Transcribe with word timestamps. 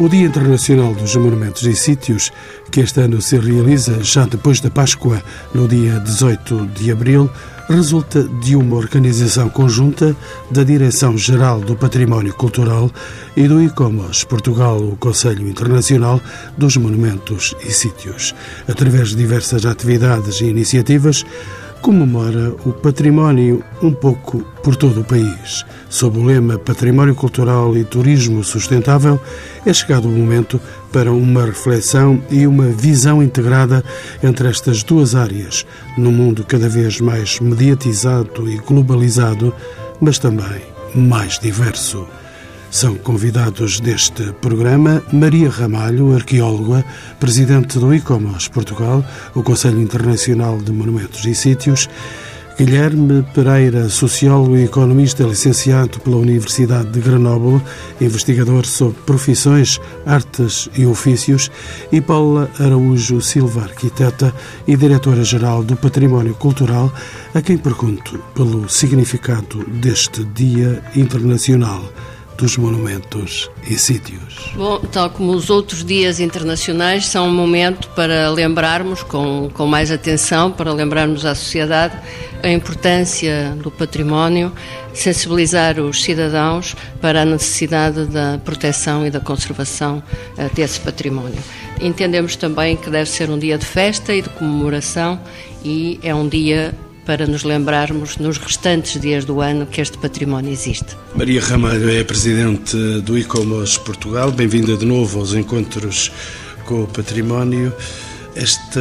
O 0.00 0.08
Dia 0.08 0.26
Internacional 0.26 0.92
dos 0.92 1.14
Monumentos 1.14 1.62
e 1.62 1.74
Sítios, 1.74 2.32
que 2.72 2.80
este 2.80 3.00
ano 3.00 3.22
se 3.22 3.38
realiza 3.38 4.02
já 4.02 4.26
depois 4.26 4.58
da 4.58 4.68
Páscoa, 4.68 5.22
no 5.54 5.68
dia 5.68 6.00
18 6.00 6.66
de 6.66 6.90
abril, 6.90 7.30
resulta 7.68 8.24
de 8.24 8.56
uma 8.56 8.74
organização 8.74 9.48
conjunta 9.48 10.16
da 10.50 10.64
Direção-Geral 10.64 11.60
do 11.60 11.76
Património 11.76 12.34
Cultural 12.34 12.90
e 13.36 13.46
do 13.46 13.62
ICOMOS 13.62 14.24
Portugal, 14.24 14.82
o 14.82 14.96
Conselho 14.96 15.48
Internacional 15.48 16.20
dos 16.58 16.76
Monumentos 16.76 17.54
e 17.64 17.70
Sítios. 17.70 18.34
Através 18.68 19.10
de 19.10 19.16
diversas 19.16 19.64
atividades 19.64 20.40
e 20.40 20.46
iniciativas, 20.46 21.24
comemora 21.84 22.56
o 22.64 22.72
património 22.72 23.62
um 23.82 23.92
pouco 23.92 24.38
por 24.62 24.74
todo 24.74 25.02
o 25.02 25.04
país. 25.04 25.66
Sob 25.90 26.18
o 26.18 26.24
lema 26.24 26.58
Património 26.58 27.14
Cultural 27.14 27.76
e 27.76 27.84
Turismo 27.84 28.42
Sustentável, 28.42 29.20
é 29.66 29.72
chegado 29.74 30.08
o 30.08 30.10
momento 30.10 30.58
para 30.90 31.12
uma 31.12 31.44
reflexão 31.44 32.22
e 32.30 32.46
uma 32.46 32.68
visão 32.68 33.22
integrada 33.22 33.84
entre 34.22 34.48
estas 34.48 34.82
duas 34.82 35.14
áreas, 35.14 35.66
num 35.98 36.10
mundo 36.10 36.42
cada 36.42 36.70
vez 36.70 37.02
mais 37.02 37.38
mediatizado 37.38 38.48
e 38.48 38.56
globalizado, 38.56 39.52
mas 40.00 40.18
também 40.18 40.62
mais 40.94 41.38
diverso. 41.38 42.08
São 42.74 42.96
convidados 42.96 43.78
deste 43.78 44.32
programa 44.40 45.00
Maria 45.12 45.48
Ramalho, 45.48 46.12
arqueóloga, 46.12 46.84
presidente 47.20 47.78
do 47.78 47.94
ICOMOS 47.94 48.48
Portugal, 48.48 49.04
o 49.32 49.44
Conselho 49.44 49.80
Internacional 49.80 50.58
de 50.58 50.72
Monumentos 50.72 51.24
e 51.24 51.36
Sítios, 51.36 51.88
Guilherme 52.58 53.24
Pereira, 53.32 53.88
sociólogo 53.88 54.56
e 54.56 54.64
economista 54.64 55.22
licenciado 55.22 56.00
pela 56.00 56.16
Universidade 56.16 56.90
de 56.90 56.98
Grenoble, 56.98 57.62
investigador 58.00 58.66
sobre 58.66 59.00
profissões, 59.02 59.80
artes 60.04 60.68
e 60.76 60.84
ofícios, 60.84 61.52
e 61.92 62.00
Paula 62.00 62.50
Araújo 62.58 63.20
Silva, 63.20 63.62
arquiteta 63.62 64.34
e 64.66 64.76
diretora-geral 64.76 65.62
do 65.62 65.76
Património 65.76 66.34
Cultural, 66.34 66.92
a 67.32 67.40
quem 67.40 67.56
pergunto 67.56 68.18
pelo 68.34 68.68
significado 68.68 69.64
deste 69.80 70.24
Dia 70.24 70.82
Internacional 70.96 71.84
dos 72.36 72.56
monumentos 72.56 73.50
e 73.68 73.78
sítios. 73.78 74.52
Bom, 74.54 74.80
tal 74.80 75.10
como 75.10 75.32
os 75.32 75.50
outros 75.50 75.84
dias 75.84 76.20
internacionais, 76.20 77.06
são 77.06 77.28
um 77.28 77.32
momento 77.32 77.88
para 77.90 78.30
lembrarmos 78.30 79.02
com, 79.02 79.50
com 79.52 79.66
mais 79.66 79.90
atenção, 79.90 80.50
para 80.50 80.72
lembrarmos 80.72 81.24
à 81.24 81.34
sociedade 81.34 81.96
a 82.42 82.48
importância 82.48 83.56
do 83.62 83.70
património, 83.70 84.52
sensibilizar 84.92 85.80
os 85.80 86.02
cidadãos 86.02 86.76
para 87.00 87.22
a 87.22 87.24
necessidade 87.24 88.04
da 88.06 88.38
proteção 88.44 89.06
e 89.06 89.10
da 89.10 89.20
conservação 89.20 90.02
uh, 90.36 90.54
desse 90.54 90.78
património. 90.80 91.42
Entendemos 91.80 92.36
também 92.36 92.76
que 92.76 92.90
deve 92.90 93.08
ser 93.08 93.30
um 93.30 93.38
dia 93.38 93.56
de 93.56 93.64
festa 93.64 94.14
e 94.14 94.22
de 94.22 94.28
comemoração 94.28 95.18
e 95.64 95.98
é 96.02 96.14
um 96.14 96.28
dia 96.28 96.74
para 97.04 97.26
nos 97.26 97.44
lembrarmos 97.44 98.16
nos 98.16 98.38
restantes 98.38 99.00
dias 99.00 99.24
do 99.24 99.40
ano 99.40 99.66
que 99.66 99.80
este 99.80 99.98
património 99.98 100.52
existe. 100.52 100.96
Maria 101.14 101.40
Ramalho 101.40 101.90
é 101.90 102.02
presidente 102.02 102.76
do 103.02 103.18
ICOMOS 103.18 103.78
Portugal. 103.78 104.30
Bem-vinda 104.30 104.76
de 104.76 104.86
novo 104.86 105.20
aos 105.20 105.34
encontros 105.34 106.10
com 106.64 106.84
o 106.84 106.86
património. 106.86 107.72
Esta 108.34 108.80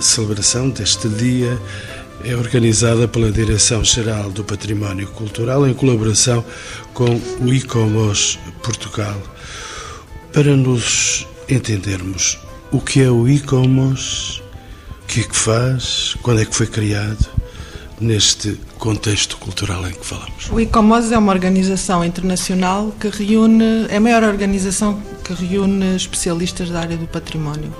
celebração 0.00 0.70
deste 0.70 1.08
dia 1.08 1.58
é 2.24 2.34
organizada 2.34 3.06
pela 3.06 3.30
Direção-Geral 3.30 4.30
do 4.30 4.44
Património 4.44 5.06
Cultural 5.08 5.66
em 5.66 5.74
colaboração 5.74 6.44
com 6.94 7.20
o 7.40 7.52
ICOMOS 7.52 8.38
Portugal. 8.62 9.20
Para 10.32 10.56
nos 10.56 11.26
entendermos 11.48 12.38
o 12.70 12.80
que 12.80 13.02
é 13.02 13.10
o 13.10 13.28
ICOMOS, 13.28 14.42
o 15.02 15.06
que 15.06 15.20
é 15.20 15.24
que 15.24 15.36
faz, 15.36 16.16
quando 16.22 16.40
é 16.40 16.44
que 16.44 16.54
foi 16.54 16.66
criado, 16.66 17.28
neste 18.00 18.58
contexto 18.78 19.36
cultural 19.36 19.86
em 19.86 19.92
que 19.92 20.04
falamos? 20.04 20.50
O 20.50 20.60
ICOMOS 20.60 21.12
é 21.12 21.18
uma 21.18 21.32
organização 21.32 22.04
internacional 22.04 22.92
que 22.98 23.08
reúne, 23.08 23.86
é 23.88 23.96
a 23.96 24.00
maior 24.00 24.22
organização 24.24 25.00
que 25.24 25.32
reúne 25.32 25.96
especialistas 25.96 26.70
da 26.70 26.80
área 26.80 26.96
do 26.96 27.06
património. 27.06 27.72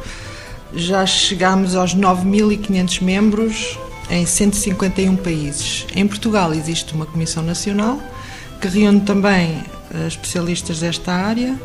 Já 0.75 1.05
chegamos 1.05 1.75
aos 1.75 1.95
9.500 1.95 3.03
membros 3.03 3.79
em 4.09 4.25
151 4.25 5.17
países. 5.17 5.87
Em 5.95 6.07
Portugal 6.07 6.53
existe 6.53 6.95
uma 6.95 7.07
Comissão 7.07 7.43
Nacional 7.43 8.01
que 8.61 8.69
reúne 8.69 9.01
também 9.01 9.63
eh, 9.95 10.07
especialistas 10.07 10.81
desta 10.81 11.13
área 11.13 11.59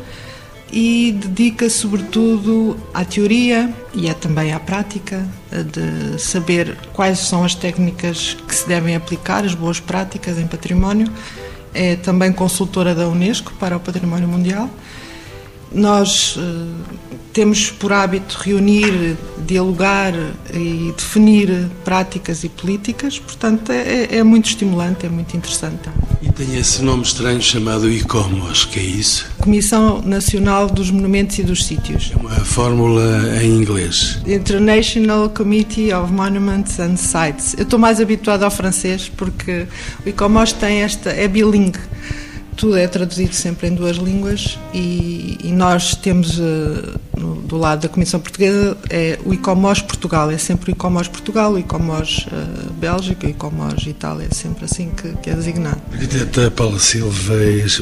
e 0.72 1.12
dedica 1.12 1.70
sobretudo 1.70 2.76
à 2.92 3.04
teoria 3.04 3.72
e 3.94 4.08
é 4.08 4.14
também 4.14 4.52
à 4.52 4.60
prática 4.60 5.26
de 5.50 6.20
saber 6.20 6.76
quais 6.92 7.20
são 7.20 7.42
as 7.44 7.54
técnicas 7.54 8.36
que 8.46 8.54
se 8.54 8.68
devem 8.68 8.94
aplicar, 8.94 9.44
as 9.44 9.54
boas 9.54 9.80
práticas 9.80 10.38
em 10.38 10.46
património. 10.46 11.10
É 11.72 11.96
também 11.96 12.32
consultora 12.32 12.94
da 12.94 13.08
Unesco 13.08 13.52
para 13.54 13.76
o 13.76 13.80
Património 13.80 14.28
Mundial. 14.28 14.68
Nós 15.72 16.36
uh, 16.36 16.66
temos 17.32 17.70
por 17.70 17.92
hábito 17.92 18.38
reunir, 18.42 19.16
dialogar 19.46 20.12
e 20.52 20.92
definir 20.96 21.68
práticas 21.84 22.42
e 22.42 22.48
políticas, 22.48 23.18
portanto 23.18 23.70
é, 23.70 24.16
é 24.16 24.22
muito 24.22 24.46
estimulante, 24.46 25.06
é 25.06 25.08
muito 25.08 25.36
interessante. 25.36 25.88
E 26.20 26.32
tem 26.32 26.56
esse 26.56 26.82
nome 26.82 27.04
estranho 27.04 27.40
chamado 27.40 27.88
ICOMOS, 27.88 28.64
que 28.64 28.80
é 28.80 28.82
isso? 28.82 29.30
Comissão 29.38 30.02
Nacional 30.02 30.66
dos 30.66 30.90
Monumentos 30.90 31.38
e 31.38 31.44
dos 31.44 31.64
Sítios. 31.64 32.10
É 32.12 32.16
uma 32.16 32.30
fórmula 32.30 33.40
em 33.42 33.54
inglês. 33.54 34.18
International 34.26 35.28
Committee 35.30 35.92
of 35.92 36.12
Monuments 36.12 36.80
and 36.80 36.96
Sites. 36.96 37.54
Eu 37.56 37.62
estou 37.62 37.78
mais 37.78 38.00
habituada 38.00 38.44
ao 38.44 38.50
francês 38.50 39.10
porque 39.16 39.66
o 40.04 40.08
ICOMOS 40.08 40.54
tem 40.54 40.82
esta, 40.82 41.10
é 41.10 41.28
bilingue 41.28 41.78
tudo 42.58 42.76
é 42.76 42.88
traduzido 42.88 43.32
sempre 43.34 43.68
em 43.68 43.74
duas 43.74 43.96
línguas 43.98 44.58
e, 44.74 45.38
e 45.44 45.52
nós 45.52 45.94
temos 45.94 46.40
uh, 46.40 46.98
no, 47.16 47.36
do 47.36 47.56
lado 47.56 47.82
da 47.82 47.88
Comissão 47.88 48.18
Portuguesa 48.18 48.76
é 48.90 49.16
o 49.24 49.32
ICOMOS 49.32 49.80
Portugal, 49.82 50.28
é 50.28 50.36
sempre 50.36 50.72
o 50.72 50.72
ICOMOS 50.72 51.06
Portugal, 51.06 51.52
o 51.52 51.58
ICOMOS 51.60 52.26
uh, 52.26 52.72
Bélgica, 52.72 53.28
o 53.28 53.30
ICOMOS 53.30 53.86
Itália, 53.86 54.26
é 54.28 54.34
sempre 54.34 54.64
assim 54.64 54.90
que, 54.90 55.12
que 55.22 55.30
é 55.30 55.34
designado. 55.34 55.80
Arquiteta 55.92 56.50
Paula 56.50 56.80
Silva, 56.80 57.34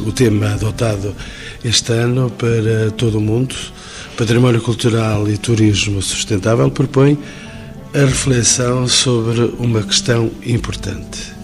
o 0.07 0.13
tema 0.13 0.53
adotado 0.53 1.17
este 1.65 1.93
ano 1.93 2.31
para 2.31 2.91
todo 2.91 3.17
o 3.17 3.21
mundo, 3.21 3.55
Património 4.19 4.61
Cultural 4.61 5.27
e 5.27 5.39
Turismo 5.39 6.03
Sustentável, 6.03 6.71
propõe 6.71 7.19
a 7.95 8.01
reflexão 8.01 8.87
sobre 8.87 9.41
uma 9.59 9.83
questão 9.83 10.31
importante. 10.45 11.35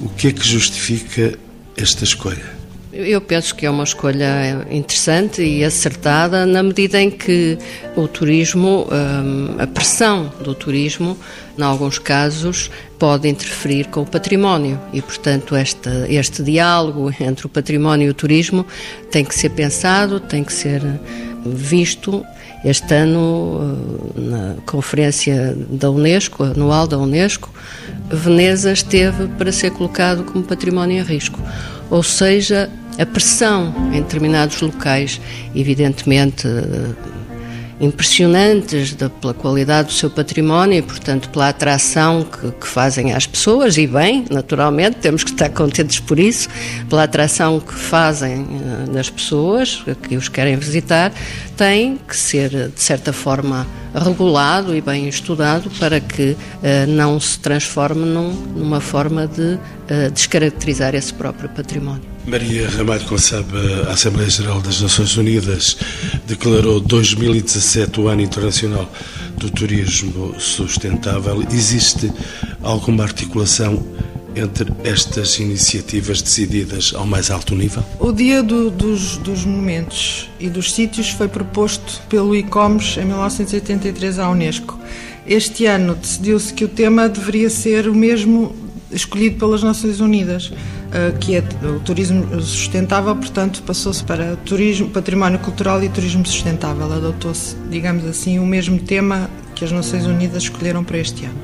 O 0.00 0.08
que 0.08 0.28
é 0.28 0.32
que 0.32 0.46
justifica 0.46 1.32
esta 1.76 2.02
escolha? 2.02 2.55
Eu 2.98 3.20
penso 3.20 3.54
que 3.54 3.66
é 3.66 3.70
uma 3.70 3.84
escolha 3.84 4.66
interessante 4.70 5.42
e 5.42 5.62
acertada 5.62 6.46
na 6.46 6.62
medida 6.62 6.98
em 6.98 7.10
que 7.10 7.58
o 7.94 8.08
turismo, 8.08 8.88
hum, 8.90 9.54
a 9.58 9.66
pressão 9.66 10.32
do 10.42 10.54
turismo, 10.54 11.14
em 11.58 11.62
alguns 11.62 11.98
casos, 11.98 12.70
pode 12.98 13.28
interferir 13.28 13.88
com 13.88 14.00
o 14.00 14.06
património 14.06 14.80
e, 14.94 15.02
portanto, 15.02 15.54
este, 15.54 15.90
este 16.08 16.42
diálogo 16.42 17.12
entre 17.20 17.44
o 17.44 17.50
património 17.50 18.06
e 18.06 18.10
o 18.10 18.14
turismo 18.14 18.64
tem 19.10 19.26
que 19.26 19.34
ser 19.34 19.50
pensado, 19.50 20.18
tem 20.18 20.42
que 20.42 20.52
ser 20.52 20.82
visto. 21.44 22.24
Este 22.64 22.94
ano, 22.94 23.60
hum, 23.60 24.10
na 24.16 24.54
conferência 24.64 25.54
da 25.68 25.90
Unesco, 25.90 26.44
anual 26.44 26.86
da 26.86 26.96
Unesco, 26.96 27.52
Veneza 28.08 28.72
esteve 28.72 29.26
para 29.36 29.52
ser 29.52 29.72
colocado 29.72 30.24
como 30.24 30.42
património 30.42 30.98
em 30.98 31.02
risco. 31.02 31.38
Ou 31.90 32.02
seja, 32.02 32.68
a 32.98 33.06
pressão 33.06 33.74
em 33.92 34.00
determinados 34.02 34.60
locais, 34.60 35.20
evidentemente 35.54 36.46
eh, 36.46 37.16
impressionantes 37.80 38.96
pela 39.20 39.34
qualidade 39.34 39.88
do 39.88 39.94
seu 39.94 40.08
património 40.08 40.78
e, 40.78 40.82
portanto, 40.82 41.28
pela 41.28 41.50
atração 41.50 42.24
que, 42.24 42.50
que, 42.52 42.66
fazem 42.66 43.12
às 43.12 43.26
pessoas, 43.26 43.76
e 43.76 43.86
bem, 43.86 44.24
naturalmente, 44.30 44.96
temos 44.96 45.22
que 45.22 45.30
estar 45.30 45.50
contentes 45.50 46.00
por 46.00 46.18
isso, 46.18 46.48
pela 46.88 47.02
atração 47.02 47.60
que 47.60 47.74
fazem 47.74 48.42
uh, 48.42 48.92
nas 48.92 49.10
pessoas 49.10 49.84
que 50.02 50.16
os 50.16 50.28
querem 50.28 50.56
visitar, 50.56 51.12
tem 51.56 51.98
que 52.08 52.16
ser, 52.16 52.70
de 52.70 52.80
certa 52.80 53.12
forma, 53.12 53.66
regulado 53.94 54.74
e 54.74 54.80
bem 54.80 55.08
estudado 55.08 55.70
para 55.78 56.00
que 56.00 56.30
uh, 56.30 56.36
não 56.88 57.20
se 57.20 57.38
transforme 57.38 58.06
num, 58.06 58.32
numa 58.56 58.80
forma 58.80 59.26
de 59.26 59.58
uh, 59.90 60.10
descaracterizar 60.10 60.94
esse 60.94 61.12
próprio 61.12 61.48
património. 61.48 62.02
Maria 62.26 62.68
Ramalho, 62.68 63.04
como 63.04 63.20
sabe, 63.20 63.52
a 63.88 63.92
Assembleia 63.92 64.28
Geral 64.28 64.60
das 64.60 64.80
Nações 64.80 65.16
Unidas 65.16 65.76
declarou 66.26 66.80
2017 66.80 68.00
o 68.00 68.08
Ano 68.08 68.22
Internacional 68.22 68.90
do 69.36 69.50
Turismo 69.50 70.34
Sustentável. 70.40 71.42
Existe 71.52 72.12
alguma 72.62 73.04
articulação 73.04 73.80
entre 74.36 74.70
estas 74.84 75.38
iniciativas 75.38 76.20
decididas 76.20 76.92
ao 76.94 77.06
mais 77.06 77.30
alto 77.30 77.54
nível? 77.54 77.82
O 77.98 78.12
Dia 78.12 78.42
do, 78.42 78.70
dos, 78.70 79.16
dos, 79.16 79.44
Monumentos 79.44 80.28
e 80.38 80.50
dos 80.50 80.72
Sítios 80.72 81.08
foi 81.10 81.26
proposto 81.26 82.02
pelo 82.08 82.36
ICOMES 82.36 82.98
em 82.98 83.06
1983 83.06 84.18
à 84.18 84.28
Unesco. 84.28 84.78
Este 85.26 85.64
ano 85.66 85.94
decidiu-se 85.94 86.52
que 86.52 86.64
o 86.64 86.68
tema 86.68 87.08
deveria 87.08 87.48
ser 87.48 87.88
o 87.88 87.94
mesmo 87.94 88.54
escolhido 88.90 89.38
pelas 89.38 89.62
Nações 89.62 90.00
Unidas, 90.00 90.52
eh, 90.92 91.12
que 91.18 91.36
é 91.36 91.44
o 91.64 91.80
turismo 91.80 92.40
sustentável, 92.40 93.14
portanto 93.16 93.62
passou-se 93.62 94.02
para 94.04 94.36
turismo, 94.36 94.88
património 94.90 95.38
cultural 95.38 95.82
e 95.82 95.88
turismo 95.88 96.24
sustentável. 96.24 96.92
Adotou-se, 96.92 97.56
digamos 97.70 98.04
assim, 98.04 98.38
o 98.38 98.46
mesmo 98.46 98.78
tema 98.78 99.28
que 99.54 99.64
as 99.64 99.72
Nações 99.72 100.06
Unidas 100.06 100.44
escolheram 100.44 100.84
para 100.84 100.98
este 100.98 101.24
ano. 101.24 101.34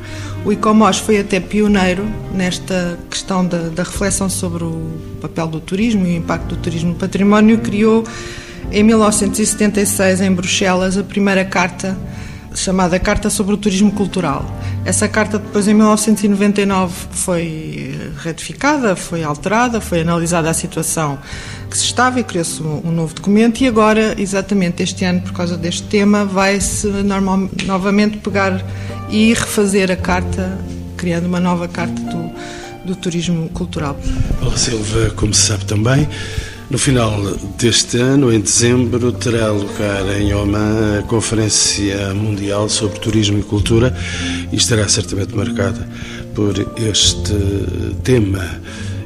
O 0.45 0.53
ICOMOS 0.53 0.99
foi 0.99 1.19
até 1.19 1.41
pioneiro 1.41 2.05
nesta 2.35 2.99
questão 3.11 3.45
da, 3.45 3.69
da 3.69 3.83
reflexão 3.83 4.29
sobre 4.29 4.65
o 4.65 4.91
papel 5.21 5.47
do 5.49 5.61
turismo 5.61 6.07
e 6.07 6.11
o 6.11 6.17
impacto 6.17 6.55
do 6.55 6.57
turismo 6.57 6.91
no 6.91 6.97
património. 6.97 7.59
Criou 7.59 8.05
em 8.71 8.83
1976 8.83 10.21
em 10.21 10.33
Bruxelas 10.33 10.97
a 10.97 11.03
primeira 11.03 11.45
carta 11.45 11.97
chamada 12.55 12.99
Carta 12.99 13.31
sobre 13.31 13.55
o 13.55 13.57
Turismo 13.57 13.91
Cultural. 13.93 14.45
Essa 14.85 15.09
carta 15.09 15.39
depois 15.39 15.69
em 15.69 15.75
1999 15.75 16.93
foi 17.13 17.95
ratificada, 18.17 18.97
foi 18.97 19.23
alterada, 19.23 19.81
foi 19.81 20.01
analisada 20.01 20.51
a 20.51 20.55
situação 20.55 21.19
que 21.71 21.79
se 21.79 21.85
estava 21.85 22.19
e 22.21 22.25
criou-se 22.25 22.61
um 22.63 22.91
novo 22.91 23.15
documento 23.15 23.63
e 23.63 23.69
agora, 23.69 24.15
exatamente 24.21 24.83
este 24.83 25.05
ano, 25.05 25.21
por 25.21 25.33
causa 25.33 25.57
deste 25.57 25.85
tema, 25.85 26.25
vai-se 26.25 26.87
novamente 27.65 28.19
pegar 28.19 28.63
e 29.09 29.33
refazer 29.33 29.91
a 29.91 29.97
carta, 29.97 30.59
criando 30.97 31.27
uma 31.27 31.41
nova 31.41 31.69
carta 31.69 32.03
do, 32.03 32.31
do 32.85 32.97
turismo 32.97 33.49
cultural. 33.51 33.97
Paula 34.41 34.57
Silva, 34.57 35.11
como 35.17 35.33
se 35.33 35.47
sabe 35.47 35.65
também, 35.65 36.09
no 36.73 36.79
final 36.79 37.21
deste 37.59 37.99
ano, 37.99 38.33
em 38.33 38.41
dezembro, 38.41 39.13
terá 39.13 39.51
lugar 39.51 40.19
em 40.19 40.33
Oman 40.33 41.01
a 41.01 41.03
Conferência 41.03 42.15
Mundial 42.15 42.67
sobre 42.71 42.99
Turismo 42.99 43.39
e 43.39 43.43
Cultura 43.43 43.95
e 44.51 44.57
estará 44.57 44.89
certamente 44.89 45.37
marcada 45.37 45.87
por 46.35 46.55
este 46.79 47.35
tema. 48.03 48.59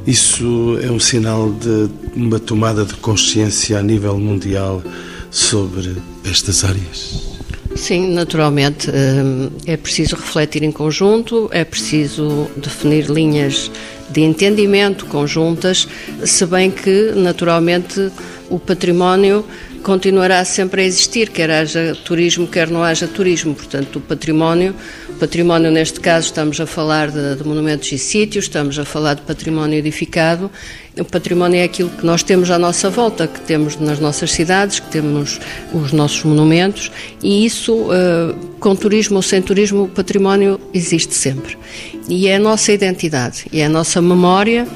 Isso 0.07 0.79
é 0.81 0.89
um 0.93 1.01
sinal 1.01 1.51
de 1.51 1.91
uma 2.15 2.39
tomada 2.39 2.85
de 2.85 2.95
consciência 2.95 3.81
a 3.81 3.83
nível 3.83 4.17
mundial 4.17 4.81
sobre 5.29 5.97
estas 6.25 6.63
áreas? 6.63 7.37
Sim, 7.75 8.13
naturalmente. 8.15 8.89
Hum, 8.91 9.51
é 9.67 9.77
preciso 9.77 10.15
refletir 10.15 10.63
em 10.63 10.71
conjunto, 10.71 11.51
é 11.51 11.65
preciso 11.65 12.49
definir 12.57 13.11
linhas 13.11 13.73
de 14.11 14.23
entendimento 14.23 15.07
conjuntas, 15.07 15.89
se 16.25 16.47
bem 16.47 16.71
que, 16.71 17.13
naturalmente, 17.15 18.11
o 18.49 18.59
património 18.59 19.45
continuará 19.83 20.45
sempre 20.45 20.83
a 20.83 20.85
existir, 20.85 21.31
quer 21.31 21.51
haja 21.51 21.97
turismo, 22.05 22.47
quer 22.47 22.69
não 22.69 22.83
haja 22.83 23.07
turismo. 23.07 23.55
Portanto, 23.55 23.97
o 23.97 24.01
património, 24.01 24.75
património 25.19 25.71
neste 25.71 26.01
caso 26.01 26.27
estamos 26.27 26.61
a 26.61 26.67
falar 26.67 27.11
de, 27.11 27.37
de, 27.37 27.45
monumentos 27.45 27.91
e 27.93 27.99
sítios, 27.99 28.47
estamos 28.47 28.79
a 28.79 28.85
falar 28.85 29.15
de 29.15 29.23
património 29.23 29.79
edificado. 29.79 30.51
O 30.99 31.05
património 31.05 31.61
é 31.61 31.65
aquilo 31.65 31.91
que 31.91 32.05
nós 32.05 32.23
temos 32.23 32.51
à 32.51 32.59
nossa 32.59 32.89
volta, 32.89 33.27
que 33.27 33.41
temos 33.41 33.77
nas 33.77 34.01
nossas 34.01 34.33
cidades, 34.33 34.81
que 34.81 34.89
temos 34.91 35.39
os 35.73 35.93
nossos 35.93 36.25
monumentos, 36.25 36.91
e 37.23 37.45
isso, 37.45 37.89
eh, 37.93 38.35
com 38.59 38.75
turismo 38.75 39.17
ou 39.17 39.23
sem 39.23 39.43
turismo, 39.43 39.85
o 39.85 39.89
património 39.89 40.59
existe 40.73 41.15
sempre. 41.15 41.59
E 42.09 42.29
é 42.29 42.37
a 42.37 42.39
nossa 42.39 42.73
identidade, 42.73 43.45
e 43.53 43.61
é 43.61 43.67
a 43.67 43.69
nossa 43.69 44.01
memória 44.01 44.67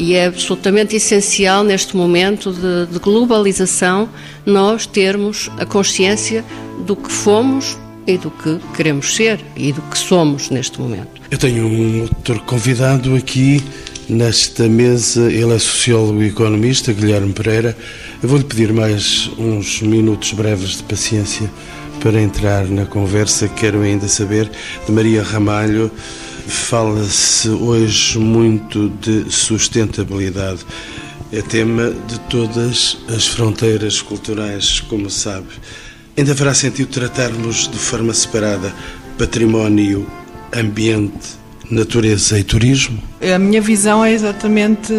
e 0.00 0.14
é 0.14 0.24
absolutamente 0.24 0.96
essencial 0.96 1.62
neste 1.62 1.94
momento 1.94 2.50
de, 2.52 2.90
de 2.90 2.98
globalização 2.98 4.08
nós 4.46 4.86
termos 4.86 5.50
a 5.58 5.66
consciência 5.66 6.42
do 6.86 6.96
que 6.96 7.12
fomos 7.12 7.76
e 8.06 8.16
do 8.16 8.30
que 8.30 8.58
queremos 8.74 9.14
ser 9.14 9.38
e 9.54 9.72
do 9.72 9.82
que 9.82 9.98
somos 9.98 10.48
neste 10.48 10.80
momento. 10.80 11.20
Eu 11.30 11.36
tenho 11.36 11.66
um 11.66 12.02
outro 12.02 12.40
convidado 12.40 13.14
aqui 13.14 13.62
nesta 14.08 14.66
mesa, 14.68 15.30
ele 15.30 15.52
é 15.52 15.58
sociólogo 15.58 16.22
e 16.22 16.28
economista, 16.28 16.94
Guilherme 16.94 17.34
Pereira. 17.34 17.76
Eu 18.22 18.28
vou-lhe 18.28 18.44
pedir 18.44 18.72
mais 18.72 19.30
uns 19.38 19.82
minutos 19.82 20.32
breves 20.32 20.78
de 20.78 20.82
paciência 20.84 21.48
para 22.02 22.20
entrar 22.20 22.64
na 22.64 22.86
conversa. 22.86 23.48
Quero 23.48 23.82
ainda 23.82 24.08
saber 24.08 24.50
de 24.86 24.90
Maria 24.90 25.22
Ramalho 25.22 25.90
Fala-se 26.50 27.48
hoje 27.48 28.18
muito 28.18 28.88
de 29.00 29.30
sustentabilidade. 29.30 30.66
É 31.32 31.40
tema 31.40 31.94
de 32.08 32.18
todas 32.28 32.98
as 33.08 33.24
fronteiras 33.28 34.02
culturais, 34.02 34.80
como 34.80 35.08
sabe. 35.08 35.46
Ainda 36.18 36.34
fará 36.34 36.52
sentido 36.52 36.88
tratarmos 36.88 37.68
de 37.68 37.78
forma 37.78 38.12
separada 38.12 38.74
património, 39.16 40.04
ambiente, 40.52 41.38
natureza 41.70 42.36
e 42.36 42.42
turismo? 42.42 43.00
A 43.32 43.38
minha 43.38 43.62
visão 43.62 44.04
é 44.04 44.12
exatamente 44.12 44.92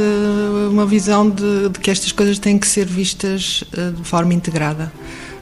uma 0.69 0.85
visão 0.85 1.29
de, 1.29 1.67
de, 1.67 1.79
que 1.81 1.91
estas 1.91 2.13
coisas 2.13 2.39
têm 2.39 2.57
que 2.57 2.65
ser 2.67 2.85
vistas 2.85 3.65
eh, 3.75 3.91
de 3.91 4.03
forma 4.07 4.33
integrada. 4.33 4.89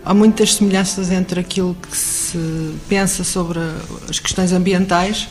Há 0.04 0.14
muitas 0.16 0.56
semelhanças 0.56 1.12
entre 1.12 1.40
aquilo 1.40 1.78
que 1.80 1.96
se 1.96 2.40
pensa 2.88 3.24
sobre 3.24 3.60
as 4.10 4.18
questões 4.18 4.52
ambientais 4.52 5.28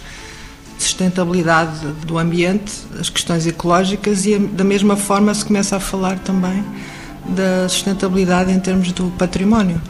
sustentabilidade 0.78 1.86
do 2.06 2.18
ambiente, 2.18 2.72
as 2.98 3.10
questões 3.10 3.46
ecológicas 3.46 4.24
e 4.26 4.38
da 4.38 4.64
mesma 4.64 4.96
forma 4.96 5.34
se 5.34 5.44
começa 5.44 5.76
a 5.76 5.80
falar 5.80 6.18
também 6.20 6.64
da 7.28 7.68
sustentabilidade 7.68 8.50
em 8.50 8.60
termos 8.60 8.92
do 8.92 9.10
património, 9.18 9.80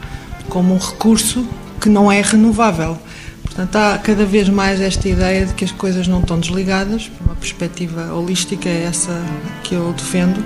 como 0.49 0.73
um 0.73 0.77
recurso 0.77 1.47
que 1.79 1.87
não 1.87 2.11
é 2.11 2.21
renovável. 2.21 2.97
Portanto, 3.43 3.75
há 3.75 3.97
cada 3.97 4.25
vez 4.25 4.49
mais 4.49 4.81
esta 4.81 5.07
ideia 5.07 5.45
de 5.45 5.53
que 5.53 5.63
as 5.63 5.71
coisas 5.71 6.07
não 6.07 6.19
estão 6.21 6.39
desligadas, 6.39 7.09
uma 7.21 7.35
perspectiva 7.35 8.13
holística 8.13 8.67
é 8.67 8.83
essa 8.83 9.21
que 9.63 9.75
eu 9.75 9.93
defendo, 9.93 10.43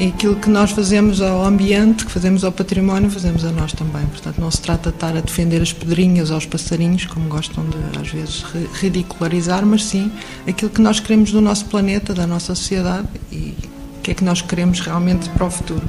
e 0.00 0.06
aquilo 0.06 0.34
que 0.36 0.48
nós 0.48 0.70
fazemos 0.70 1.20
ao 1.20 1.44
ambiente, 1.44 2.06
que 2.06 2.10
fazemos 2.10 2.42
ao 2.42 2.50
património, 2.50 3.10
fazemos 3.10 3.44
a 3.44 3.52
nós 3.52 3.74
também. 3.74 4.06
Portanto, 4.06 4.40
não 4.40 4.50
se 4.50 4.58
trata 4.62 4.88
de 4.88 4.96
estar 4.96 5.14
a 5.14 5.20
defender 5.20 5.60
as 5.60 5.74
pedrinhas 5.74 6.30
aos 6.30 6.46
passarinhos, 6.46 7.04
como 7.04 7.28
gostam 7.28 7.66
de, 7.66 8.00
às 8.00 8.08
vezes, 8.08 8.42
ridicularizar, 8.72 9.64
mas 9.66 9.84
sim 9.84 10.10
aquilo 10.48 10.70
que 10.70 10.80
nós 10.80 11.00
queremos 11.00 11.32
do 11.32 11.42
nosso 11.42 11.66
planeta, 11.66 12.14
da 12.14 12.26
nossa 12.26 12.54
sociedade 12.54 13.08
e 13.30 13.54
o 13.98 14.00
que 14.02 14.12
é 14.12 14.14
que 14.14 14.24
nós 14.24 14.40
queremos 14.40 14.80
realmente 14.80 15.28
para 15.28 15.44
o 15.44 15.50
futuro. 15.50 15.86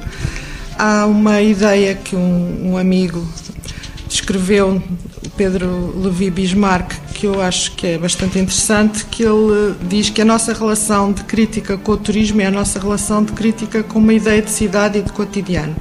Há 0.78 1.06
uma 1.06 1.40
ideia 1.40 1.94
que 1.94 2.14
um, 2.14 2.72
um 2.72 2.76
amigo 2.76 3.26
descreveu, 4.06 4.82
Pedro 5.38 5.98
Levi 5.98 6.30
Bismarck, 6.30 6.92
que 7.22 7.26
eu 7.28 7.40
acho 7.40 7.70
que 7.76 7.86
é 7.86 7.98
bastante 7.98 8.36
interessante, 8.36 9.06
que 9.06 9.22
ele 9.22 9.76
diz 9.88 10.10
que 10.10 10.20
a 10.20 10.24
nossa 10.24 10.52
relação 10.52 11.12
de 11.12 11.22
crítica 11.22 11.78
com 11.78 11.92
o 11.92 11.96
turismo 11.96 12.40
é 12.40 12.46
a 12.46 12.50
nossa 12.50 12.80
relação 12.80 13.22
de 13.22 13.30
crítica 13.30 13.80
com 13.80 14.00
uma 14.00 14.12
ideia 14.12 14.42
de 14.42 14.50
cidade 14.50 14.98
e 14.98 15.02
de 15.02 15.12
cotidiano. 15.12 15.76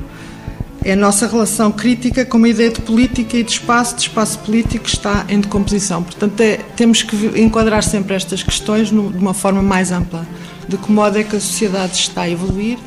É 0.85 0.93
a 0.93 0.95
nossa 0.95 1.25
relação 1.25 1.71
crítica 1.71 2.23
com 2.25 2.37
uma 2.37 2.47
ideia 2.47 2.69
de 2.69 2.79
política 2.81 3.37
e 3.37 3.43
de 3.43 3.53
espaço, 3.53 3.95
de 3.95 4.01
espaço 4.03 4.37
político 4.37 4.83
que 4.83 4.91
está 4.91 5.25
em 5.29 5.39
decomposição. 5.39 6.03
Portanto, 6.03 6.39
é, 6.41 6.57
temos 6.77 7.01
que 7.01 7.15
enquadrar 7.41 7.81
sempre 7.81 8.13
estas 8.15 8.43
questões 8.43 8.89
de 8.89 8.95
uma 8.95 9.33
forma 9.33 9.63
mais 9.63 9.91
ampla. 9.91 10.27
De 10.67 10.77
que 10.77 10.91
modo 10.91 11.17
é 11.17 11.23
que 11.23 11.35
a 11.35 11.39
sociedade 11.39 11.93
está 11.93 12.21
a 12.21 12.29
evoluir, 12.29 12.77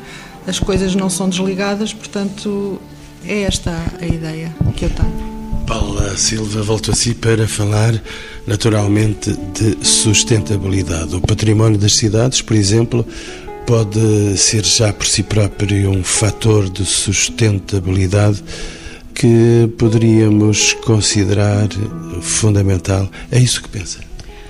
as 0.47 0.59
coisas 0.59 0.95
não 0.95 1.09
são 1.09 1.27
desligadas, 1.27 1.93
portanto, 1.93 2.79
é 3.27 3.41
esta 3.41 3.75
a 3.99 4.05
ideia 4.05 4.55
que 4.77 4.85
eu 4.85 4.89
tenho. 4.91 5.35
Paula 5.65 6.15
Silva, 6.15 6.61
volto 6.61 6.91
a 6.91 6.95
si 6.95 7.15
para 7.15 7.47
falar 7.47 7.99
naturalmente 8.47 9.35
de 9.53 9.85
sustentabilidade. 9.85 11.15
O 11.15 11.21
património 11.21 11.77
das 11.77 11.95
cidades, 11.95 12.41
por 12.41 12.55
exemplo, 12.55 13.05
pode 13.65 14.37
ser 14.37 14.63
já 14.63 14.93
por 14.93 15.07
si 15.07 15.23
próprio 15.23 15.89
um 15.89 16.03
fator 16.03 16.69
de 16.69 16.85
sustentabilidade 16.85 18.43
que 19.13 19.69
poderíamos 19.77 20.73
considerar 20.73 21.67
fundamental. 22.21 23.09
É 23.31 23.39
isso 23.39 23.61
que 23.63 23.69
pensa? 23.69 23.99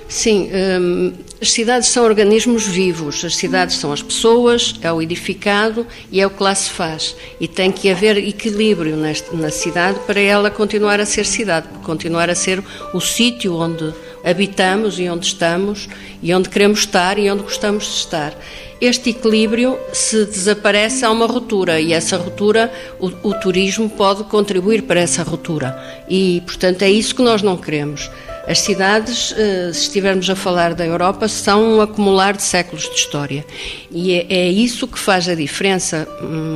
Sim, 0.10 0.50
hum, 0.52 1.14
as 1.46 1.52
cidades 1.52 1.90
são 1.90 2.04
organismos 2.04 2.66
vivos, 2.66 3.24
as 3.24 3.36
cidades 3.36 3.76
são 3.76 3.94
as 3.94 4.02
pessoas, 4.02 4.74
é 4.82 4.92
o 4.92 5.00
edificado 5.00 5.86
e 6.12 6.20
é 6.20 6.26
o 6.26 6.30
que 6.32 6.42
lá 6.42 6.56
se 6.56 6.72
faz. 6.72 7.16
E 7.40 7.48
tem 7.48 7.72
que 7.72 7.88
haver 7.88 8.18
equilíbrio 8.18 8.98
nesta, 8.98 9.32
na 9.38 9.52
cidade 9.52 10.00
para 10.08 10.20
ela 10.20 10.50
continuar 10.50 11.00
a 11.00 11.06
ser 11.06 11.24
cidade, 11.24 11.68
continuar 11.84 12.32
a 12.32 12.36
ser 12.36 12.64
o 12.96 13.00
sítio 13.00 13.54
onde, 13.58 13.94
habitamos 14.24 14.98
e 14.98 15.08
onde 15.08 15.28
estamos 15.28 15.88
e 16.20 16.34
onde 16.34 16.50
queremos 16.50 16.80
estar 16.80 17.20
e 17.20 17.30
onde 17.30 17.44
gostamos 17.44 17.84
de 17.84 17.92
estar. 17.92 18.34
Este 18.82 19.12
equilíbrio, 19.12 19.78
se 19.94 20.26
desaparece, 20.26 21.06
há 21.06 21.12
uma 21.12 21.28
ruptura 21.28 21.80
e 21.80 21.94
essa 21.94 22.18
ruptura, 22.18 22.74
o, 23.00 23.06
o 23.22 23.34
turismo 23.36 23.88
pode 23.88 24.24
contribuir 24.24 24.82
para 24.82 25.00
essa 25.00 25.22
ruptura. 25.22 25.80
E, 26.10 26.42
portanto, 26.44 26.82
é 26.82 26.90
isso 26.90 27.14
que 27.14 27.22
nós 27.22 27.44
não 27.44 27.56
queremos. 27.56 28.10
As 28.48 28.60
cidades, 28.60 29.34
eh, 29.36 29.72
se 29.74 29.82
estivermos 29.82 30.30
a 30.30 30.36
falar 30.36 30.76
da 30.76 30.86
Europa, 30.86 31.28
são 31.28 31.78
um 31.78 31.82
acumular 31.82 32.38
de 32.38 32.44
séculos 32.44 32.84
de 32.84 32.94
história. 32.96 33.44
E 33.90 34.14
é, 34.14 34.28
é 34.30 34.48
isso 34.50 34.88
que 34.88 35.00
faz 35.00 35.28
a 35.28 35.34
diferença, 35.34 36.08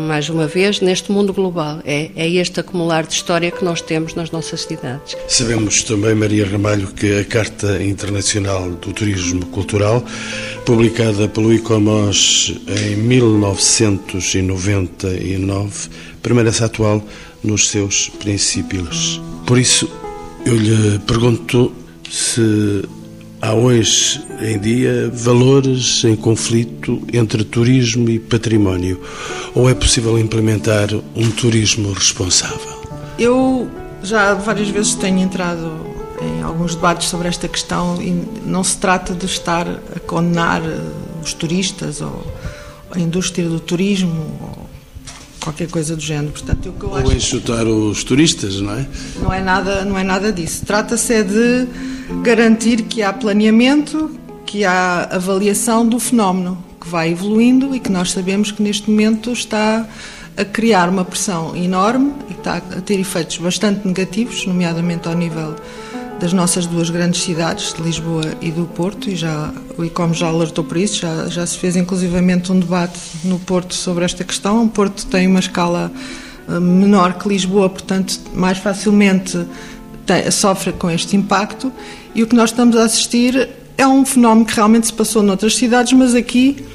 mais 0.08 0.30
uma 0.30 0.46
vez, 0.46 0.82
neste 0.82 1.12
mundo 1.12 1.34
global. 1.34 1.80
É, 1.84 2.12
é 2.16 2.30
este 2.30 2.60
acumular 2.60 3.08
de 3.08 3.14
história 3.14 3.50
que 3.50 3.66
nós 3.66 3.82
temos 3.82 4.14
nas 4.14 4.30
nossas 4.30 4.62
cidades. 4.62 5.18
Sabemos 5.28 5.82
também, 5.82 6.14
Maria 6.14 6.48
Ramalho, 6.48 6.90
que 6.90 7.20
a 7.20 7.26
Carta 7.26 7.84
Internacional 7.84 8.70
do 8.70 8.94
Turismo 8.94 9.48
Cultural, 9.48 10.06
publicada 10.66 11.28
pelo 11.28 11.52
ICOMOS 11.52 12.54
em 12.68 12.98
1999, 12.98 15.90
permanece 16.22 16.64
atual 16.64 17.04
nos 17.44 17.70
seus 17.70 18.10
princípios. 18.10 19.20
Por 19.48 19.58
isso, 19.58 19.90
eu 20.46 20.56
lhe 20.56 21.00
pergunto 21.00 21.79
se 22.10 22.84
há 23.42 23.54
hoje 23.54 24.22
em 24.42 24.60
dia 24.60 25.10
valores 25.14 26.04
em 26.04 26.16
conflito 26.16 27.02
entre 27.14 27.44
turismo 27.44 28.10
e 28.10 28.20
património, 28.20 29.00
ou 29.54 29.70
é 29.70 29.74
possível 29.74 30.18
implementar 30.18 30.90
um 31.16 31.32
turismo 31.32 31.94
responsável? 31.94 32.80
Eu 33.18 33.70
já 34.02 34.34
várias 34.34 34.70
vezes 34.70 34.96
tenho 34.96 35.20
entrado 35.20 35.72
em 36.22 36.42
alguns 36.42 36.76
debates 36.76 37.08
sobre 37.08 37.28
esta 37.28 37.48
questão 37.48 38.02
e 38.02 38.12
não 38.46 38.64
se 38.64 38.78
trata 38.78 39.14
de 39.14 39.26
estar 39.26 39.68
a 39.68 40.00
condenar 40.00 40.62
os 41.24 41.34
turistas 41.34 42.02
ou 42.02 42.26
a 42.92 43.00
indústria 43.00 43.48
do 43.48 43.60
turismo 43.60 44.68
qualquer 45.40 45.70
coisa 45.70 45.96
do 45.96 46.02
género. 46.02 46.32
Portanto, 46.32 46.70
o 46.70 46.74
que 46.74 46.84
eu 46.84 46.90
Ou 46.90 47.12
enxutar 47.14 47.66
os 47.66 48.04
turistas, 48.04 48.60
não 48.60 48.74
é? 48.74 48.88
Não 49.22 49.34
é 49.34 49.42
nada, 49.42 49.86
não 49.86 49.98
é 49.98 50.04
nada 50.04 50.32
disso. 50.32 50.66
Trata-se 50.66 51.14
é 51.14 51.24
de 51.24 51.68
garantir 52.24 52.84
que 52.84 53.02
há 53.02 53.14
planeamento, 53.14 54.12
que 54.46 54.66
há 54.66 55.04
avaliação 55.12 55.88
do 55.88 56.00
fenómeno 56.00 56.64
que 56.80 56.88
vai 56.88 57.12
evoluindo 57.12 57.76
e 57.76 57.80
que 57.80 57.92
nós 57.92 58.12
sabemos 58.12 58.52
que 58.52 58.62
neste 58.64 58.90
momento 58.90 59.32
está 59.32 59.88
a 60.36 60.46
criar 60.46 60.90
uma 60.90 61.04
pressão 61.04 61.56
enorme 61.56 62.14
e 62.30 62.34
está 62.34 62.58
a 62.58 62.82
ter 62.82 63.00
efeitos 63.00 63.38
bastante 63.38 63.86
negativos, 63.86 64.46
nomeadamente 64.46 65.08
ao 65.08 65.14
nível 65.14 65.56
das 66.20 66.34
nossas 66.34 66.66
duas 66.66 66.90
grandes 66.90 67.22
cidades, 67.22 67.74
de 67.74 67.82
Lisboa 67.82 68.24
e 68.42 68.52
do 68.52 68.66
Porto, 68.66 69.10
e 69.10 69.16
já 69.16 69.54
o 69.78 69.86
ICOM 69.86 70.14
já 70.14 70.28
alertou 70.28 70.64
por 70.64 70.78
isso, 70.78 71.02
já, 71.02 71.28
já 71.28 71.46
se 71.46 71.58
fez 71.58 71.76
inclusivamente 71.76 72.52
um 72.52 72.60
debate 72.60 73.00
no 73.24 73.40
Porto 73.40 73.74
sobre 73.74 74.04
esta 74.04 74.24
questão. 74.24 74.64
O 74.66 74.70
Porto 74.70 75.06
tem 75.06 75.28
uma 75.28 75.40
escala 75.40 75.92
eh, 76.48 76.60
menor 76.60 77.14
que 77.14 77.30
Lisboa, 77.30 77.70
portanto, 77.70 78.20
mais 78.34 78.58
facilmente 78.58 79.46
tem, 80.10 80.32
sofre 80.32 80.74
com 80.74 80.90
este 80.90 81.16
impacto, 81.16 81.72
e 82.16 82.24
o 82.24 82.28
que 82.28 82.36
nós 82.36 82.50
estamos 82.50 82.76
a 82.76 82.84
assistir 82.84 83.48
é 83.78 83.88
um 83.88 84.04
fenómeno 84.04 84.46
que 84.46 84.56
realmente 84.56 84.88
se 84.88 84.94
passou 84.94 85.22
noutras 85.22 85.56
cidades, 85.56 85.94
mas 85.94 86.16
aqui 86.16 86.66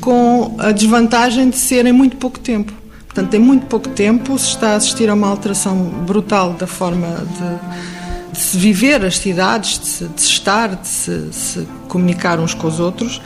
com 0.00 0.54
a 0.58 0.70
desvantagem 0.70 1.50
de 1.50 1.56
ser 1.56 1.84
em 1.86 1.92
muito 1.92 2.16
pouco 2.16 2.38
tempo. 2.38 2.72
Portanto, 3.06 3.34
em 3.34 3.40
muito 3.40 3.66
pouco 3.66 3.88
tempo 3.88 4.38
se 4.38 4.50
está 4.50 4.70
a 4.70 4.76
assistir 4.76 5.10
a 5.10 5.14
uma 5.14 5.28
alteração 5.28 5.76
brutal 6.06 6.52
da 6.52 6.66
forma 6.66 7.08
de 7.08 7.98
de 8.30 8.38
se 8.38 8.56
viver 8.56 9.04
as 9.04 9.18
cidades, 9.18 9.80
de 9.80 9.86
se, 9.86 10.04
de 10.04 10.20
se 10.20 10.28
estar, 10.28 10.76
de 10.76 10.86
se, 10.86 11.32
se, 11.32 11.68
comunicar 11.88 12.38
uns 12.38 12.54
com 12.54 12.68
os 12.68 12.78
outros. 12.78 13.20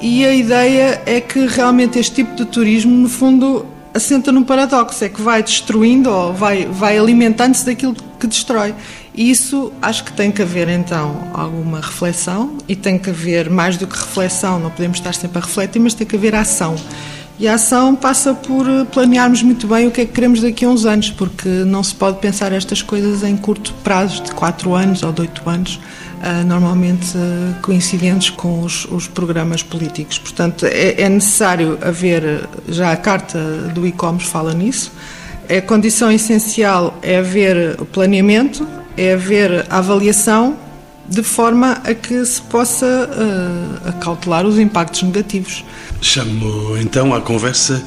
E 0.00 0.24
a 0.24 0.32
ideia 0.32 1.02
é 1.04 1.20
que 1.20 1.46
realmente 1.46 1.98
este 1.98 2.14
tipo 2.14 2.36
de 2.36 2.44
turismo, 2.44 2.94
no 2.94 3.08
fundo, 3.08 3.66
assenta 3.96 4.30
num 4.30 4.44
paradoxo: 4.44 5.04
é 5.04 5.08
que 5.08 5.20
vai 5.20 5.42
destruindo 5.42 6.10
ou 6.10 6.32
vai, 6.32 6.66
vai 6.66 6.98
alimentando-se 6.98 7.64
daquilo 7.64 7.94
que 8.18 8.26
destrói. 8.26 8.74
E 9.14 9.30
isso 9.30 9.72
acho 9.80 10.04
que 10.04 10.12
tem 10.12 10.30
que 10.30 10.42
haver 10.42 10.68
então 10.68 11.30
alguma 11.32 11.80
reflexão 11.80 12.58
e 12.68 12.76
tem 12.76 12.98
que 12.98 13.10
haver 13.10 13.48
mais 13.48 13.76
do 13.76 13.86
que 13.86 13.96
reflexão, 13.96 14.60
não 14.60 14.70
podemos 14.70 14.98
estar 14.98 15.14
sempre 15.14 15.38
a 15.38 15.40
refletir, 15.40 15.80
mas 15.80 15.94
tem 15.94 16.06
que 16.06 16.16
haver 16.16 16.34
ação. 16.34 16.76
E 17.38 17.46
a 17.46 17.54
ação 17.54 17.94
passa 17.94 18.32
por 18.32 18.66
eh, 18.66 18.86
planearmos 18.90 19.42
muito 19.42 19.66
bem 19.66 19.86
o 19.86 19.90
que 19.90 20.00
é 20.00 20.06
que 20.06 20.12
queremos 20.12 20.40
daqui 20.40 20.64
a 20.64 20.68
uns 20.70 20.86
anos, 20.86 21.10
porque 21.10 21.48
não 21.48 21.82
se 21.82 21.94
pode 21.94 22.18
pensar 22.18 22.50
estas 22.50 22.80
coisas 22.80 23.22
em 23.22 23.36
curto 23.36 23.74
prazo, 23.84 24.22
de 24.22 24.32
4 24.32 24.74
anos 24.74 25.02
ou 25.02 25.12
de 25.12 25.20
8 25.20 25.50
anos, 25.50 25.78
eh, 26.22 26.42
normalmente 26.44 27.14
eh, 27.14 27.60
coincidentes 27.60 28.30
com 28.30 28.62
os, 28.62 28.86
os 28.86 29.06
programas 29.06 29.62
políticos. 29.62 30.18
Portanto, 30.18 30.64
é, 30.64 31.02
é, 31.02 31.08
necessário 31.10 31.78
haver, 31.82 32.48
já 32.70 32.90
a 32.90 32.96
carta 32.96 33.38
do 33.74 33.86
e-commerce 33.86 34.30
fala 34.30 34.54
nisso, 34.54 34.90
a 35.46 35.60
condição 35.60 36.10
essencial 36.10 36.98
é 37.02 37.18
haver 37.18 37.76
o 37.78 37.84
planeamento, 37.84 38.66
é 38.96 39.12
haver 39.12 39.66
a 39.68 39.76
avaliação 39.76 40.56
de 41.08 41.22
forma 41.22 41.72
a 41.84 41.94
que 41.94 42.24
se 42.24 42.40
possa 42.42 42.86
uh, 42.86 43.88
acautelar 43.88 44.46
os 44.46 44.58
impactos 44.58 45.02
negativos. 45.02 45.64
Chamo 46.00 46.76
então 46.78 47.14
à 47.14 47.20
conversa 47.20 47.82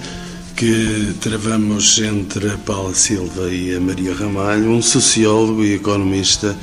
que 0.55 1.13
travamos 1.21 1.99
entre 1.99 2.49
a 2.49 2.57
Paula 2.57 2.93
Silva 2.93 3.49
e 3.49 3.75
a 3.75 3.79
Maria 3.79 4.13
Ramalho, 4.13 4.71
um 4.71 4.81
sociólogo 4.81 5.63
e 5.63 5.75
economista 5.75 6.55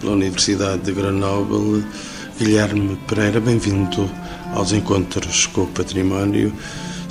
pela 0.00 0.12
Universidade 0.12 0.82
de 0.82 0.92
Grenoble, 0.92 1.84
Guilherme 2.38 2.96
Pereira. 3.06 3.40
Bem-vindo 3.40 4.10
aos 4.54 4.72
Encontros 4.72 5.46
com 5.46 5.62
o 5.62 5.66
Património. 5.66 6.54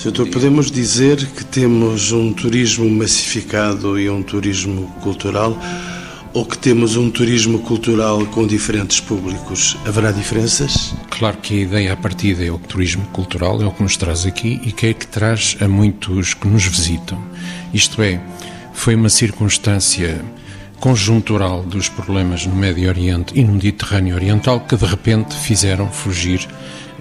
Doutor, 0.04 0.28
podemos 0.30 0.70
dizer 0.70 1.18
que 1.18 1.46
temos 1.46 2.12
um 2.12 2.34
turismo 2.34 2.90
massificado 2.90 3.98
e 4.00 4.10
um 4.10 4.22
turismo 4.22 4.88
cultural 5.02 5.58
ou 6.34 6.46
que 6.46 6.58
temos 6.58 6.96
um 6.96 7.12
turismo 7.12 7.60
cultural 7.60 8.26
com 8.28 8.48
diferentes 8.48 9.00
públicos? 9.00 9.78
Haverá 9.86 10.12
diferenças? 10.12 10.94
Claro 11.12 11.38
que 11.38 11.60
a 11.60 11.62
ideia 11.62 11.94
a 11.94 11.96
partida 11.96 12.44
é 12.44 12.52
o 12.52 12.58
turismo 12.58 13.06
cultural, 13.14 13.62
é 13.62 13.66
o 13.66 13.72
que 13.72 13.84
nos 13.84 13.96
traz 13.96 14.26
aqui 14.26 14.60
e 14.64 14.72
que 14.72 14.88
é 14.88 14.94
que 14.94 15.06
traz 15.06 15.56
a 15.62 15.68
muitos 15.68 16.34
que 16.34 16.48
nos 16.48 16.66
visitam. 16.66 17.22
Isto 17.72 18.02
é, 18.02 18.20
foi 18.74 18.96
uma 18.96 19.10
circunstância 19.10 20.26
conjuntural 20.80 21.64
dos 21.64 21.88
problemas 21.88 22.46
no 22.46 22.56
Médio 22.56 22.90
Oriente 22.90 23.40
e 23.40 23.44
no 23.44 23.54
Mediterrâneo 23.54 24.16
Oriental 24.16 24.60
que 24.62 24.76
de 24.76 24.86
repente 24.86 25.36
fizeram 25.36 25.88
fugir, 25.90 26.46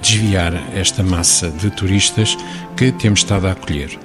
desviar 0.01 0.55
esta 0.75 1.03
massa 1.03 1.51
de 1.51 1.71
turistas 1.71 2.37
que 2.77 2.93
temos 2.93 3.21
estado 3.21 3.47
a 3.47 3.53
acolher. 3.53 3.99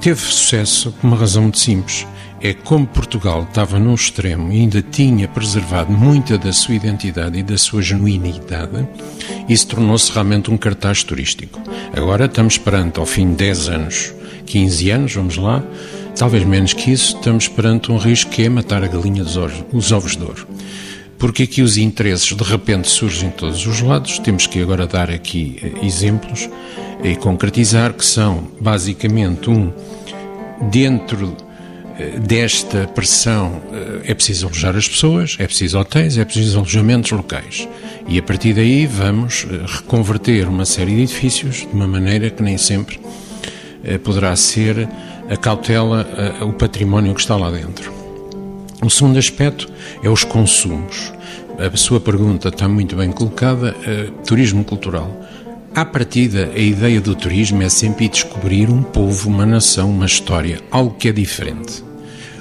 Teve 0.00 0.20
sucesso 0.20 0.90
por 0.92 1.06
uma 1.06 1.16
razão 1.16 1.42
muito 1.42 1.58
simples 1.58 2.06
é 2.44 2.52
como 2.52 2.86
Portugal 2.86 3.44
estava 3.48 3.78
num 3.78 3.94
extremo 3.94 4.52
e 4.52 4.60
ainda 4.60 4.82
tinha 4.82 5.26
preservado 5.26 5.90
muita 5.90 6.36
da 6.36 6.52
sua 6.52 6.74
identidade 6.74 7.38
e 7.38 7.42
da 7.42 7.56
sua 7.56 7.80
genuinidade, 7.80 8.86
isso 9.48 9.66
tornou-se 9.68 10.12
realmente 10.12 10.50
um 10.50 10.58
cartaz 10.58 11.02
turístico. 11.02 11.58
Agora 11.96 12.26
estamos 12.26 12.58
perante, 12.58 13.00
ao 13.00 13.06
fim 13.06 13.30
de 13.30 13.36
10 13.36 13.68
anos, 13.70 14.14
15 14.44 14.90
anos, 14.90 15.14
vamos 15.14 15.38
lá, 15.38 15.64
talvez 16.14 16.44
menos 16.44 16.74
que 16.74 16.92
isso, 16.92 17.16
estamos 17.16 17.48
perante 17.48 17.90
um 17.90 17.96
risco 17.96 18.30
que 18.30 18.42
é 18.42 18.48
matar 18.50 18.84
a 18.84 18.88
galinha 18.88 19.24
dos 19.24 19.38
ovos, 19.38 19.64
os 19.72 19.90
ovos 19.90 20.14
de 20.14 20.22
ouro. 20.22 20.46
Porque 21.18 21.44
aqui 21.44 21.62
os 21.62 21.78
interesses 21.78 22.36
de 22.36 22.44
repente 22.44 22.90
surgem 22.90 23.30
de 23.30 23.36
todos 23.36 23.66
os 23.66 23.80
lados, 23.80 24.18
temos 24.18 24.46
que 24.46 24.60
agora 24.60 24.86
dar 24.86 25.10
aqui 25.10 25.56
eh, 25.62 25.86
exemplos 25.86 26.50
e 27.02 27.16
concretizar 27.16 27.94
que 27.94 28.04
são 28.04 28.48
basicamente 28.60 29.48
um 29.48 29.72
dentro 30.70 31.34
desta 32.20 32.86
pressão 32.88 33.62
eh, 33.72 34.10
é 34.10 34.14
preciso 34.14 34.46
alojar 34.46 34.76
as 34.76 34.88
pessoas, 34.88 35.36
é 35.38 35.46
preciso 35.46 35.78
hotéis, 35.78 36.18
é 36.18 36.24
preciso 36.24 36.58
alojamentos 36.58 37.12
locais. 37.12 37.68
E 38.08 38.18
a 38.18 38.22
partir 38.22 38.52
daí 38.52 38.86
vamos 38.86 39.46
eh, 39.48 39.64
reconverter 39.66 40.48
uma 40.48 40.64
série 40.64 40.96
de 40.96 41.02
edifícios 41.02 41.58
de 41.58 41.72
uma 41.72 41.86
maneira 41.86 42.30
que 42.30 42.42
nem 42.42 42.58
sempre 42.58 43.00
poderá 44.02 44.34
ser 44.34 44.88
a 45.28 45.36
cautela, 45.36 46.08
o 46.40 46.54
património 46.54 47.12
que 47.12 47.20
está 47.20 47.36
lá 47.36 47.50
dentro. 47.50 47.92
O 48.82 48.88
segundo 48.88 49.18
aspecto 49.18 49.70
é 50.02 50.08
os 50.08 50.24
consumos. 50.24 51.12
A 51.58 51.76
sua 51.76 52.00
pergunta 52.00 52.48
está 52.48 52.66
muito 52.66 52.96
bem 52.96 53.12
colocada. 53.12 53.76
Turismo 54.24 54.64
cultural. 54.64 55.23
À 55.74 55.84
partida, 55.84 56.52
a 56.54 56.58
ideia 56.60 57.00
do 57.00 57.16
turismo 57.16 57.60
é 57.60 57.68
sempre 57.68 58.08
descobrir 58.08 58.70
um 58.70 58.80
povo, 58.80 59.28
uma 59.28 59.44
nação, 59.44 59.90
uma 59.90 60.06
história, 60.06 60.60
algo 60.70 60.94
que 60.94 61.08
é 61.08 61.12
diferente. 61.12 61.82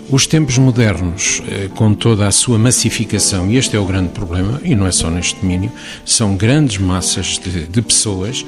Os 0.08 0.28
tempos 0.28 0.60
modernos, 0.60 1.42
eh, 1.48 1.68
com 1.74 1.96
toda 1.96 2.28
a 2.28 2.32
sua 2.32 2.60
massificação, 2.60 3.50
e 3.50 3.58
este 3.58 3.75
é 3.75 3.80
o 3.80 3.86
grande 3.86 4.10
problema, 4.10 4.62
e 4.63 4.75
não 4.75 4.86
é 4.86 4.92
só 4.92 5.10
neste 5.10 5.42
domínio, 5.42 5.72
são 6.06 6.36
grandes 6.36 6.78
massas 6.78 7.40
de, 7.40 7.63
de 7.63 7.82
pessoas 7.82 8.46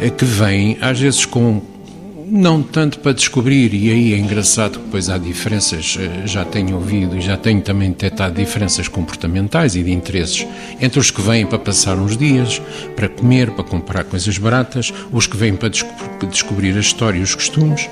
eh, 0.00 0.08
que 0.08 0.24
vêm, 0.24 0.78
às 0.80 1.00
vezes 1.00 1.26
com 1.26 1.60
não 2.30 2.62
tanto 2.62 2.98
para 3.00 3.12
descobrir, 3.12 3.72
e 3.72 3.90
aí 3.90 4.14
é 4.14 4.18
engraçado 4.18 4.78
que 4.78 4.84
depois 4.84 5.08
há 5.08 5.16
diferenças, 5.16 5.96
eh, 5.98 6.26
já 6.26 6.44
tenho 6.44 6.76
ouvido 6.76 7.16
e 7.16 7.20
já 7.20 7.36
tenho 7.36 7.60
também 7.60 7.90
detectado 7.90 8.34
diferenças 8.34 8.86
comportamentais 8.86 9.74
e 9.74 9.82
de 9.82 9.90
interesses 9.90 10.46
entre 10.80 10.98
os 10.98 11.10
que 11.10 11.22
vêm 11.22 11.46
para 11.46 11.58
passar 11.58 11.96
uns 11.96 12.16
dias, 12.16 12.60
para 12.94 13.08
comer, 13.08 13.50
para 13.52 13.64
comprar 13.64 14.04
coisas 14.04 14.36
baratas, 14.36 14.92
os 15.10 15.26
que 15.26 15.36
vêm 15.36 15.56
para 15.56 15.70
descobrir 16.28 16.76
a 16.76 16.80
história 16.80 17.18
e 17.18 17.22
os 17.22 17.34
costumes. 17.34 17.88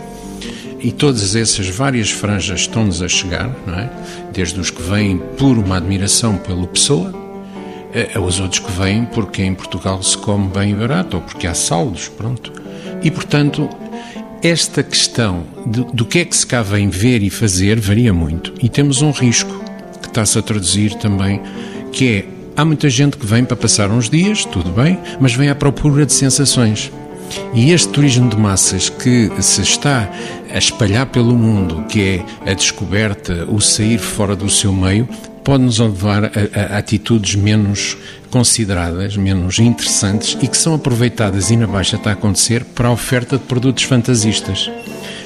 E 0.81 0.93
todas 0.93 1.35
essas 1.35 1.69
várias 1.69 2.11
franjas 2.11 2.61
estão-nos 2.61 3.03
a 3.03 3.09
chegar, 3.09 3.49
é? 3.69 3.89
Desde 4.33 4.61
os 4.61 4.71
que 4.71 4.83
vêm 4.83 5.19
por 5.39 5.57
uma 5.57 5.79
admiração 5.79 6.37
pela 6.37 6.67
pessoa, 6.67 7.13
aos 8.15 8.39
outros 8.41 8.61
que 8.61 8.71
vêm 8.73 9.07
porque 9.07 9.43
em 9.43 9.55
Portugal 9.55 10.03
se 10.03 10.19
come 10.19 10.49
bem 10.49 10.73
e 10.73 10.75
barato, 10.75 11.17
ou 11.17 11.23
porque 11.23 11.47
há 11.47 11.55
saldos, 11.55 12.09
pronto. 12.09 12.53
E, 13.03 13.11
portanto, 13.11 13.69
esta 14.43 14.83
questão 14.83 15.45
de, 15.67 15.85
do 15.93 16.05
que 16.05 16.21
é 16.21 16.25
que 16.25 16.37
se 16.37 16.47
cá 16.47 16.63
vem 16.63 16.89
ver 16.89 17.23
e 17.23 17.31
fazer 17.31 17.81
varia 17.81 18.13
muito. 18.13 18.55
E 18.63 18.69
temos 18.69 19.03
um 19.03 19.11
risco 19.11 19.53
que 20.01 20.09
está-se 20.09 20.39
a 20.39 20.43
traduzir 20.43 20.95
também, 20.95 21.41
que 21.93 22.09
é, 22.09 22.25
há 22.57 22.65
muita 22.65 22.89
gente 22.89 23.17
que 23.17 23.27
vem 23.27 23.45
para 23.45 23.57
passar 23.57 23.91
uns 23.91 24.09
dias, 24.09 24.45
tudo 24.45 24.71
bem, 24.71 24.99
mas 25.21 25.35
vem 25.35 25.49
à 25.49 25.55
procura 25.55 26.07
de 26.07 26.13
sensações. 26.13 26.93
E 27.55 27.73
este 27.73 27.89
turismo 27.89 28.29
de 28.29 28.37
massas 28.37 28.89
que 28.89 29.31
se 29.41 29.61
está 29.63 30.09
a 30.49 30.59
espalhar 30.59 31.07
pelo 31.07 31.35
mundo, 31.35 31.85
que 31.89 32.01
é 32.01 32.51
a 32.51 32.55
descoberta, 32.55 33.47
o 33.49 33.61
sair 33.61 33.99
fora 33.99 34.37
do 34.37 34.49
seu 34.49 34.73
meio, 34.73 35.09
pode 35.47 35.63
nos 35.63 35.79
levar 35.79 36.25
a, 36.25 36.31
a, 36.75 36.79
atitudes 36.79 37.37
menos 37.37 37.97
consideradas, 38.33 39.17
menos 39.17 39.61
interessantes 39.61 40.37
e 40.43 40.49
que 40.49 40.59
são 40.59 40.75
aproveitadas 40.75 41.53
e 41.53 41.57
na 41.57 41.69
baixa 41.69 41.95
está 41.95 42.11
a 42.11 42.15
acontecer 42.15 42.65
para 42.65 42.89
a 42.89 42.91
oferta 42.91 43.39
de 43.39 43.45
produtos 43.45 43.85
fantasistas. 43.85 44.69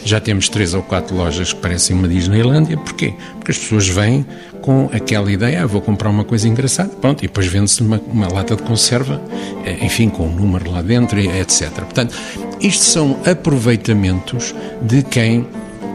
Já 0.04 0.20
temos 0.20 0.50
três 0.50 0.74
ou 0.74 0.82
quatro 0.82 1.16
lojas 1.16 1.54
que 1.54 1.60
parecem 1.60 1.96
uma 1.96 2.06
Disneylandia. 2.06 2.76
Porquê? 2.76 3.14
Porque 3.36 3.52
as 3.52 3.58
pessoas 3.58 3.88
vêm 3.88 4.26
com 4.60 4.90
aquela 4.92 5.32
ideia, 5.32 5.62
ah, 5.62 5.66
vou 5.66 5.80
comprar 5.80 6.10
uma 6.10 6.24
coisa 6.24 6.46
engraçada, 6.46 6.90
pronto, 7.00 7.24
e 7.24 7.26
depois 7.26 7.46
vende-se 7.46 7.80
uma, 7.80 7.98
uma, 7.98 8.30
lata 8.30 8.54
de 8.54 8.62
conserva, 8.62 9.18
eh, 9.64 9.78
enfim, 9.86 10.10
com 10.10 10.26
um 10.26 10.34
número 10.34 10.70
lá 10.70 10.82
dentro, 10.82 11.18
etc. 11.18 11.70
Portanto, 11.76 12.14
isto 12.60 12.84
são 12.84 13.18
aproveitamentos 13.24 14.54
de 14.82 15.02
quem 15.02 15.46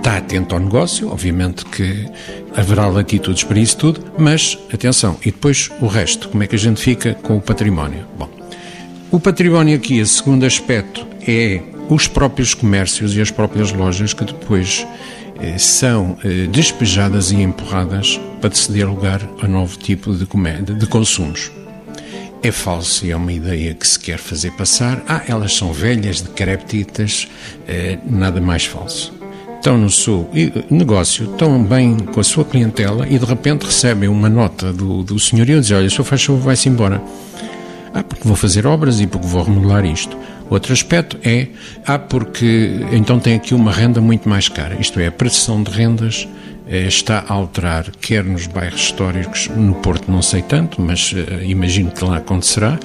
está 0.06 0.18
atento 0.18 0.54
ao 0.54 0.62
negócio, 0.62 1.10
obviamente 1.10 1.66
que 1.66 2.06
haverá 2.56 2.88
latitudes 2.88 3.44
para 3.44 3.60
isso 3.60 3.78
tudo, 3.78 4.02
mas 4.18 4.58
atenção, 4.74 5.18
e 5.22 5.26
depois 5.26 5.70
o 5.82 5.88
resto, 5.88 6.30
como 6.30 6.44
é 6.44 6.48
que 6.48 6.56
a 6.56 6.60
gente 6.60 6.82
fica 6.82 7.14
com 7.14 7.38
o 7.38 7.42
património? 7.42 8.06
Bom, 8.18 8.30
o 9.12 9.20
património 9.20 9.76
aqui, 9.76 10.02
o 10.02 10.08
segundo 10.08 10.46
aspecto, 10.46 11.06
é 11.28 11.62
os 11.90 12.08
próprios 12.08 12.54
comércios 12.54 13.16
e 13.16 13.22
as 13.22 13.30
próprias 13.30 13.72
lojas 13.72 14.14
que 14.14 14.26
depois 14.26 14.86
eh, 15.40 15.58
são 15.58 16.18
eh, 16.24 16.48
despejadas 16.48 17.32
e 17.32 17.36
empurradas 17.36 18.20
para 18.42 18.54
ceder 18.54 18.88
lugar 18.88 19.22
a 19.42 19.48
novo 19.48 19.78
tipo 19.78 20.14
de, 20.14 20.26
de 20.26 20.88
consumos. 20.88 21.52
É 22.42 22.52
falso 22.52 23.06
e 23.06 23.12
é 23.12 23.16
uma 23.16 23.34
ideia 23.34 23.74
que 23.74 23.88
se 23.88 24.00
quer 24.00 24.20
fazer 24.20 24.52
passar. 24.52 25.04
Ah, 25.08 25.24
elas 25.28 25.56
são 25.56 25.74
velhas, 25.74 26.22
decréptitas, 26.22 27.28
eh, 27.68 27.98
nada 28.06 28.40
mais 28.42 28.66
falso 28.66 29.25
estão 29.66 29.80
no 29.80 29.90
seu 29.90 30.30
negócio, 30.70 31.26
estão 31.26 31.64
bem 31.64 31.98
com 31.98 32.20
a 32.20 32.24
sua 32.24 32.46
clientela 32.46 33.08
e 33.10 33.18
de 33.18 33.26
repente 33.26 33.66
recebem 33.66 34.08
uma 34.08 34.30
nota 34.30 34.72
do, 34.72 35.02
do 35.02 35.18
senhorio 35.18 35.58
e 35.58 35.60
dizem: 35.60 35.76
Olha, 35.76 35.88
o 35.88 35.90
senhor 35.90 36.04
faz 36.04 36.24
favor, 36.24 36.40
vai-se 36.40 36.70
embora. 36.70 37.02
Ah, 37.92 38.04
porque 38.04 38.28
vou 38.28 38.36
fazer 38.38 38.68
obras 38.68 39.02
e 39.02 39.08
porque 39.08 39.26
vou 39.26 39.42
remodelar 39.42 39.84
isto. 39.84 40.16
Outro 40.52 40.72
aspecto 40.72 41.18
é, 41.24 41.48
ah, 41.84 41.98
porque 41.98 42.80
então 42.92 43.20
tem 43.20 43.34
aqui 43.34 43.56
uma 43.56 43.72
renda 43.72 44.00
muito 44.00 44.30
mais 44.30 44.48
cara. 44.48 44.78
Isto 44.80 45.00
é, 45.00 45.08
a 45.08 45.12
pressão 45.12 45.64
de 45.64 45.72
rendas 45.72 46.28
eh, 46.68 46.86
está 46.86 47.26
a 47.28 47.34
alterar, 47.34 47.90
quer 48.00 48.24
nos 48.24 48.46
bairros 48.46 48.82
históricos, 48.82 49.48
no 49.48 49.74
Porto 49.74 50.12
não 50.12 50.22
sei 50.22 50.44
tanto, 50.44 50.80
mas 50.80 51.12
eh, 51.16 51.44
imagino 51.44 51.90
que 51.90 52.06
lá 52.06 52.18
acontecerá, 52.18 52.78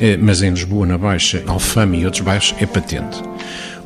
eh, 0.00 0.16
mas 0.18 0.40
em 0.40 0.50
Lisboa, 0.50 0.86
na 0.86 0.96
Baixa, 0.96 1.42
Alfama 1.48 1.96
e 1.96 2.04
outros 2.04 2.22
bairros, 2.22 2.54
é 2.60 2.66
patente. 2.66 3.20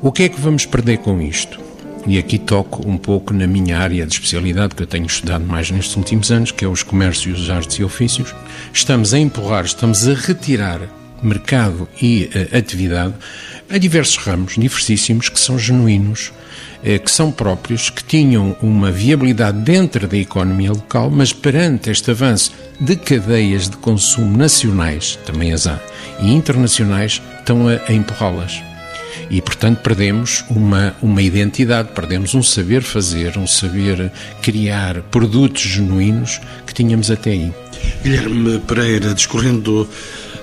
O 0.03 0.13
que 0.13 0.25
é 0.25 0.29
que 0.29 0.39
vamos 0.39 0.67
perder 0.67 0.99
com 0.99 1.19
isto? 1.23 1.66
E 2.07 2.19
aqui 2.19 2.39
toco 2.39 2.89
um 2.89 2.97
pouco 2.97 3.35
na 3.35 3.47
minha 3.47 3.79
área 3.79 4.07
de 4.07 4.15
especialidade 4.15 4.75
que 4.75 4.83
eu 4.83 4.87
tenho 4.87 5.07
estudado 5.07 5.45
mais 5.45 5.71
nestes 5.71 5.97
últimos 5.97 6.31
anos, 6.31 6.53
que 6.53 6.65
é 6.65 6.69
os 6.69 6.83
comércios, 6.83 7.43
as 7.43 7.51
artes 7.51 7.79
e 7.79 7.85
ofícios. 7.85 8.35
Estamos 8.73 9.13
a 9.13 9.19
empurrar, 9.19 9.65
estamos 9.65 10.07
a 10.07 10.15
retirar 10.15 10.81
mercado 11.23 11.89
e 12.01 12.31
uh, 12.35 12.57
atividade 12.57 13.15
a 13.69 13.79
diversos 13.79 14.17
ramos 14.19 14.55
diversíssimos 14.57 15.29
que 15.29 15.41
são 15.41 15.59
genuínos, 15.59 16.33
uh, 16.83 17.03
que 17.03 17.11
são 17.11 17.33
próprios, 17.33 17.91
que 17.91 18.05
tinham 18.05 18.57
uma 18.63 18.93
viabilidade 18.93 19.59
dentro 19.59 20.07
da 20.07 20.17
economia 20.17 20.71
local, 20.71 21.11
mas 21.11 21.33
perante 21.33 21.91
este 21.91 22.11
avanço 22.13 22.53
de 22.79 22.95
cadeias 22.95 23.69
de 23.69 23.77
consumo 23.79 24.37
nacionais, 24.37 25.19
também 25.27 25.53
as 25.53 25.67
há, 25.67 25.81
e 26.21 26.33
internacionais, 26.33 27.21
estão 27.41 27.67
a, 27.69 27.81
a 27.89 27.93
empurrá-las 27.93 28.63
e, 29.31 29.41
portanto, 29.41 29.79
perdemos 29.79 30.45
uma, 30.49 30.95
uma 31.03 31.23
identidade, 31.23 31.91
perdemos 31.95 32.35
um 32.35 32.43
saber 32.43 32.83
fazer, 32.83 33.37
um 33.37 33.47
saber 33.47 34.11
criar 34.43 35.03
produtos 35.03 35.63
genuínos 35.63 36.41
que 36.67 36.75
tínhamos 36.75 37.11
até 37.11 37.31
aí. 37.31 37.53
Guilherme 38.03 38.59
Pereira, 38.61 39.15
discorrendo 39.15 39.89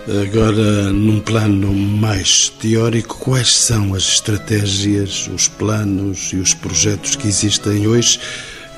agora 0.07 0.91
num 0.91 1.19
plano 1.19 1.73
mais 1.73 2.49
teórico, 2.49 3.17
quais 3.17 3.53
são 3.53 3.93
as 3.93 4.03
estratégias, 4.03 5.29
os 5.33 5.47
planos 5.47 6.31
e 6.33 6.35
os 6.37 6.53
projetos 6.53 7.15
que 7.15 7.27
existem 7.27 7.87
hoje 7.87 8.19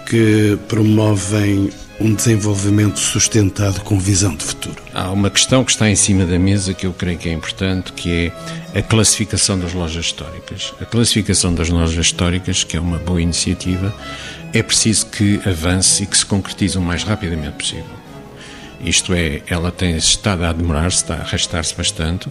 que 0.05 0.57
promovem 0.67 1.69
um 1.99 2.13
desenvolvimento 2.13 2.99
sustentado 2.99 3.81
com 3.81 3.97
visão 3.97 4.35
de 4.35 4.43
futuro. 4.43 4.75
Há 4.93 5.09
uma 5.11 5.29
questão 5.29 5.63
que 5.63 5.71
está 5.71 5.89
em 5.89 5.95
cima 5.95 6.25
da 6.25 6.37
mesa 6.37 6.73
que 6.73 6.85
eu 6.85 6.93
creio 6.93 7.17
que 7.17 7.29
é 7.29 7.33
importante, 7.33 7.93
que 7.93 8.31
é 8.73 8.79
a 8.79 8.81
classificação 8.81 9.57
das 9.57 9.73
lojas 9.73 10.05
históricas. 10.05 10.73
A 10.81 10.85
classificação 10.85 11.53
das 11.53 11.69
lojas 11.69 12.05
históricas, 12.05 12.63
que 12.63 12.75
é 12.75 12.79
uma 12.79 12.97
boa 12.97 13.21
iniciativa, 13.21 13.95
é 14.53 14.61
preciso 14.61 15.05
que 15.07 15.39
avance 15.45 16.03
e 16.03 16.05
que 16.05 16.17
se 16.17 16.25
concretize 16.25 16.77
o 16.77 16.81
mais 16.81 17.03
rapidamente 17.03 17.57
possível. 17.57 17.85
Isto 18.81 19.13
é, 19.13 19.41
ela 19.47 19.71
tem 19.71 19.95
estado 19.95 20.43
a 20.43 20.51
demorar-se, 20.51 20.97
está 20.97 21.15
a 21.15 21.21
arrastar-se 21.21 21.73
bastante. 21.75 22.29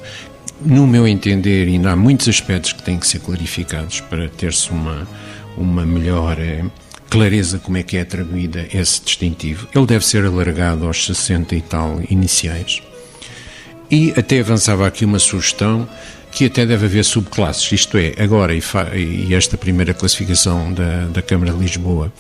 No 0.61 0.87
meu 0.87 1.09
entender, 1.09 1.67
ainda 1.67 1.93
há 1.93 1.97
muitos 1.97 2.29
aspectos 2.29 2.73
que 2.73 2.83
têm 2.83 2.99
que 2.99 3.07
ser 3.07 3.21
clarificados 3.21 4.01
para 4.01 4.29
ter-se 4.29 4.71
uma, 4.71 5.09
uma 5.57 5.85
melhor 5.85 6.39
clareza 7.15 7.61
como 7.61 7.77
é 7.77 7.83
que 7.85 7.97
é 7.97 8.01
atribuída 8.01 8.67
esse 8.75 9.01
distintivo. 9.01 9.69
Ele 9.73 9.87
deve 9.87 10.05
ser 10.05 10.25
alargado 10.25 10.85
aos 10.85 11.07
60 11.07 11.55
e 11.55 11.61
tal 11.61 12.03
iniciais. 12.11 12.83
E 13.89 14.13
até 14.17 14.41
avançava 14.41 14.85
aqui 14.85 15.05
uma 15.05 15.21
sugestão 15.21 15.89
que 16.33 16.47
até 16.47 16.67
deve 16.67 16.87
haver 16.87 17.05
subclasses, 17.05 17.71
isto 17.71 17.97
é, 17.97 18.15
agora, 18.19 18.53
e, 18.53 18.61
e 19.29 19.33
esta 19.33 19.57
primeira 19.57 19.95
classificação 19.95 20.73
da, 20.73 21.05
da 21.07 21.23
Câmara 21.23 21.53
de 21.53 21.59
Lisboa 21.59 22.13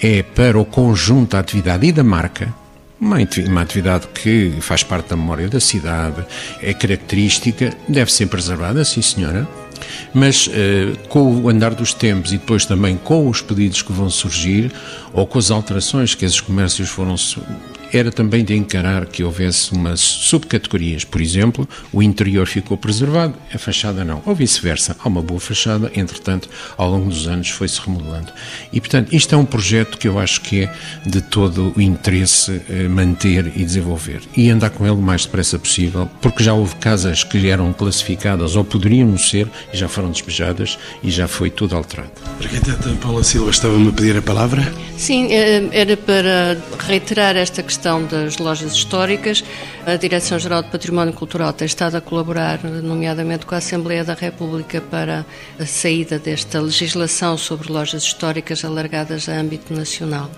é 0.00 0.22
para 0.22 0.58
o 0.58 0.64
conjunto 0.64 1.32
da 1.32 1.40
atividade 1.40 1.86
e 1.86 1.92
da 1.92 2.02
marca, 2.02 2.54
uma, 2.98 3.18
uma 3.46 3.60
atividade 3.60 4.08
que 4.08 4.54
faz 4.62 4.82
parte 4.82 5.10
da 5.10 5.16
memória 5.16 5.50
da 5.50 5.60
cidade, 5.60 6.24
é 6.62 6.72
característica, 6.72 7.76
deve 7.86 8.10
ser 8.10 8.28
preservada, 8.28 8.82
sim 8.86 9.02
senhora, 9.02 9.46
mas 10.12 10.46
uh, 10.46 10.50
com 11.08 11.42
o 11.42 11.48
andar 11.48 11.74
dos 11.74 11.92
tempos 11.92 12.32
e 12.32 12.38
depois 12.38 12.64
também 12.64 12.96
com 12.96 13.28
os 13.28 13.40
pedidos 13.40 13.82
que 13.82 13.92
vão 13.92 14.10
surgir 14.10 14.72
ou 15.12 15.26
com 15.26 15.38
as 15.38 15.50
alterações 15.50 16.14
que 16.14 16.24
esses 16.24 16.40
comércios 16.40 16.88
foram 16.88 17.16
era 17.92 18.10
também 18.10 18.44
de 18.44 18.54
encarar 18.54 19.06
que 19.06 19.22
houvesse 19.22 19.72
umas 19.72 20.00
subcategorias. 20.00 21.04
Por 21.04 21.20
exemplo, 21.20 21.68
o 21.92 22.02
interior 22.02 22.46
ficou 22.46 22.76
preservado, 22.76 23.34
a 23.52 23.58
fachada 23.58 24.04
não. 24.04 24.22
Ou 24.26 24.34
vice-versa. 24.34 24.96
Há 24.98 25.08
uma 25.08 25.22
boa 25.22 25.40
fachada, 25.40 25.90
entretanto, 25.94 26.48
ao 26.76 26.90
longo 26.90 27.08
dos 27.08 27.26
anos 27.26 27.48
foi-se 27.50 27.80
remodelando. 27.80 28.32
E, 28.72 28.80
portanto, 28.80 29.14
isto 29.14 29.34
é 29.34 29.38
um 29.38 29.44
projeto 29.44 29.98
que 29.98 30.08
eu 30.08 30.18
acho 30.18 30.40
que 30.40 30.64
é 30.64 30.74
de 31.06 31.20
todo 31.20 31.72
o 31.76 31.80
interesse 31.80 32.60
eh, 32.68 32.88
manter 32.88 33.52
e 33.56 33.64
desenvolver. 33.64 34.20
E 34.36 34.50
andar 34.50 34.70
com 34.70 34.84
ele 34.84 34.94
o 34.94 35.02
mais 35.02 35.24
depressa 35.24 35.58
possível, 35.58 36.08
porque 36.20 36.42
já 36.42 36.52
houve 36.52 36.76
casas 36.76 37.24
que 37.24 37.48
eram 37.48 37.72
classificadas 37.72 38.56
ou 38.56 38.64
poderiam 38.64 39.16
ser 39.18 39.48
e 39.72 39.76
já 39.76 39.88
foram 39.88 40.10
despejadas 40.10 40.78
e 41.02 41.10
já 41.10 41.26
foi 41.26 41.50
tudo 41.50 41.76
alterado. 41.76 42.29
Arquiteta 42.40 42.88
Paula 43.02 43.22
Silva 43.22 43.50
estava-me 43.50 43.90
a 43.90 43.92
pedir 43.92 44.16
a 44.16 44.22
palavra? 44.22 44.72
Sim, 44.96 45.28
eh, 45.30 45.68
era 45.72 45.94
para 45.94 46.56
reiterar 46.86 47.36
esta 47.36 47.62
questão 47.62 48.04
das 48.06 48.38
lojas 48.38 48.72
históricas, 48.72 49.44
a 49.86 49.96
Direção-Geral 49.96 50.62
de 50.62 50.70
Património 50.70 51.12
Cultural 51.14 51.52
tem 51.52 51.64
estado 51.64 51.96
a 51.96 52.00
colaborar, 52.00 52.62
nomeadamente 52.62 53.46
com 53.46 53.54
a 53.54 53.58
Assembleia 53.58 54.04
da 54.04 54.14
República, 54.14 54.80
para 54.80 55.24
a 55.58 55.64
saída 55.64 56.18
desta 56.18 56.60
legislação 56.60 57.38
sobre 57.38 57.72
lojas 57.72 58.02
históricas 58.02 58.64
alargadas 58.64 59.28
a 59.28 59.32
âmbito 59.32 59.72
nacional. 59.72 60.30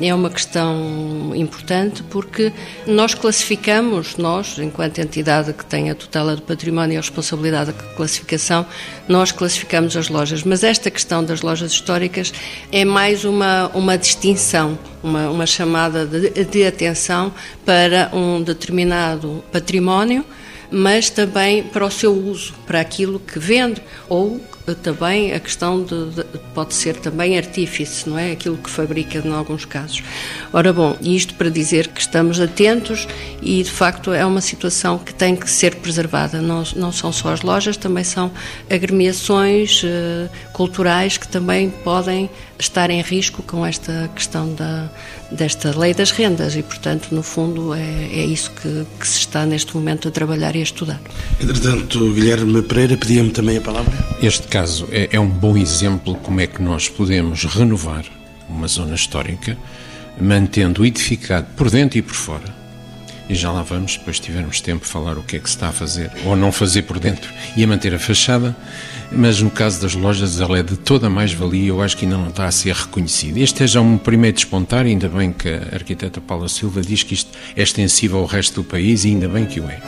É 0.00 0.14
uma 0.14 0.30
questão 0.30 1.32
importante 1.34 2.02
porque 2.04 2.52
nós 2.86 3.14
classificamos, 3.14 4.16
nós, 4.16 4.58
enquanto 4.58 4.98
entidade 4.98 5.52
que 5.52 5.64
tem 5.64 5.90
a 5.90 5.94
tutela 5.94 6.34
do 6.34 6.42
património 6.42 6.94
e 6.94 6.96
a 6.96 7.00
responsabilidade 7.00 7.72
da 7.72 7.82
classificação, 7.94 8.66
nós 9.10 9.32
classificamos 9.32 9.96
as 9.96 10.08
lojas. 10.08 10.44
Mas 10.44 10.62
esta 10.62 10.88
questão 10.88 11.24
das 11.24 11.42
lojas 11.42 11.72
históricas 11.72 12.32
é 12.70 12.84
mais 12.84 13.24
uma, 13.24 13.68
uma 13.74 13.98
distinção, 13.98 14.78
uma, 15.02 15.28
uma 15.28 15.46
chamada 15.46 16.06
de, 16.06 16.44
de 16.44 16.64
atenção 16.64 17.32
para 17.66 18.08
um 18.12 18.40
determinado 18.40 19.42
património 19.50 20.24
mas 20.70 21.10
também 21.10 21.62
para 21.62 21.84
o 21.84 21.90
seu 21.90 22.12
uso, 22.12 22.54
para 22.66 22.80
aquilo 22.80 23.18
que 23.18 23.38
vende 23.38 23.82
ou 24.08 24.40
também 24.74 25.32
a 25.32 25.40
questão 25.40 25.82
de, 25.82 26.10
de, 26.10 26.24
pode 26.54 26.74
ser 26.74 26.96
também 26.96 27.36
artífice, 27.36 28.08
não 28.08 28.18
é? 28.18 28.32
Aquilo 28.32 28.56
que 28.56 28.70
fabrica 28.70 29.18
em 29.18 29.32
alguns 29.32 29.64
casos. 29.64 30.02
Ora 30.52 30.72
bom, 30.72 30.96
isto 31.00 31.34
para 31.34 31.48
dizer 31.50 31.88
que 31.88 32.00
estamos 32.00 32.40
atentos 32.40 33.06
e 33.42 33.62
de 33.62 33.70
facto 33.70 34.12
é 34.12 34.24
uma 34.24 34.40
situação 34.40 34.98
que 34.98 35.12
tem 35.12 35.34
que 35.34 35.50
ser 35.50 35.76
preservada. 35.76 36.40
Não, 36.40 36.62
não 36.76 36.92
são 36.92 37.12
só 37.12 37.32
as 37.32 37.42
lojas, 37.42 37.76
também 37.76 38.04
são 38.04 38.30
agremiações 38.70 39.82
uh, 39.82 40.30
culturais 40.52 41.16
que 41.16 41.26
também 41.26 41.70
podem 41.70 42.30
estar 42.58 42.90
em 42.90 43.00
risco 43.00 43.42
com 43.42 43.64
esta 43.64 44.10
questão 44.14 44.54
da, 44.54 44.88
desta 45.30 45.78
lei 45.78 45.94
das 45.94 46.10
rendas 46.10 46.56
e, 46.56 46.62
portanto, 46.62 47.08
no 47.12 47.22
fundo, 47.22 47.74
é, 47.74 47.80
é 47.80 48.24
isso 48.24 48.50
que, 48.50 48.86
que, 48.98 49.06
se 49.06 49.18
está 49.18 49.46
neste 49.46 49.74
momento 49.74 50.08
a 50.08 50.10
trabalhar 50.10 50.56
e 50.56 50.60
a 50.60 50.62
estudar. 50.62 51.00
Entretanto, 51.40 52.12
Guilherme 52.12 52.62
Pereira 52.62 52.96
pedia-me 52.96 53.30
também 53.30 53.56
a 53.56 53.60
palavra. 53.60 53.92
Este 54.22 54.46
caso 54.48 54.88
é, 54.90 55.08
é 55.12 55.20
um 55.20 55.28
bom 55.28 55.56
exemplo 55.56 56.14
como 56.16 56.40
é 56.40 56.46
que 56.46 56.62
nós 56.62 56.88
podemos 56.88 57.44
renovar 57.44 58.04
uma 58.48 58.66
zona 58.66 58.94
histórica 58.94 59.56
mantendo 60.20 60.84
edificado 60.84 61.46
por 61.56 61.70
dentro 61.70 61.98
e 61.98 62.02
por 62.02 62.14
fora. 62.14 62.59
E 63.30 63.34
já 63.36 63.52
lá 63.52 63.62
vamos, 63.62 63.96
depois 63.96 64.18
tivermos 64.18 64.60
tempo, 64.60 64.84
falar 64.84 65.16
o 65.16 65.22
que 65.22 65.36
é 65.36 65.38
que 65.38 65.48
se 65.48 65.54
está 65.54 65.68
a 65.68 65.72
fazer 65.72 66.10
ou 66.24 66.34
não 66.34 66.50
fazer 66.50 66.82
por 66.82 66.98
dentro 66.98 67.32
e 67.56 67.62
a 67.62 67.66
manter 67.66 67.94
a 67.94 67.98
fachada. 67.98 68.56
Mas 69.12 69.40
no 69.40 69.48
caso 69.48 69.80
das 69.80 69.94
lojas, 69.94 70.40
ela 70.40 70.58
é 70.58 70.64
de 70.64 70.76
toda 70.76 71.08
mais-valia, 71.08 71.68
eu 71.68 71.80
acho 71.80 71.96
que 71.96 72.04
ainda 72.04 72.18
não 72.18 72.30
está 72.30 72.46
a 72.46 72.50
ser 72.50 72.74
reconhecida. 72.74 73.38
Este 73.38 73.62
é 73.62 73.68
já 73.68 73.80
um 73.80 73.96
primeiro 73.96 74.34
despontar, 74.34 74.84
ainda 74.84 75.08
bem 75.08 75.32
que 75.32 75.48
a 75.48 75.74
arquiteta 75.74 76.20
Paula 76.20 76.48
Silva 76.48 76.80
diz 76.82 77.04
que 77.04 77.14
isto 77.14 77.30
é 77.54 77.62
extensivo 77.62 78.18
ao 78.18 78.26
resto 78.26 78.62
do 78.62 78.64
país 78.64 79.04
e 79.04 79.10
ainda 79.10 79.28
bem 79.28 79.46
que 79.46 79.60
o 79.60 79.70
é 79.70 79.80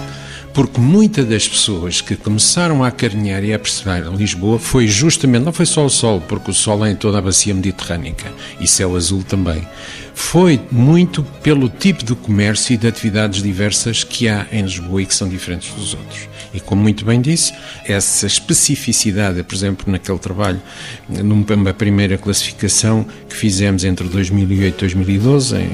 porque 0.52 0.80
muitas 0.80 1.26
das 1.26 1.48
pessoas 1.48 2.00
que 2.00 2.14
começaram 2.14 2.84
a 2.84 2.88
acarinhar 2.88 3.42
e 3.42 3.54
a 3.54 3.58
perceber 3.58 4.04
Lisboa 4.12 4.58
foi 4.58 4.86
justamente, 4.86 5.44
não 5.44 5.52
foi 5.52 5.66
só 5.66 5.84
o 5.84 5.90
sol, 5.90 6.20
porque 6.20 6.50
o 6.50 6.54
sol 6.54 6.84
é 6.84 6.90
em 6.90 6.96
toda 6.96 7.18
a 7.18 7.22
bacia 7.22 7.54
mediterrânica 7.54 8.30
e 8.60 8.66
céu 8.66 8.94
azul 8.94 9.22
também, 9.22 9.66
foi 10.14 10.60
muito 10.70 11.22
pelo 11.42 11.68
tipo 11.68 12.04
de 12.04 12.14
comércio 12.14 12.74
e 12.74 12.76
de 12.76 12.86
atividades 12.86 13.42
diversas 13.42 14.04
que 14.04 14.28
há 14.28 14.46
em 14.52 14.62
Lisboa 14.62 15.02
e 15.02 15.06
que 15.06 15.14
são 15.14 15.28
diferentes 15.28 15.72
dos 15.72 15.94
outros. 15.94 16.28
E 16.52 16.60
como 16.60 16.82
muito 16.82 17.04
bem 17.04 17.20
disse, 17.20 17.54
essa 17.86 18.26
especificidade, 18.26 19.42
por 19.42 19.54
exemplo, 19.54 19.90
naquele 19.90 20.18
trabalho, 20.18 20.60
numa 21.08 21.72
primeira 21.72 22.18
classificação 22.18 23.06
que 23.28 23.34
fizemos 23.34 23.84
entre 23.84 24.06
2008 24.06 24.74
e 24.74 24.80
2012, 24.80 25.56
em, 25.56 25.70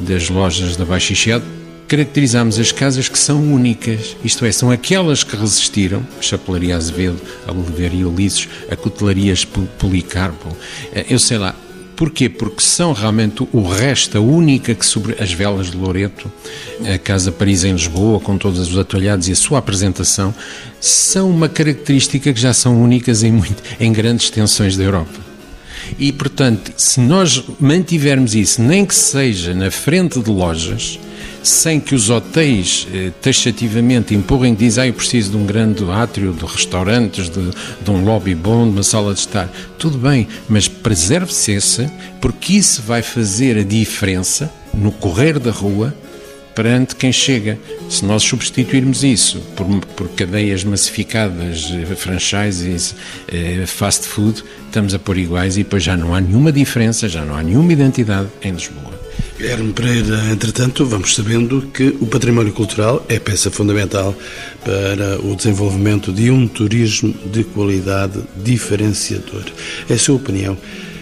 das 0.00 0.30
lojas 0.30 0.76
da 0.76 0.86
Baixa 0.86 1.14
Chiado, 1.14 1.44
caracterizamos 1.88 2.58
as 2.58 2.72
casas 2.72 3.08
que 3.08 3.18
são 3.18 3.40
únicas, 3.52 4.16
isto 4.24 4.44
é, 4.44 4.52
são 4.52 4.70
aquelas 4.70 5.22
que 5.22 5.36
resistiram, 5.36 6.06
Chapelaria 6.20 6.76
Azevedo, 6.76 7.20
a 7.46 7.52
Oliveira 7.52 8.08
Ulisses, 8.08 8.48
a 8.70 8.76
Cutelarias 8.76 9.44
Policarpo, 9.44 10.56
eh, 10.92 11.06
eu 11.08 11.18
sei 11.18 11.38
lá, 11.38 11.54
Porquê? 11.96 12.28
Porque 12.28 12.60
são 12.60 12.92
realmente 12.92 13.48
o 13.52 13.66
resto, 13.66 14.18
a 14.18 14.20
única 14.20 14.74
que 14.74 14.84
sobre 14.84 15.16
as 15.18 15.32
velas 15.32 15.70
de 15.70 15.78
Loreto, 15.78 16.30
a 16.94 16.98
Casa 16.98 17.32
Paris 17.32 17.64
em 17.64 17.72
Lisboa, 17.72 18.20
com 18.20 18.36
todos 18.36 18.60
os 18.60 18.76
atolhados 18.76 19.28
e 19.28 19.32
a 19.32 19.36
sua 19.36 19.60
apresentação, 19.60 20.34
são 20.78 21.30
uma 21.30 21.48
característica 21.48 22.34
que 22.34 22.38
já 22.38 22.52
são 22.52 22.82
únicas 22.82 23.22
em, 23.22 23.32
muito, 23.32 23.62
em 23.80 23.90
grandes 23.94 24.26
extensões 24.26 24.76
da 24.76 24.84
Europa. 24.84 25.18
E, 25.98 26.12
portanto, 26.12 26.70
se 26.76 27.00
nós 27.00 27.42
mantivermos 27.58 28.34
isso, 28.34 28.60
nem 28.60 28.84
que 28.84 28.94
seja 28.94 29.54
na 29.54 29.70
frente 29.70 30.20
de 30.20 30.30
lojas, 30.30 30.98
sem 31.46 31.78
que 31.78 31.94
os 31.94 32.10
hotéis 32.10 32.88
eh, 32.92 33.12
taxativamente 33.22 34.14
empurrem 34.14 34.54
dizem 34.54 34.84
ah, 34.84 34.86
eu 34.88 34.92
preciso 34.92 35.30
de 35.30 35.36
um 35.36 35.46
grande 35.46 35.84
átrio, 35.90 36.32
de 36.32 36.44
restaurantes, 36.44 37.30
de, 37.30 37.50
de 37.82 37.90
um 37.90 38.04
lobby 38.04 38.34
bom, 38.34 38.64
de 38.64 38.70
uma 38.70 38.82
sala 38.82 39.14
de 39.14 39.20
estar. 39.20 39.48
Tudo 39.78 39.96
bem, 39.96 40.26
mas 40.48 40.66
preserve-se 40.66 41.52
esse, 41.52 41.90
porque 42.20 42.54
isso 42.54 42.82
vai 42.82 43.00
fazer 43.00 43.58
a 43.58 43.62
diferença 43.62 44.52
no 44.74 44.90
correr 44.90 45.38
da 45.38 45.52
rua 45.52 45.94
perante 46.52 46.96
quem 46.96 47.12
chega. 47.12 47.58
Se 47.88 48.04
nós 48.04 48.24
substituirmos 48.24 49.04
isso 49.04 49.38
por, 49.54 49.66
por 49.94 50.08
cadeias 50.16 50.64
massificadas, 50.64 51.70
eh, 51.70 51.94
franchises, 51.94 52.96
eh, 53.28 53.64
fast 53.66 54.06
food, 54.08 54.42
estamos 54.66 54.94
a 54.94 54.98
pôr 54.98 55.16
iguais 55.18 55.56
e 55.56 55.62
depois 55.62 55.82
já 55.84 55.96
não 55.96 56.12
há 56.12 56.20
nenhuma 56.20 56.50
diferença, 56.50 57.08
já 57.08 57.24
não 57.24 57.36
há 57.36 57.42
nenhuma 57.42 57.72
identidade 57.72 58.28
em 58.42 58.50
Lisboa. 58.50 59.05
Guilherme 59.38 59.70
Pereira, 59.74 60.30
entretanto, 60.32 60.86
vamos 60.86 61.14
sabendo 61.14 61.60
que 61.74 61.88
o 62.00 62.06
património 62.06 62.54
cultural 62.54 63.04
é 63.06 63.18
peça 63.18 63.50
fundamental 63.50 64.16
para 64.64 65.20
o 65.20 65.36
desenvolvimento 65.36 66.10
de 66.10 66.30
um 66.30 66.48
turismo 66.48 67.12
de 67.30 67.44
qualidade 67.44 68.18
diferenciador. 68.42 69.44
É 69.90 69.92
a 69.92 69.98
sua 69.98 70.16
opinião? 70.16 70.56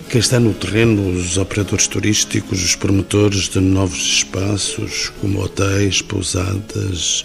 Quem 0.09 0.21
está 0.21 0.41
no 0.41 0.53
terreno, 0.53 1.13
os 1.13 1.39
operadores 1.39 1.87
turísticos, 1.87 2.61
os 2.61 2.75
promotores 2.75 3.49
de 3.49 3.61
novos 3.61 4.01
espaços, 4.01 5.13
como 5.21 5.41
hotéis, 5.41 6.03
pousadas, 6.03 7.25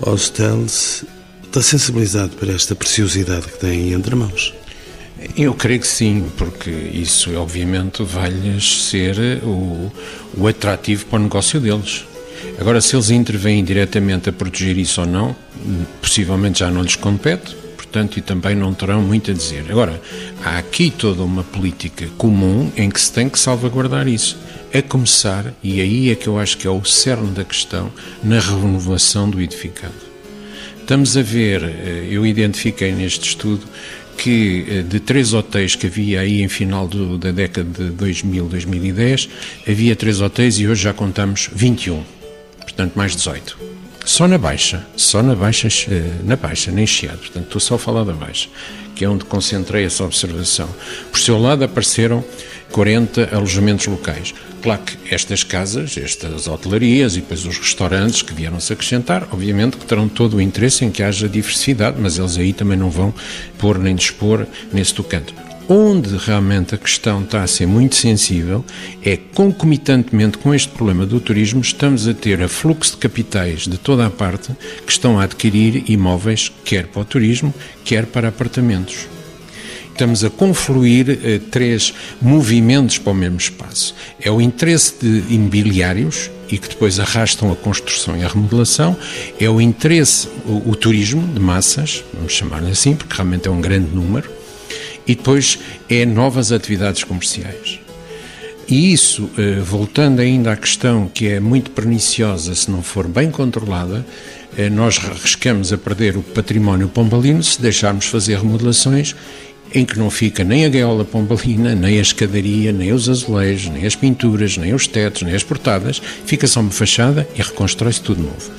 hostels, 0.00 1.04
está 1.44 1.60
sensibilizado 1.60 2.34
para 2.36 2.52
esta 2.52 2.74
preciosidade 2.74 3.46
que 3.46 3.58
tem 3.58 3.92
entre 3.92 4.14
mãos? 4.14 4.54
Eu 5.36 5.54
creio 5.54 5.80
que 5.80 5.86
sim, 5.86 6.30
porque 6.36 6.70
isso 6.70 7.34
obviamente 7.36 8.02
vai-lhes 8.02 8.84
ser 8.84 9.16
o, 9.42 9.90
o 10.36 10.46
atrativo 10.46 11.06
para 11.06 11.18
o 11.18 11.22
negócio 11.22 11.58
deles. 11.58 12.04
Agora, 12.58 12.80
se 12.80 12.94
eles 12.94 13.10
intervêm 13.10 13.64
diretamente 13.64 14.28
a 14.28 14.32
proteger 14.32 14.76
isso 14.76 15.00
ou 15.00 15.06
não, 15.06 15.34
possivelmente 16.02 16.60
já 16.60 16.70
não 16.70 16.82
lhes 16.82 16.96
compete, 16.96 17.56
portanto, 17.76 18.18
e 18.18 18.20
também 18.20 18.54
não 18.54 18.74
terão 18.74 19.00
muito 19.00 19.30
a 19.30 19.34
dizer. 19.34 19.64
Agora, 19.70 20.00
há 20.44 20.58
aqui 20.58 20.90
toda 20.90 21.22
uma 21.22 21.42
política 21.42 22.06
comum 22.18 22.70
em 22.76 22.90
que 22.90 23.00
se 23.00 23.10
tem 23.10 23.28
que 23.28 23.38
salvaguardar 23.38 24.06
isso. 24.06 24.38
A 24.74 24.82
começar, 24.82 25.54
e 25.62 25.80
aí 25.80 26.10
é 26.10 26.14
que 26.14 26.26
eu 26.26 26.38
acho 26.38 26.58
que 26.58 26.66
é 26.66 26.70
o 26.70 26.84
cerne 26.84 27.30
da 27.30 27.44
questão, 27.44 27.90
na 28.22 28.38
renovação 28.38 29.30
do 29.30 29.40
edificado. 29.40 29.94
Estamos 30.80 31.16
a 31.16 31.22
ver, 31.22 31.64
eh, 31.64 32.08
eu 32.10 32.24
identifiquei 32.26 32.92
neste 32.92 33.30
estudo 33.30 33.64
que 34.16 34.64
eh, 34.68 34.82
de 34.82 35.00
três 35.00 35.32
hotéis 35.32 35.74
que 35.74 35.86
havia 35.86 36.20
aí 36.20 36.42
em 36.42 36.48
final 36.48 36.88
do, 36.88 37.18
da 37.18 37.30
década 37.30 37.68
de 37.68 37.90
2000, 37.90 38.46
2010, 38.48 39.28
havia 39.68 39.94
três 39.94 40.20
hotéis 40.20 40.58
e 40.58 40.66
hoje 40.66 40.82
já 40.82 40.92
contamos 40.92 41.50
21, 41.52 42.02
portanto 42.60 42.94
mais 42.96 43.14
18. 43.14 43.56
Só 44.06 44.28
na 44.28 44.38
Baixa, 44.38 44.86
só 44.96 45.20
na 45.20 45.34
Baixa, 45.34 45.66
eh, 45.90 46.12
na 46.22 46.36
Baixa, 46.36 46.70
nem 46.70 46.86
Chiado, 46.86 47.18
portanto 47.18 47.46
estou 47.46 47.60
só 47.60 47.74
a 47.74 47.78
falar 47.78 48.04
da 48.04 48.12
Baixa, 48.12 48.48
que 48.94 49.04
é 49.04 49.08
onde 49.08 49.24
concentrei 49.24 49.84
essa 49.84 50.04
observação. 50.04 50.68
Por 51.10 51.18
seu 51.18 51.36
lado 51.36 51.64
apareceram 51.64 52.24
40 52.70 53.34
alojamentos 53.34 53.88
locais. 53.88 54.32
Claro 54.62 54.82
que 54.82 55.12
estas 55.12 55.42
casas, 55.42 55.98
estas 55.98 56.46
hotelarias 56.46 57.16
e 57.16 57.20
depois 57.20 57.44
os 57.44 57.58
restaurantes 57.58 58.22
que 58.22 58.32
vieram-se 58.32 58.72
acrescentar, 58.72 59.26
obviamente 59.32 59.76
que 59.76 59.84
terão 59.84 60.08
todo 60.08 60.36
o 60.36 60.40
interesse 60.40 60.84
em 60.84 60.90
que 60.92 61.02
haja 61.02 61.28
diversidade, 61.28 61.96
mas 62.00 62.16
eles 62.16 62.38
aí 62.38 62.52
também 62.52 62.78
não 62.78 62.90
vão 62.90 63.12
pôr 63.58 63.76
nem 63.76 63.96
dispor 63.96 64.46
nesse 64.72 64.94
tocante. 64.94 65.34
Onde 65.68 66.16
realmente 66.16 66.76
a 66.76 66.78
questão 66.78 67.22
está 67.22 67.42
a 67.42 67.46
ser 67.48 67.66
muito 67.66 67.96
sensível 67.96 68.64
é 69.02 69.16
concomitantemente 69.16 70.38
com 70.38 70.54
este 70.54 70.68
problema 70.68 71.04
do 71.04 71.18
turismo, 71.18 71.60
estamos 71.60 72.06
a 72.06 72.14
ter 72.14 72.40
a 72.40 72.48
fluxo 72.48 72.92
de 72.92 72.98
capitais 72.98 73.62
de 73.66 73.76
toda 73.76 74.06
a 74.06 74.10
parte 74.10 74.52
que 74.86 74.92
estão 74.92 75.18
a 75.18 75.24
adquirir 75.24 75.82
imóveis, 75.90 76.52
quer 76.64 76.86
para 76.86 77.02
o 77.02 77.04
turismo, 77.04 77.52
quer 77.84 78.06
para 78.06 78.28
apartamentos. 78.28 79.08
Estamos 79.90 80.22
a 80.22 80.30
confluir 80.30 81.18
eh, 81.24 81.40
três 81.50 81.92
movimentos 82.22 82.98
para 82.98 83.12
o 83.12 83.16
mesmo 83.16 83.38
espaço. 83.38 83.92
É 84.20 84.30
o 84.30 84.40
interesse 84.40 84.94
de 85.00 85.34
imobiliários, 85.34 86.30
e 86.48 86.58
que 86.58 86.68
depois 86.68 87.00
arrastam 87.00 87.50
a 87.50 87.56
construção 87.56 88.16
e 88.16 88.22
a 88.22 88.28
remodelação, 88.28 88.96
é 89.40 89.50
o 89.50 89.60
interesse, 89.60 90.28
o, 90.44 90.70
o 90.70 90.76
turismo 90.76 91.26
de 91.26 91.40
massas, 91.40 92.04
vamos 92.14 92.34
chamar-lhe 92.34 92.70
assim, 92.70 92.94
porque 92.94 93.14
realmente 93.14 93.48
é 93.48 93.50
um 93.50 93.60
grande 93.60 93.92
número, 93.92 94.35
e 95.06 95.14
depois 95.14 95.58
é 95.88 96.04
novas 96.04 96.52
atividades 96.52 97.04
comerciais. 97.04 97.80
E 98.68 98.92
isso, 98.92 99.30
eh, 99.38 99.60
voltando 99.60 100.20
ainda 100.20 100.50
à 100.50 100.56
questão 100.56 101.08
que 101.12 101.28
é 101.28 101.38
muito 101.38 101.70
perniciosa 101.70 102.52
se 102.54 102.68
não 102.68 102.82
for 102.82 103.06
bem 103.06 103.30
controlada, 103.30 104.04
eh, 104.58 104.68
nós 104.68 104.98
arriscamos 104.98 105.72
a 105.72 105.78
perder 105.78 106.16
o 106.16 106.22
património 106.22 106.88
pombalino 106.88 107.42
se 107.44 107.62
deixarmos 107.62 108.06
fazer 108.06 108.38
remodelações 108.38 109.14
em 109.76 109.84
que 109.84 109.98
não 109.98 110.08
fica 110.08 110.42
nem 110.42 110.64
a 110.64 110.70
gaiola 110.70 111.04
pombalina, 111.04 111.74
nem 111.74 111.98
a 111.98 112.00
escadaria, 112.00 112.72
nem 112.72 112.94
os 112.94 113.10
azulejos, 113.10 113.70
nem 113.70 113.84
as 113.84 113.94
pinturas, 113.94 114.56
nem 114.56 114.72
os 114.72 114.86
tetos, 114.86 115.20
nem 115.20 115.34
as 115.34 115.42
portadas, 115.42 116.00
fica 116.24 116.46
só 116.46 116.60
uma 116.60 116.70
fachada 116.70 117.28
e 117.36 117.42
reconstrói-se 117.42 118.00
tudo 118.00 118.22
novo. 118.22 118.50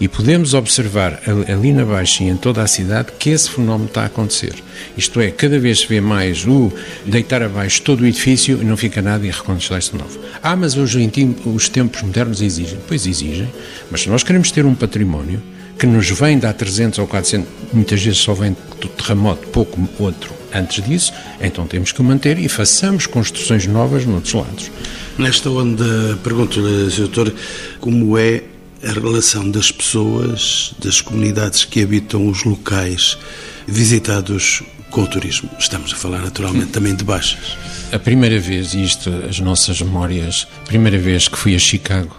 E 0.00 0.08
podemos 0.08 0.54
observar 0.54 1.20
ali 1.46 1.74
na 1.74 1.84
Baixa 1.84 2.24
e 2.24 2.28
em 2.28 2.36
toda 2.38 2.62
a 2.62 2.66
cidade 2.66 3.12
que 3.18 3.28
esse 3.28 3.50
fenómeno 3.50 3.84
está 3.84 4.04
a 4.04 4.06
acontecer. 4.06 4.54
Isto 4.96 5.20
é, 5.20 5.30
cada 5.30 5.58
vez 5.58 5.80
se 5.80 5.86
vê 5.86 6.00
mais 6.00 6.46
o 6.46 6.72
deitar 7.04 7.42
abaixo 7.42 7.82
todo 7.82 8.00
o 8.00 8.06
edifício 8.06 8.58
e 8.62 8.64
não 8.64 8.76
fica 8.78 9.02
nada 9.02 9.26
e 9.26 9.30
reconstrói-se 9.30 9.94
novo. 9.94 10.18
Ah, 10.42 10.56
mas 10.56 10.74
hoje 10.74 11.06
os 11.44 11.68
tempos 11.68 12.00
modernos 12.00 12.40
exigem. 12.40 12.78
Pois 12.88 13.06
exigem, 13.06 13.48
mas 13.90 14.00
se 14.00 14.08
nós 14.08 14.22
queremos 14.22 14.50
ter 14.50 14.64
um 14.64 14.74
património 14.74 15.42
que 15.78 15.86
nos 15.86 16.08
vem 16.08 16.38
de 16.38 16.46
há 16.46 16.52
300 16.52 16.98
ou 16.98 17.06
400, 17.06 17.46
muitas 17.74 18.02
vezes 18.02 18.20
só 18.20 18.32
vem 18.32 18.56
do 18.80 18.88
terremoto, 18.88 19.46
pouco 19.48 19.78
outro 19.98 20.41
antes 20.54 20.84
disso, 20.84 21.12
então 21.40 21.66
temos 21.66 21.92
que 21.92 22.00
o 22.00 22.04
manter 22.04 22.38
e 22.38 22.48
façamos 22.48 23.06
construções 23.06 23.66
novas 23.66 24.04
noutros 24.04 24.34
lados. 24.34 24.70
Nesta 25.18 25.50
onda, 25.50 26.18
pergunto-lhe, 26.22 26.90
doutor, 26.96 27.34
como 27.80 28.16
é 28.16 28.42
a 28.82 28.92
relação 28.92 29.50
das 29.50 29.70
pessoas, 29.70 30.74
das 30.78 31.00
comunidades 31.00 31.64
que 31.64 31.82
habitam 31.82 32.26
os 32.26 32.44
locais 32.44 33.18
visitados 33.66 34.62
com 34.90 35.02
o 35.02 35.06
turismo? 35.06 35.48
Estamos 35.58 35.92
a 35.92 35.96
falar 35.96 36.18
naturalmente 36.20 36.72
também 36.72 36.94
de 36.94 37.04
baixas. 37.04 37.56
A 37.92 37.98
primeira 37.98 38.38
vez, 38.40 38.74
isto, 38.74 39.10
as 39.28 39.38
nossas 39.38 39.80
memórias, 39.80 40.46
a 40.62 40.66
primeira 40.66 40.98
vez 40.98 41.28
que 41.28 41.36
fui 41.36 41.54
a 41.54 41.58
Chicago, 41.58 42.16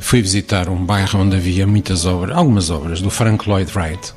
fui 0.00 0.22
visitar 0.22 0.68
um 0.68 0.84
bairro 0.84 1.20
onde 1.20 1.36
havia 1.36 1.66
muitas 1.66 2.06
obras, 2.06 2.36
algumas 2.36 2.70
obras, 2.70 3.02
do 3.02 3.10
Frank 3.10 3.48
Lloyd 3.48 3.70
Wright. 3.76 4.14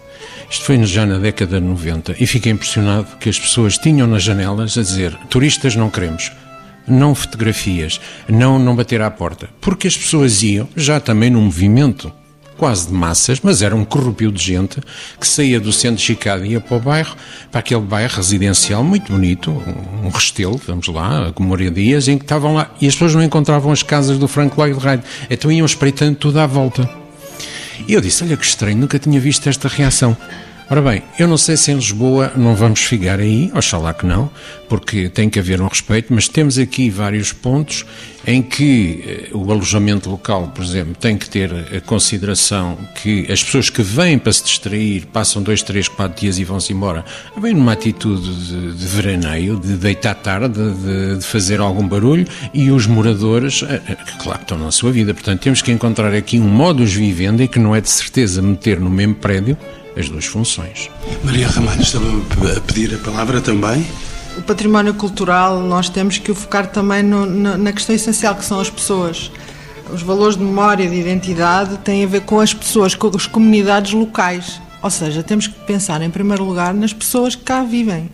Isto 0.53 0.65
foi 0.65 0.85
já 0.85 1.03
na 1.03 1.17
década 1.17 1.59
de 1.59 1.65
90 1.65 2.15
e 2.19 2.27
fiquei 2.27 2.51
impressionado 2.51 3.17
que 3.19 3.27
as 3.27 3.39
pessoas 3.39 3.75
tinham 3.75 4.05
nas 4.05 4.21
janelas 4.21 4.77
a 4.77 4.83
dizer: 4.83 5.17
turistas 5.27 5.75
não 5.75 5.89
queremos, 5.89 6.31
não 6.87 7.15
fotografias, 7.15 7.99
não, 8.29 8.59
não 8.59 8.75
bater 8.75 9.01
à 9.01 9.09
porta. 9.09 9.49
Porque 9.59 9.87
as 9.87 9.97
pessoas 9.97 10.43
iam 10.43 10.69
já 10.75 10.99
também 10.99 11.31
num 11.31 11.41
movimento 11.41 12.13
quase 12.55 12.85
de 12.85 12.93
massas, 12.93 13.39
mas 13.41 13.63
era 13.63 13.75
um 13.75 13.83
corrupio 13.83 14.31
de 14.31 14.43
gente 14.43 14.79
que 15.19 15.27
saía 15.27 15.59
do 15.59 15.73
centro 15.73 15.97
de 15.97 16.03
Chicago 16.03 16.45
e 16.45 16.51
ia 16.51 16.61
para 16.61 16.77
o 16.77 16.79
bairro, 16.79 17.15
para 17.51 17.59
aquele 17.59 17.81
bairro 17.81 18.15
residencial 18.15 18.83
muito 18.83 19.11
bonito, 19.11 19.49
um 20.03 20.09
restelo, 20.09 20.61
vamos 20.67 20.87
lá, 20.87 21.31
com 21.33 21.41
moradias, 21.41 22.07
em 22.07 22.15
que 22.15 22.25
estavam 22.25 22.53
lá, 22.53 22.69
e 22.79 22.85
as 22.87 22.93
pessoas 22.93 23.15
não 23.15 23.23
encontravam 23.23 23.71
as 23.71 23.81
casas 23.81 24.19
do 24.19 24.27
Frank 24.27 24.55
Lloyd 24.55 24.77
Wright, 24.77 25.03
então 25.31 25.51
iam 25.51 25.65
espreitando 25.65 26.15
tudo 26.15 26.39
à 26.39 26.45
volta. 26.45 27.02
E 27.87 27.93
eu 27.93 28.01
disse, 28.01 28.23
olha 28.23 28.37
que 28.37 28.45
estranho, 28.45 28.77
nunca 28.77 28.99
tinha 28.99 29.19
visto 29.19 29.47
esta 29.47 29.67
reação. 29.67 30.15
Ora 30.69 30.81
bem, 30.81 31.03
eu 31.19 31.27
não 31.27 31.37
sei 31.37 31.57
se 31.57 31.71
em 31.71 31.75
Lisboa 31.75 32.31
não 32.37 32.55
vamos 32.55 32.79
ficar 32.79 33.19
aí, 33.19 33.51
oxalá 33.53 33.93
que 33.93 34.05
não, 34.05 34.31
porque 34.69 35.09
tem 35.09 35.29
que 35.29 35.37
haver 35.37 35.61
um 35.61 35.67
respeito, 35.67 36.13
mas 36.13 36.27
temos 36.27 36.57
aqui 36.57 36.89
vários 36.89 37.33
pontos 37.33 37.85
em 38.25 38.41
que 38.41 39.03
eh, 39.05 39.29
o 39.33 39.51
alojamento 39.51 40.09
local, 40.09 40.47
por 40.55 40.63
exemplo, 40.63 40.95
tem 40.97 41.17
que 41.17 41.29
ter 41.29 41.51
a 41.75 41.81
consideração 41.81 42.77
que 43.01 43.29
as 43.29 43.43
pessoas 43.43 43.69
que 43.69 43.81
vêm 43.83 44.17
para 44.17 44.31
se 44.31 44.45
distrair 44.45 45.05
passam 45.07 45.43
dois, 45.43 45.61
três, 45.61 45.89
quatro 45.89 46.21
dias 46.21 46.39
e 46.39 46.45
vão-se 46.45 46.71
embora, 46.71 47.03
vêm 47.37 47.53
numa 47.53 47.73
atitude 47.73 48.33
de, 48.33 48.73
de 48.73 48.87
veraneio, 48.87 49.59
de 49.59 49.75
deitar 49.75 50.15
tarde, 50.15 50.53
de, 50.53 51.17
de, 51.17 51.25
fazer 51.25 51.59
algum 51.59 51.85
barulho, 51.85 52.25
e 52.53 52.71
os 52.71 52.87
moradores, 52.87 53.63
eh, 53.67 53.81
eh, 53.89 53.97
claro 54.17 54.39
que 54.39 54.45
estão 54.45 54.57
na 54.57 54.71
sua 54.71 54.93
vida. 54.93 55.13
Portanto, 55.13 55.41
temos 55.41 55.61
que 55.61 55.73
encontrar 55.73 56.13
aqui 56.13 56.39
um 56.39 56.47
modus 56.47 56.93
vivendi 56.93 57.49
que 57.49 57.59
não 57.59 57.75
é 57.75 57.81
de 57.81 57.89
certeza 57.89 58.41
meter 58.41 58.79
no 58.79 58.89
mesmo 58.89 59.15
prédio 59.15 59.57
as 59.97 60.09
duas 60.09 60.25
funções. 60.25 60.89
Maria 61.23 61.47
Ramalho, 61.47 61.81
estava 61.81 62.05
a 62.55 62.61
pedir 62.61 62.93
a 62.95 62.97
palavra 62.97 63.41
também. 63.41 63.85
O 64.37 64.41
património 64.41 64.93
cultural 64.95 65.59
nós 65.59 65.89
temos 65.89 66.17
que 66.17 66.31
o 66.31 66.35
focar 66.35 66.67
também 66.67 67.03
no, 67.03 67.25
na, 67.25 67.57
na 67.57 67.71
questão 67.71 67.95
essencial 67.95 68.35
que 68.35 68.43
são 68.43 68.59
as 68.59 68.69
pessoas. 68.69 69.31
Os 69.91 70.01
valores 70.01 70.35
de 70.35 70.43
memória 70.43 70.83
e 70.83 70.89
de 70.89 70.95
identidade 70.95 71.77
têm 71.77 72.03
a 72.03 72.07
ver 72.07 72.21
com 72.21 72.39
as 72.39 72.53
pessoas, 72.53 72.95
com 72.95 73.11
as 73.15 73.27
comunidades 73.27 73.93
locais. 73.93 74.59
Ou 74.81 74.89
seja, 74.89 75.21
temos 75.21 75.47
que 75.47 75.59
pensar 75.65 76.01
em 76.01 76.09
primeiro 76.09 76.43
lugar 76.43 76.73
nas 76.73 76.91
pessoas 76.91 77.35
que 77.35 77.43
cá 77.43 77.63
vivem. 77.63 78.09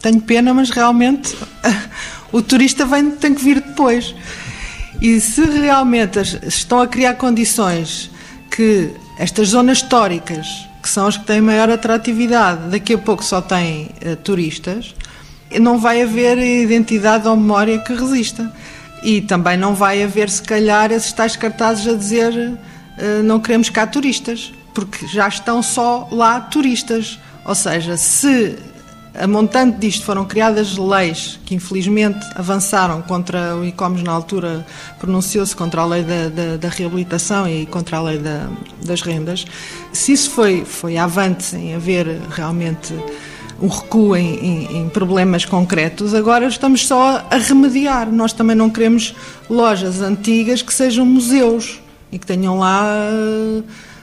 Tenho 0.00 0.20
pena, 0.20 0.54
mas 0.54 0.70
realmente 0.70 1.36
o 2.32 2.40
turista 2.40 2.86
vem, 2.86 3.10
tem 3.10 3.34
que 3.34 3.44
vir 3.44 3.60
depois. 3.60 4.14
E 5.00 5.20
se 5.20 5.44
realmente 5.44 6.18
estão 6.46 6.80
a 6.80 6.86
criar 6.86 7.14
condições 7.14 8.10
que 8.50 8.90
estas 9.18 9.48
zonas 9.48 9.78
históricas 9.78 10.46
que 10.84 10.90
são 10.90 11.06
as 11.06 11.16
que 11.16 11.24
têm 11.24 11.40
maior 11.40 11.70
atratividade, 11.70 12.68
daqui 12.68 12.92
a 12.92 12.98
pouco 12.98 13.24
só 13.24 13.40
têm 13.40 13.88
uh, 14.04 14.16
turistas, 14.16 14.94
não 15.58 15.78
vai 15.78 16.02
haver 16.02 16.36
identidade 16.36 17.26
ou 17.26 17.34
memória 17.34 17.78
que 17.78 17.94
resista. 17.94 18.52
E 19.02 19.22
também 19.22 19.56
não 19.56 19.74
vai 19.74 20.02
haver, 20.02 20.28
se 20.28 20.42
calhar, 20.42 20.92
esses 20.92 21.10
tais 21.10 21.36
cartazes 21.36 21.88
a 21.88 21.96
dizer 21.96 22.34
uh, 22.34 23.22
não 23.24 23.40
queremos 23.40 23.70
cá 23.70 23.86
turistas, 23.86 24.52
porque 24.74 25.06
já 25.06 25.26
estão 25.26 25.62
só 25.62 26.06
lá 26.12 26.38
turistas. 26.38 27.18
Ou 27.46 27.54
seja, 27.54 27.96
se 27.96 28.58
a 29.14 29.26
montante 29.28 29.78
disto 29.78 30.04
foram 30.04 30.24
criadas 30.24 30.76
leis 30.76 31.38
que 31.44 31.54
infelizmente 31.54 32.18
avançaram 32.34 33.00
contra 33.02 33.56
o 33.56 33.64
ICOMES 33.64 34.02
na 34.02 34.10
altura, 34.10 34.66
pronunciou-se 34.98 35.54
contra 35.54 35.82
a 35.82 35.86
lei 35.86 36.02
da, 36.02 36.28
da, 36.28 36.56
da, 36.56 36.68
reabilitação 36.68 37.48
e 37.48 37.64
contra 37.66 37.98
a 37.98 38.02
lei 38.02 38.18
da, 38.18 38.48
das 38.84 39.02
rendas. 39.02 39.44
Se 39.92 40.12
isso 40.12 40.30
foi, 40.30 40.64
foi 40.64 40.96
avante 40.96 41.54
em 41.54 41.74
haver 41.74 42.20
realmente 42.30 42.92
um 43.62 43.68
recuo 43.68 44.16
em, 44.16 44.34
em, 44.34 44.78
em, 44.78 44.88
problemas 44.88 45.44
concretos, 45.44 46.12
agora 46.12 46.46
estamos 46.46 46.84
só 46.84 47.24
a 47.30 47.36
remediar. 47.36 48.10
Nós 48.10 48.32
também 48.32 48.56
não 48.56 48.68
queremos 48.68 49.14
lojas 49.48 50.00
antigas 50.00 50.60
que 50.60 50.74
sejam 50.74 51.06
museus 51.06 51.80
e 52.10 52.18
que 52.18 52.26
tenham 52.26 52.58
lá 52.58 52.84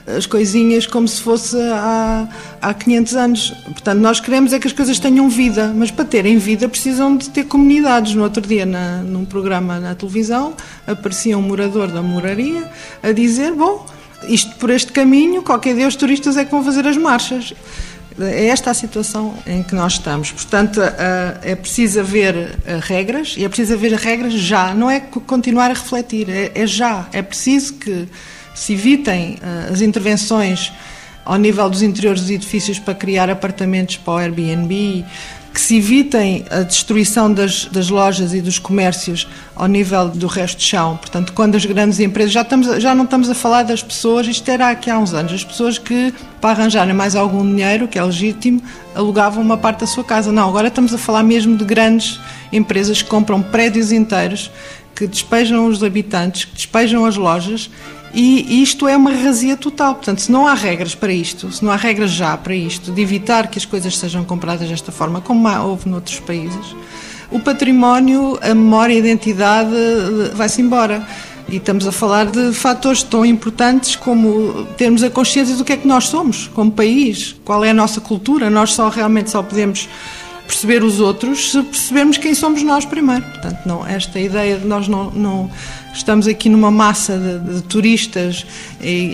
as 0.06 0.26
coisinhas 0.26 0.86
como 0.86 1.06
se 1.06 1.20
fosse 1.20 1.56
há, 1.56 2.28
há 2.60 2.74
500 2.74 3.14
anos. 3.14 3.50
Portanto, 3.64 3.98
nós 3.98 4.20
queremos 4.20 4.52
é 4.52 4.58
que 4.58 4.66
as 4.66 4.72
coisas 4.72 4.98
tenham 4.98 5.28
vida, 5.28 5.72
mas 5.74 5.90
para 5.90 6.04
terem 6.04 6.38
vida 6.38 6.68
precisam 6.68 7.16
de 7.16 7.30
ter 7.30 7.44
comunidades. 7.44 8.14
No 8.14 8.24
outro 8.24 8.42
dia, 8.42 8.66
na, 8.66 8.98
num 8.98 9.24
programa 9.24 9.78
na 9.78 9.94
televisão, 9.94 10.54
aparecia 10.86 11.38
um 11.38 11.42
morador 11.42 11.88
da 11.88 12.02
moraria 12.02 12.68
a 13.02 13.12
dizer: 13.12 13.52
Bom, 13.52 13.86
isto 14.28 14.54
por 14.56 14.70
este 14.70 14.92
caminho, 14.92 15.42
qualquer 15.42 15.74
dia 15.74 15.86
os 15.86 15.96
turistas 15.96 16.36
é 16.36 16.44
que 16.44 16.50
vão 16.50 16.64
fazer 16.64 16.86
as 16.86 16.96
marchas. 16.96 17.54
É 18.20 18.48
esta 18.48 18.70
a 18.70 18.74
situação 18.74 19.34
em 19.46 19.62
que 19.62 19.74
nós 19.74 19.94
estamos. 19.94 20.30
Portanto, 20.30 20.80
é 21.42 21.54
preciso 21.54 22.00
haver 22.00 22.58
regras 22.82 23.34
e 23.38 23.44
é 23.44 23.48
preciso 23.48 23.72
haver 23.72 23.94
regras 23.94 24.34
já. 24.34 24.74
Não 24.74 24.90
é 24.90 25.00
continuar 25.00 25.70
a 25.70 25.74
refletir, 25.74 26.28
é, 26.28 26.52
é 26.54 26.66
já. 26.66 27.08
É 27.10 27.22
preciso 27.22 27.74
que 27.74 28.06
se 28.54 28.72
evitem 28.74 29.34
uh, 29.34 29.72
as 29.72 29.80
intervenções 29.80 30.72
ao 31.24 31.36
nível 31.36 31.68
dos 31.70 31.82
interiores 31.82 32.20
dos 32.22 32.30
edifícios 32.30 32.78
para 32.78 32.94
criar 32.94 33.30
apartamentos 33.30 33.96
para 33.96 34.14
o 34.14 34.16
Airbnb, 34.18 35.04
que 35.52 35.60
se 35.60 35.76
evitem 35.76 36.44
a 36.50 36.62
destruição 36.62 37.32
das, 37.32 37.66
das, 37.66 37.90
lojas 37.90 38.32
e 38.32 38.40
dos 38.40 38.58
comércios 38.58 39.28
ao 39.54 39.66
nível 39.66 40.08
do 40.08 40.26
resto 40.26 40.58
de 40.58 40.64
chão. 40.64 40.96
Portanto, 40.96 41.34
quando 41.34 41.56
as 41.56 41.64
grandes 41.66 42.00
empresas, 42.00 42.32
já, 42.32 42.40
estamos, 42.40 42.82
já 42.82 42.94
não 42.94 43.04
estamos 43.04 43.28
a 43.28 43.34
falar 43.34 43.62
das 43.62 43.82
pessoas, 43.82 44.26
isto 44.26 44.50
era 44.50 44.70
aqui 44.70 44.90
há 44.90 44.98
uns 44.98 45.12
anos, 45.12 45.32
as 45.32 45.44
pessoas 45.44 45.76
que, 45.76 46.12
para 46.40 46.50
arranjarem 46.50 46.94
mais 46.94 47.14
algum 47.14 47.46
dinheiro, 47.46 47.86
que 47.86 47.98
é 47.98 48.04
legítimo, 48.04 48.62
alugavam 48.94 49.42
uma 49.42 49.58
parte 49.58 49.80
da 49.80 49.86
sua 49.86 50.02
casa. 50.02 50.32
Não, 50.32 50.48
agora 50.48 50.68
estamos 50.68 50.94
a 50.94 50.98
falar 50.98 51.22
mesmo 51.22 51.56
de 51.56 51.64
grandes 51.64 52.18
empresas 52.50 53.02
que 53.02 53.08
compram 53.08 53.42
prédios 53.42 53.92
inteiros, 53.92 54.50
que 54.94 55.06
despejam 55.06 55.66
os 55.66 55.84
habitantes, 55.84 56.46
que 56.46 56.54
despejam 56.54 57.04
as 57.04 57.16
lojas 57.16 57.70
e 58.14 58.62
isto 58.62 58.86
é 58.86 58.96
uma 58.96 59.10
razia 59.10 59.56
total. 59.56 59.94
Portanto, 59.94 60.20
se 60.20 60.30
não 60.30 60.46
há 60.46 60.54
regras 60.54 60.94
para 60.94 61.12
isto, 61.12 61.50
se 61.50 61.64
não 61.64 61.72
há 61.72 61.76
regras 61.76 62.10
já 62.10 62.36
para 62.36 62.54
isto, 62.54 62.92
de 62.92 63.00
evitar 63.00 63.48
que 63.48 63.58
as 63.58 63.64
coisas 63.64 63.96
sejam 63.96 64.24
compradas 64.24 64.68
desta 64.68 64.92
forma, 64.92 65.20
como 65.20 65.48
houve 65.48 65.88
noutros 65.88 66.20
países, 66.20 66.76
o 67.30 67.40
património, 67.40 68.38
a 68.42 68.54
memória, 68.54 68.94
a 68.94 68.98
identidade 68.98 69.70
vai-se 70.34 70.60
embora. 70.60 71.06
E 71.48 71.56
estamos 71.56 71.86
a 71.86 71.92
falar 71.92 72.26
de 72.26 72.52
fatores 72.52 73.02
tão 73.02 73.26
importantes 73.26 73.96
como 73.96 74.64
termos 74.76 75.02
a 75.02 75.10
consciência 75.10 75.56
do 75.56 75.64
que 75.64 75.72
é 75.72 75.76
que 75.76 75.88
nós 75.88 76.04
somos 76.04 76.48
como 76.54 76.70
país, 76.70 77.34
qual 77.44 77.64
é 77.64 77.70
a 77.70 77.74
nossa 77.74 78.00
cultura. 78.00 78.48
Nós 78.48 78.72
só 78.72 78.88
realmente 78.88 79.30
só 79.30 79.42
podemos 79.42 79.88
perceber 80.52 80.84
os 80.84 81.00
outros 81.00 81.50
se 81.50 81.62
percebermos 81.62 82.18
quem 82.18 82.34
somos 82.34 82.62
nós 82.62 82.84
primeiro. 82.84 83.22
Portanto, 83.22 83.60
não, 83.64 83.86
esta 83.86 84.20
ideia 84.20 84.58
de 84.58 84.66
nós 84.66 84.86
não, 84.86 85.10
não 85.10 85.50
estamos 85.94 86.28
aqui 86.28 86.50
numa 86.50 86.70
massa 86.70 87.18
de, 87.18 87.54
de 87.54 87.62
turistas 87.62 88.44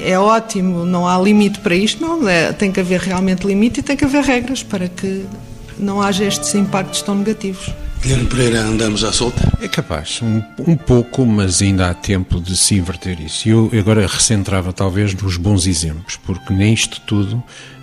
é 0.03 0.19
ótimo, 0.19 0.85
não 0.85 1.07
há 1.07 1.17
limite 1.19 1.61
para 1.61 1.77
isto, 1.77 2.05
não, 2.05 2.29
é, 2.29 2.53
tem 2.53 2.73
que 2.73 2.81
haver 2.81 3.01
realmente 3.01 3.47
limite 3.47 3.81
e 3.81 3.83
tem 3.83 3.97
que 3.97 4.05
haver 4.05 4.25
regras 4.25 4.63
para 4.63 4.89
que 4.89 5.25
não 5.79 6.03
haja 6.03 6.25
estes 6.25 6.53
impactos 6.57 7.03
tão 7.03 7.15
negativos. 7.15 7.71
Guilherme 8.01 8.27
Pereira, 8.27 8.61
andamos 8.61 9.03
à 9.03 9.13
solta? 9.13 9.53
É 9.61 9.67
capaz, 9.67 10.21
um, 10.23 10.41
um, 10.67 10.77
pouco, 10.77 11.27
mas 11.27 11.61
ainda 11.61 11.91
há 11.91 11.95
tempo 11.95 12.41
de 12.41 12.57
se 12.57 12.77
inverter 12.77 13.21
isso. 13.21 13.49
Eu 13.49 13.71
agora 13.79 14.07
recentrava 14.07 14.73
talvez 14.73 15.13
nos 15.15 15.37
bons 15.37 15.67
exemplos, 15.67 16.17
porque 16.17 16.53
nisto 16.53 17.01
tudo 17.01 17.43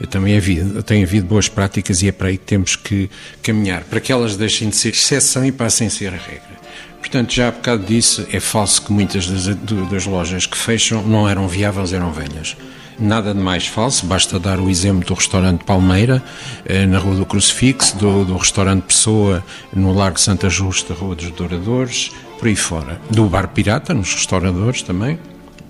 também 0.10 0.38
havido, 0.38 0.82
tem 0.84 1.04
havido 1.04 1.28
boas 1.28 1.50
práticas 1.50 2.02
e 2.02 2.08
é 2.08 2.12
para 2.12 2.30
aí 2.30 2.38
que 2.38 2.46
temos 2.46 2.76
que 2.76 3.10
caminhar, 3.44 3.84
para 3.84 4.00
que 4.00 4.12
elas 4.12 4.38
deixem 4.38 4.70
de 4.70 4.78
ser 4.78 4.90
exceção 4.90 5.46
e 5.46 5.52
passem 5.52 5.88
a 5.88 5.90
ser 5.90 6.08
a 6.08 6.18
regra. 6.18 6.56
Portanto, 7.00 7.34
já 7.34 7.50
há 7.50 7.52
bocado 7.52 7.86
disse, 7.86 8.26
é 8.32 8.40
falso 8.40 8.82
que 8.84 8.94
muitas 8.94 9.28
das, 9.28 9.56
das 9.92 10.06
lojas 10.06 10.46
que 10.48 10.58
fecham 10.58 11.04
não 11.04 11.30
eram 11.30 11.48
viáveis, 11.48 11.94
eram 11.94 12.12
velhas. 12.12 12.56
Nada 12.98 13.34
de 13.34 13.40
mais 13.40 13.68
falso, 13.68 14.06
basta 14.06 14.40
dar 14.40 14.60
o 14.60 14.70
exemplo 14.70 15.06
do 15.06 15.14
restaurante 15.14 15.66
Palmeira, 15.66 16.24
eh, 16.66 16.86
na 16.86 16.98
Rua 16.98 17.16
do 17.16 17.26
Crucifixo, 17.26 17.98
do, 17.98 18.24
do 18.24 18.38
restaurante 18.38 18.84
Pessoa, 18.84 19.44
no 19.74 19.94
Largo 19.94 20.18
Santa 20.18 20.50
Justa, 20.50 20.94
Rua 20.94 21.14
dos 21.14 21.30
Douradores, 21.32 22.12
por 22.40 22.48
aí 22.48 22.56
fora. 22.56 23.02
Do 23.10 23.26
Bar 23.26 23.50
Pirata, 23.50 23.94
nos 23.94 24.14
restauradores 24.14 24.82
também, 24.82 25.20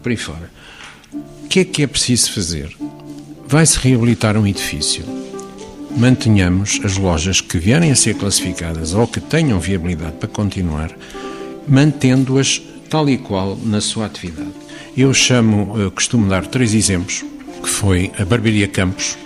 por 0.03 0.11
aí 0.11 0.17
fora. 0.17 0.51
O 1.13 1.47
que 1.47 1.61
é 1.61 1.65
que 1.65 1.81
é 1.81 1.87
preciso 1.87 2.31
fazer? 2.31 2.75
Vai-se 3.47 3.79
reabilitar 3.79 4.37
um 4.37 4.45
edifício. 4.45 5.03
Mantenhamos 5.97 6.79
as 6.83 6.97
lojas 6.97 7.41
que 7.41 7.57
vierem 7.57 7.91
a 7.91 7.95
ser 7.95 8.15
classificadas 8.15 8.93
ou 8.93 9.07
que 9.07 9.19
tenham 9.19 9.59
viabilidade 9.59 10.17
para 10.17 10.27
continuar, 10.27 10.91
mantendo-as 11.67 12.61
tal 12.87 13.09
e 13.09 13.17
qual 13.17 13.57
na 13.63 13.81
sua 13.81 14.05
atividade. 14.05 14.64
Eu 14.97 15.13
chamo, 15.13 15.77
eu 15.77 15.91
costumo 15.91 16.29
dar 16.29 16.47
três 16.47 16.73
exemplos, 16.73 17.25
que 17.61 17.67
foi 17.67 18.11
a 18.17 18.23
Barbearia 18.23 18.65
Campos, 18.65 19.17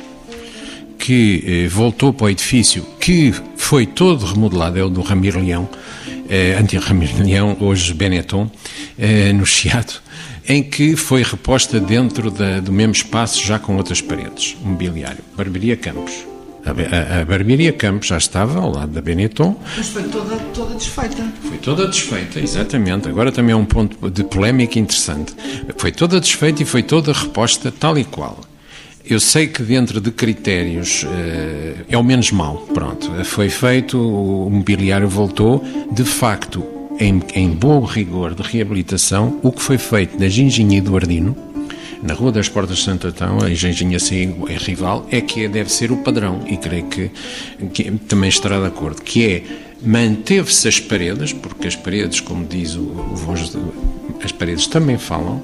que 0.98 1.44
eh, 1.46 1.68
voltou 1.68 2.12
para 2.12 2.26
o 2.26 2.30
edifício 2.30 2.84
que 3.00 3.32
foi 3.56 3.86
todo 3.86 4.26
remodelado, 4.26 4.80
é 4.80 4.84
o 4.84 4.90
do 4.90 5.02
Ramiro 5.02 5.40
Leão, 5.40 5.70
eh, 6.28 6.58
antigo 6.60 6.84
Ramiro 6.84 7.24
Leão, 7.24 7.56
hoje 7.60 7.94
Benetton, 7.94 8.50
eh, 8.98 9.32
no 9.32 9.46
Chiado, 9.46 9.94
em 10.48 10.64
que 10.64 10.96
foi 10.96 11.22
reposta 11.22 11.80
dentro 11.80 12.32
da, 12.32 12.60
do 12.60 12.72
mesmo 12.72 12.94
espaço, 12.94 13.46
já 13.46 13.60
com 13.60 13.78
outras 13.78 14.02
paredes, 14.02 14.58
mobiliário. 14.64 15.24
Barbearia 15.38 15.78
Campos. 15.78 16.14
A, 16.70 17.22
a, 17.22 17.26
barbearia 17.26 17.74
Campos 17.74 18.08
já 18.08 18.18
estava 18.18 18.60
ao 18.60 18.72
lado 18.72 18.92
da 18.92 19.02
Benetton. 19.02 19.56
Mas 19.78 19.90
foi 19.90 20.04
toda, 20.04 20.36
toda 20.54 20.76
desfeita. 20.76 21.24
Foi 21.42 21.58
toda 21.58 21.88
desfeita, 21.88 22.40
exatamente. 22.40 23.08
Agora 23.08 23.32
também 23.32 23.54
é 23.54 23.56
um 23.56 23.66
ponto 23.66 24.10
de 24.10 24.24
polémica 24.24 24.80
interessante. 24.80 25.34
Foi 25.78 25.92
toda 25.92 26.20
desfeita 26.20 26.64
e 26.64 26.66
foi 26.66 26.84
toda 26.84 27.12
reposta 27.12 27.72
tal 27.72 27.98
e 27.98 28.04
qual. 28.04 28.40
Eu 29.06 29.20
sei 29.20 29.48
que 29.48 29.64
dentro 29.64 30.00
de 30.00 30.12
critérios 30.12 31.04
uh, 31.04 31.86
é 31.90 31.98
o 31.98 32.04
menos 32.04 32.32
mau, 32.32 32.58
pronto. 32.74 33.12
Foi 33.26 33.50
feito, 33.50 33.98
o 33.98 34.50
mobiliário 34.50 35.08
voltou. 35.08 35.64
De 35.92 36.04
facto, 36.04 36.64
em, 37.00 37.22
em 37.34 37.50
bom 37.50 37.84
rigor 37.84 38.36
de 38.36 38.44
reabilitação, 38.44 39.40
o 39.42 39.52
que 39.52 39.62
foi 39.62 39.78
feito 39.78 40.20
na 40.20 40.28
Ginginha 40.28 40.78
e 40.78 40.82
do 40.82 40.96
Ardino, 40.96 41.36
na 42.02 42.14
Rua 42.14 42.32
das 42.32 42.48
Portas 42.48 42.78
de 42.78 42.84
Santo 42.84 43.08
Antão, 43.08 43.42
a 43.42 43.50
engenharia 43.50 43.98
é 44.50 44.58
rival, 44.58 45.08
é 45.12 45.22
que 45.22 45.48
deve 45.48 45.72
ser 45.72 45.92
o 45.92 45.98
padrão, 45.98 46.44
e 46.48 46.58
creio 46.58 46.86
que, 46.88 47.12
que 47.74 47.92
também 48.08 48.30
estará 48.30 48.60
de 48.60 48.68
acordo, 48.68 49.02
que 49.02 49.26
é 49.26 49.44
manteve-se 49.82 50.68
as 50.68 50.80
paredes, 50.80 51.34
porque 51.34 51.68
as 51.68 51.76
paredes, 51.76 52.20
como 52.20 52.46
diz 52.46 52.76
o, 52.76 52.82
o 52.82 53.16
voz, 53.16 53.56
as 54.24 54.32
paredes 54.32 54.68
também 54.68 54.98
falam, 54.98 55.42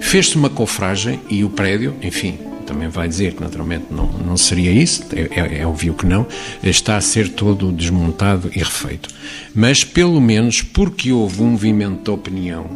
fez-se 0.00 0.36
uma 0.36 0.50
cofragem 0.50 1.20
e 1.28 1.44
o 1.44 1.50
prédio, 1.50 1.94
enfim, 2.02 2.38
também 2.66 2.88
vai 2.88 3.08
dizer 3.08 3.32
que 3.32 3.40
naturalmente 3.40 3.86
não, 3.90 4.06
não 4.06 4.36
seria 4.36 4.70
isso, 4.70 5.02
é, 5.12 5.40
é, 5.40 5.60
é, 5.60 5.66
óbvio 5.66 5.94
que 5.94 6.04
não, 6.04 6.26
está 6.62 6.98
a 6.98 7.00
ser 7.00 7.30
todo 7.30 7.72
desmontado 7.72 8.50
e 8.54 8.58
refeito. 8.58 9.08
Mas 9.54 9.84
pelo 9.84 10.20
menos 10.20 10.60
porque 10.60 11.10
houve 11.10 11.42
um 11.42 11.52
movimento 11.52 12.04
de 12.04 12.10
opinião 12.10 12.66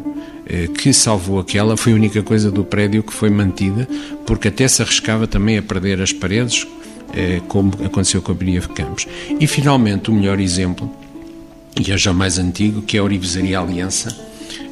que 0.77 0.93
salvou 0.93 1.39
aquela, 1.39 1.77
foi 1.77 1.93
a 1.93 1.95
única 1.95 2.21
coisa 2.21 2.51
do 2.51 2.63
prédio 2.63 3.01
que 3.03 3.13
foi 3.13 3.29
mantida, 3.29 3.87
porque 4.25 4.49
até 4.49 4.67
se 4.67 4.81
arriscava 4.81 5.27
também 5.27 5.57
a 5.57 5.61
perder 5.61 6.01
as 6.01 6.11
paredes, 6.11 6.67
eh, 7.13 7.41
como 7.47 7.71
aconteceu 7.83 8.21
com 8.21 8.31
a 8.31 8.35
Biria 8.35 8.61
Campos. 8.61 9.07
E 9.39 9.47
finalmente 9.47 10.09
o 10.09 10.13
melhor 10.13 10.39
exemplo, 10.39 10.91
e 11.79 11.91
é 11.91 11.97
já 11.97 12.13
mais 12.13 12.37
antigo, 12.37 12.81
que 12.81 12.97
é 12.97 12.99
a 12.99 13.03
Orivesaria 13.03 13.59
Aliança, 13.59 14.15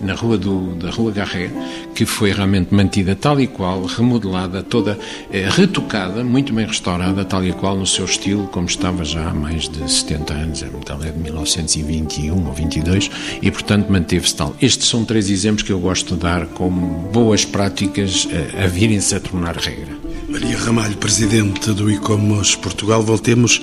na 0.04 0.14
rua 0.14 0.38
do, 0.38 0.76
da 0.76 0.90
Rua 0.90 1.12
Garré, 1.12 1.50
que 1.94 2.06
foi 2.06 2.32
realmente 2.32 2.74
mantida 2.74 3.16
tal 3.16 3.40
e 3.40 3.48
qual, 3.48 3.86
remodelada, 3.86 4.64
toda 4.64 4.98
eh, 5.32 5.48
retocada, 5.50 6.24
muito 6.24 6.54
bem 6.54 6.66
restaurada, 6.66 7.24
tal 7.26 7.46
e 7.46 7.54
qual 7.54 7.76
no 7.76 7.86
seu 7.86 8.06
estilo, 8.06 8.48
como 8.48 8.68
estava 8.68 9.04
já 9.04 9.30
há 9.30 9.34
mais 9.34 9.70
de 9.70 9.92
70 9.92 10.34
anos, 10.34 10.64
ela 10.64 11.08
é 11.08 11.12
de 11.12 11.20
1921 11.20 12.48
ou 12.48 12.54
22, 12.54 13.12
e 13.42 13.52
portanto 13.52 13.90
manteve-se 13.90 14.36
tal. 14.36 14.56
Estes 14.62 14.88
são 14.88 15.06
três 15.06 15.30
exemplos 15.30 15.64
que 15.64 15.72
eu 15.72 15.80
gosto 15.80 16.16
de 16.16 16.22
dar 16.22 16.46
como 16.48 17.10
boas 17.12 17.46
práticas 17.46 18.28
eh, 18.32 18.64
a 18.64 18.68
virem-se 18.68 19.16
a 19.16 19.20
tornar 19.20 19.56
regra. 19.56 20.02
Maria 20.28 20.58
Ramalho, 20.58 20.96
presidente 20.98 21.74
do 21.74 21.92
ICOMOS 21.92 22.56
Portugal, 22.56 23.04
voltemos 23.04 23.62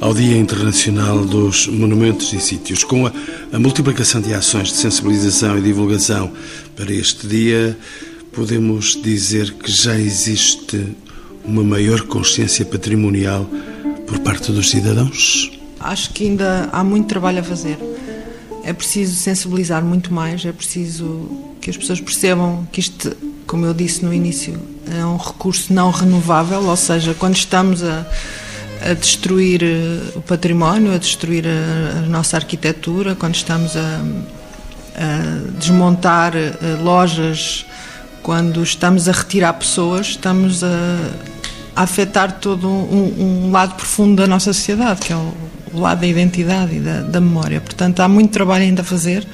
ao 0.00 0.12
Dia 0.12 0.36
Internacional 0.36 1.24
dos 1.24 1.66
Monumentos 1.66 2.32
e 2.32 2.40
Sítios. 2.40 2.84
Com 2.84 3.06
a, 3.06 3.12
a, 3.52 3.58
multiplicação 3.58 4.20
de 4.20 4.34
ações 4.34 4.68
de 4.68 4.74
sensibilização 4.74 5.58
e 5.58 5.62
divulgação 5.62 6.30
para 6.74 6.92
este 6.92 7.26
dia, 7.26 7.76
podemos 8.32 9.00
dizer 9.00 9.52
que 9.52 9.70
já 9.70 9.98
existe 9.98 10.94
uma 11.44 11.62
maior 11.62 12.02
consciência 12.02 12.64
patrimonial 12.64 13.48
por 14.06 14.18
parte 14.18 14.52
dos 14.52 14.70
cidadãos? 14.70 15.50
Acho 15.80 16.12
que 16.12 16.24
ainda 16.24 16.68
há 16.72 16.84
muito 16.84 17.08
trabalho 17.08 17.40
a 17.40 17.42
fazer. 17.42 17.78
É 18.64 18.72
preciso 18.72 19.14
sensibilizar 19.14 19.84
muito 19.84 20.12
mais, 20.12 20.44
é 20.44 20.52
preciso 20.52 21.28
que 21.60 21.70
as 21.70 21.76
pessoas 21.76 22.00
percebam 22.00 22.66
que 22.70 22.80
isto, 22.80 23.16
como 23.46 23.64
eu 23.64 23.72
disse 23.72 24.04
no 24.04 24.12
início, 24.12 24.60
é 24.90 25.04
um 25.06 25.16
recurso 25.16 25.72
não 25.72 25.90
renovável, 25.90 26.64
ou 26.64 26.76
seja, 26.76 27.14
quando 27.14 27.36
estamos 27.36 27.82
a 27.82 28.06
a 28.82 28.94
destruir 28.94 29.62
eh, 29.62 30.12
o 30.14 30.20
património, 30.20 30.94
a 30.94 30.98
destruir 30.98 31.44
a, 31.46 31.98
a 31.98 32.00
nossa 32.02 32.36
arquitetura, 32.36 33.14
quando 33.14 33.34
estamos 33.34 33.76
a, 33.76 34.00
a 34.94 35.58
desmontar 35.58 36.36
eh, 36.36 36.52
lojas, 36.82 37.66
quando 38.22 38.62
estamos 38.62 39.08
a 39.08 39.12
retirar 39.12 39.52
pessoas, 39.54 40.08
estamos 40.08 40.62
a, 40.64 40.68
a 41.74 41.82
afetar 41.82 42.40
todo 42.40 42.68
um, 42.68 43.46
um, 43.46 43.50
lado 43.52 43.74
profundo 43.74 44.16
da 44.16 44.26
nossa 44.26 44.52
sociedade, 44.52 45.00
que 45.00 45.12
é 45.12 45.16
o, 45.16 45.32
o 45.72 45.80
lado 45.80 46.00
da 46.00 46.06
identidade 46.06 46.76
e 46.76 46.80
da, 46.80 47.02
da 47.02 47.20
memória. 47.20 47.60
Portanto, 47.60 48.00
há 48.00 48.08
muito 48.08 48.32
trabalho 48.32 48.64
ainda 48.64 48.82
a 48.82 48.84
fazer. 48.84 49.26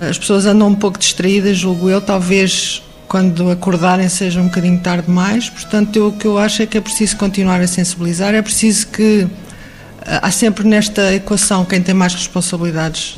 As 0.00 0.16
pessoas 0.16 0.46
andam 0.46 0.68
um 0.68 0.74
pouco 0.74 0.98
distraídas, 0.98 1.56
julgo 1.56 1.90
eu, 1.90 2.00
talvez 2.00 2.82
quando 3.08 3.50
acordarem 3.50 4.08
seja 4.08 4.40
um 4.40 4.44
bocadinho 4.44 4.78
tarde 4.80 5.06
demais. 5.06 5.48
Portanto, 5.48 5.96
eu, 5.96 6.08
o 6.08 6.12
que 6.12 6.26
eu 6.26 6.38
acho 6.38 6.62
é 6.62 6.66
que 6.66 6.76
é 6.76 6.80
preciso 6.80 7.16
continuar 7.16 7.60
a 7.60 7.66
sensibilizar, 7.66 8.34
é 8.34 8.42
preciso 8.42 8.86
que 8.88 9.26
eh, 10.06 10.20
há 10.22 10.30
sempre 10.30 10.68
nesta 10.68 11.14
equação 11.14 11.64
quem 11.64 11.80
tem 11.80 11.94
mais 11.94 12.14
responsabilidades 12.14 13.16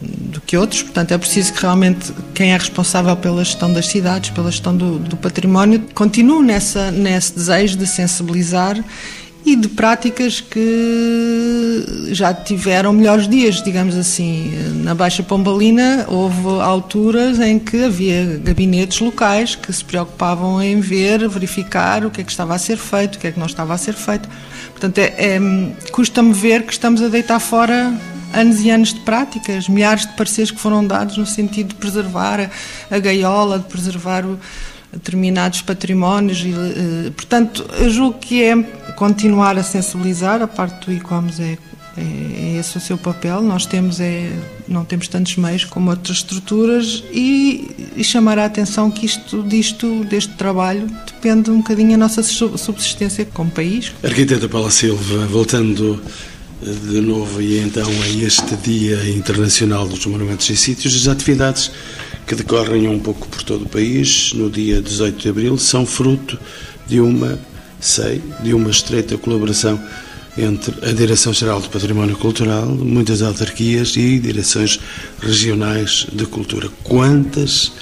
do 0.00 0.40
que 0.42 0.56
outros, 0.56 0.82
portanto 0.82 1.12
é 1.12 1.18
preciso 1.18 1.52
que 1.54 1.60
realmente 1.62 2.12
quem 2.34 2.52
é 2.52 2.56
responsável 2.56 3.16
pela 3.16 3.42
gestão 3.42 3.72
das 3.72 3.86
cidades, 3.86 4.30
pela 4.30 4.50
gestão 4.50 4.76
do, 4.76 4.98
do 4.98 5.16
património, 5.16 5.82
continue 5.94 6.44
nessa, 6.44 6.90
nesse 6.90 7.34
desejo 7.34 7.76
de 7.76 7.86
sensibilizar 7.86 8.76
e 9.44 9.56
de 9.56 9.68
práticas 9.68 10.40
que 10.40 11.84
já 12.12 12.32
tiveram 12.34 12.92
melhores 12.92 13.26
dias, 13.26 13.62
digamos 13.62 13.96
assim. 13.96 14.52
Na 14.82 14.94
Baixa 14.94 15.22
Pombalina 15.22 16.04
houve 16.08 16.60
alturas 16.60 17.40
em 17.40 17.58
que 17.58 17.84
havia 17.84 18.40
gabinetes 18.42 19.00
locais 19.00 19.54
que 19.54 19.72
se 19.72 19.84
preocupavam 19.84 20.62
em 20.62 20.80
ver, 20.80 21.28
verificar 21.28 22.04
o 22.04 22.10
que 22.10 22.20
é 22.20 22.24
que 22.24 22.30
estava 22.30 22.54
a 22.54 22.58
ser 22.58 22.76
feito, 22.76 23.16
o 23.16 23.18
que 23.18 23.28
é 23.28 23.32
que 23.32 23.38
não 23.38 23.46
estava 23.46 23.74
a 23.74 23.78
ser 23.78 23.94
feito. 23.94 24.28
Portanto, 24.72 24.98
é, 24.98 25.14
é 25.16 25.40
custa-me 25.90 26.32
ver 26.32 26.64
que 26.64 26.72
estamos 26.72 27.02
a 27.02 27.08
deitar 27.08 27.40
fora 27.40 27.92
anos 28.32 28.60
e 28.60 28.70
anos 28.70 28.94
de 28.94 29.00
práticas, 29.00 29.68
milhares 29.68 30.06
de 30.06 30.12
pareceres 30.12 30.50
que 30.50 30.60
foram 30.60 30.86
dados 30.86 31.16
no 31.16 31.26
sentido 31.26 31.68
de 31.68 31.74
preservar 31.74 32.40
a, 32.40 32.94
a 32.94 32.98
gaiola, 32.98 33.58
de 33.58 33.64
preservar 33.64 34.24
o, 34.24 34.38
determinados 34.92 35.62
patrimónios. 35.62 36.42
E, 36.44 36.50
eh, 36.50 37.10
portanto, 37.10 37.64
eu 37.78 37.90
julgo 37.90 38.18
que 38.18 38.42
é 38.42 38.56
continuar 38.96 39.56
a 39.58 39.62
sensibilizar, 39.62 40.42
a 40.42 40.48
parte 40.48 40.86
do 40.86 40.92
e-commerce 40.92 41.42
é, 41.42 41.58
é, 41.96 42.02
é, 42.02 42.56
esse 42.58 42.76
o 42.76 42.80
seu 42.80 42.96
papel. 42.96 43.42
Nós 43.42 43.66
temos 43.66 44.00
é, 44.00 44.30
não 44.68 44.84
temos 44.84 45.08
tantos 45.08 45.36
meios 45.36 45.64
como 45.64 45.90
outras 45.90 46.18
estruturas 46.18 47.02
e, 47.12 47.92
e, 47.96 48.04
chamar 48.04 48.38
a 48.38 48.44
atenção 48.44 48.90
que 48.90 49.06
isto, 49.06 49.42
disto, 49.42 50.04
deste 50.04 50.32
trabalho, 50.34 50.88
depende 51.06 51.50
um 51.50 51.58
bocadinho 51.58 51.94
a 51.94 51.98
nossa 51.98 52.22
subsistência 52.22 53.24
como 53.24 53.50
país. 53.50 53.92
Arquiteta 54.02 54.48
Paula 54.48 54.70
Silva, 54.70 55.26
voltando 55.26 56.00
eh, 56.62 56.70
de 56.90 57.00
novo 57.00 57.40
e 57.42 57.58
então 57.58 57.88
a 57.88 58.08
este 58.24 58.56
Dia 58.56 59.10
Internacional 59.10 59.86
dos 59.86 60.06
Monumentos 60.06 60.48
e 60.48 60.56
Sítios, 60.56 60.94
as 60.94 61.08
atividades 61.08 61.70
que 62.30 62.36
decorrem 62.36 62.86
um 62.86 63.00
pouco 63.00 63.26
por 63.26 63.42
todo 63.42 63.62
o 63.62 63.68
país 63.68 64.32
no 64.34 64.48
dia 64.48 64.80
18 64.80 65.18
de 65.18 65.28
abril 65.28 65.58
são 65.58 65.84
fruto 65.84 66.38
de 66.86 67.00
uma, 67.00 67.36
sei, 67.80 68.22
de 68.40 68.54
uma 68.54 68.70
estreita 68.70 69.18
colaboração 69.18 69.80
entre 70.36 70.74
a 70.88 70.92
Direção-Geral 70.92 71.60
do 71.60 71.68
Património 71.68 72.16
Cultural, 72.16 72.66
muitas 72.66 73.22
autarquias 73.22 73.96
e 73.96 74.18
direções 74.18 74.78
regionais 75.20 76.06
de 76.12 76.26
cultura. 76.26 76.68
Quantas 76.82 77.72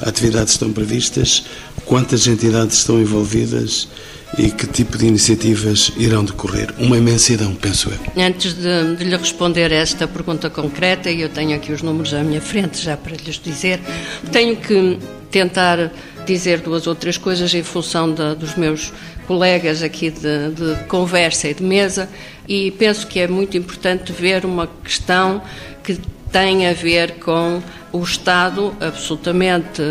atividades 0.00 0.54
estão 0.54 0.72
previstas? 0.72 1.44
Quantas 1.84 2.26
entidades 2.26 2.78
estão 2.78 3.00
envolvidas? 3.00 3.88
e 4.36 4.50
que 4.50 4.66
tipo 4.66 4.98
de 4.98 5.06
iniciativas 5.06 5.92
irão 5.96 6.24
decorrer? 6.24 6.74
Uma 6.78 6.98
imensidão, 6.98 7.54
penso 7.54 7.90
eu. 7.90 8.22
Antes 8.22 8.54
de, 8.54 8.96
de, 8.96 9.04
lhe 9.04 9.16
responder 9.16 9.72
a 9.72 9.76
esta 9.76 10.06
pergunta 10.06 10.50
concreta, 10.50 11.10
e 11.10 11.20
eu 11.20 11.28
tenho 11.28 11.56
aqui 11.56 11.72
os 11.72 11.80
números 11.80 12.12
à 12.12 12.22
minha 12.22 12.40
frente 12.40 12.82
já 12.82 12.96
para 12.96 13.16
lhes 13.16 13.38
dizer, 13.38 13.80
tenho 14.32 14.56
que 14.56 14.98
tentar 15.30 15.90
dizer 16.26 16.60
duas 16.60 16.86
ou 16.86 16.94
três 16.94 17.16
coisas 17.16 17.52
em 17.54 17.62
função 17.62 18.12
de, 18.12 18.34
dos 18.34 18.54
meus 18.54 18.92
colegas 19.26 19.82
aqui 19.82 20.10
de, 20.10 20.50
de 20.50 20.84
conversa 20.84 21.48
e 21.48 21.54
de 21.54 21.62
mesa, 21.62 22.08
e 22.48 22.70
penso 22.72 23.06
que 23.06 23.20
é 23.20 23.28
muito 23.28 23.56
importante 23.56 24.12
ver 24.12 24.44
uma 24.44 24.68
questão 24.84 25.42
que 25.82 25.98
tem 26.30 26.66
a 26.66 26.72
ver 26.72 27.18
com 27.20 27.62
o 27.92 28.02
estado 28.02 28.76
absolutamente 28.80 29.82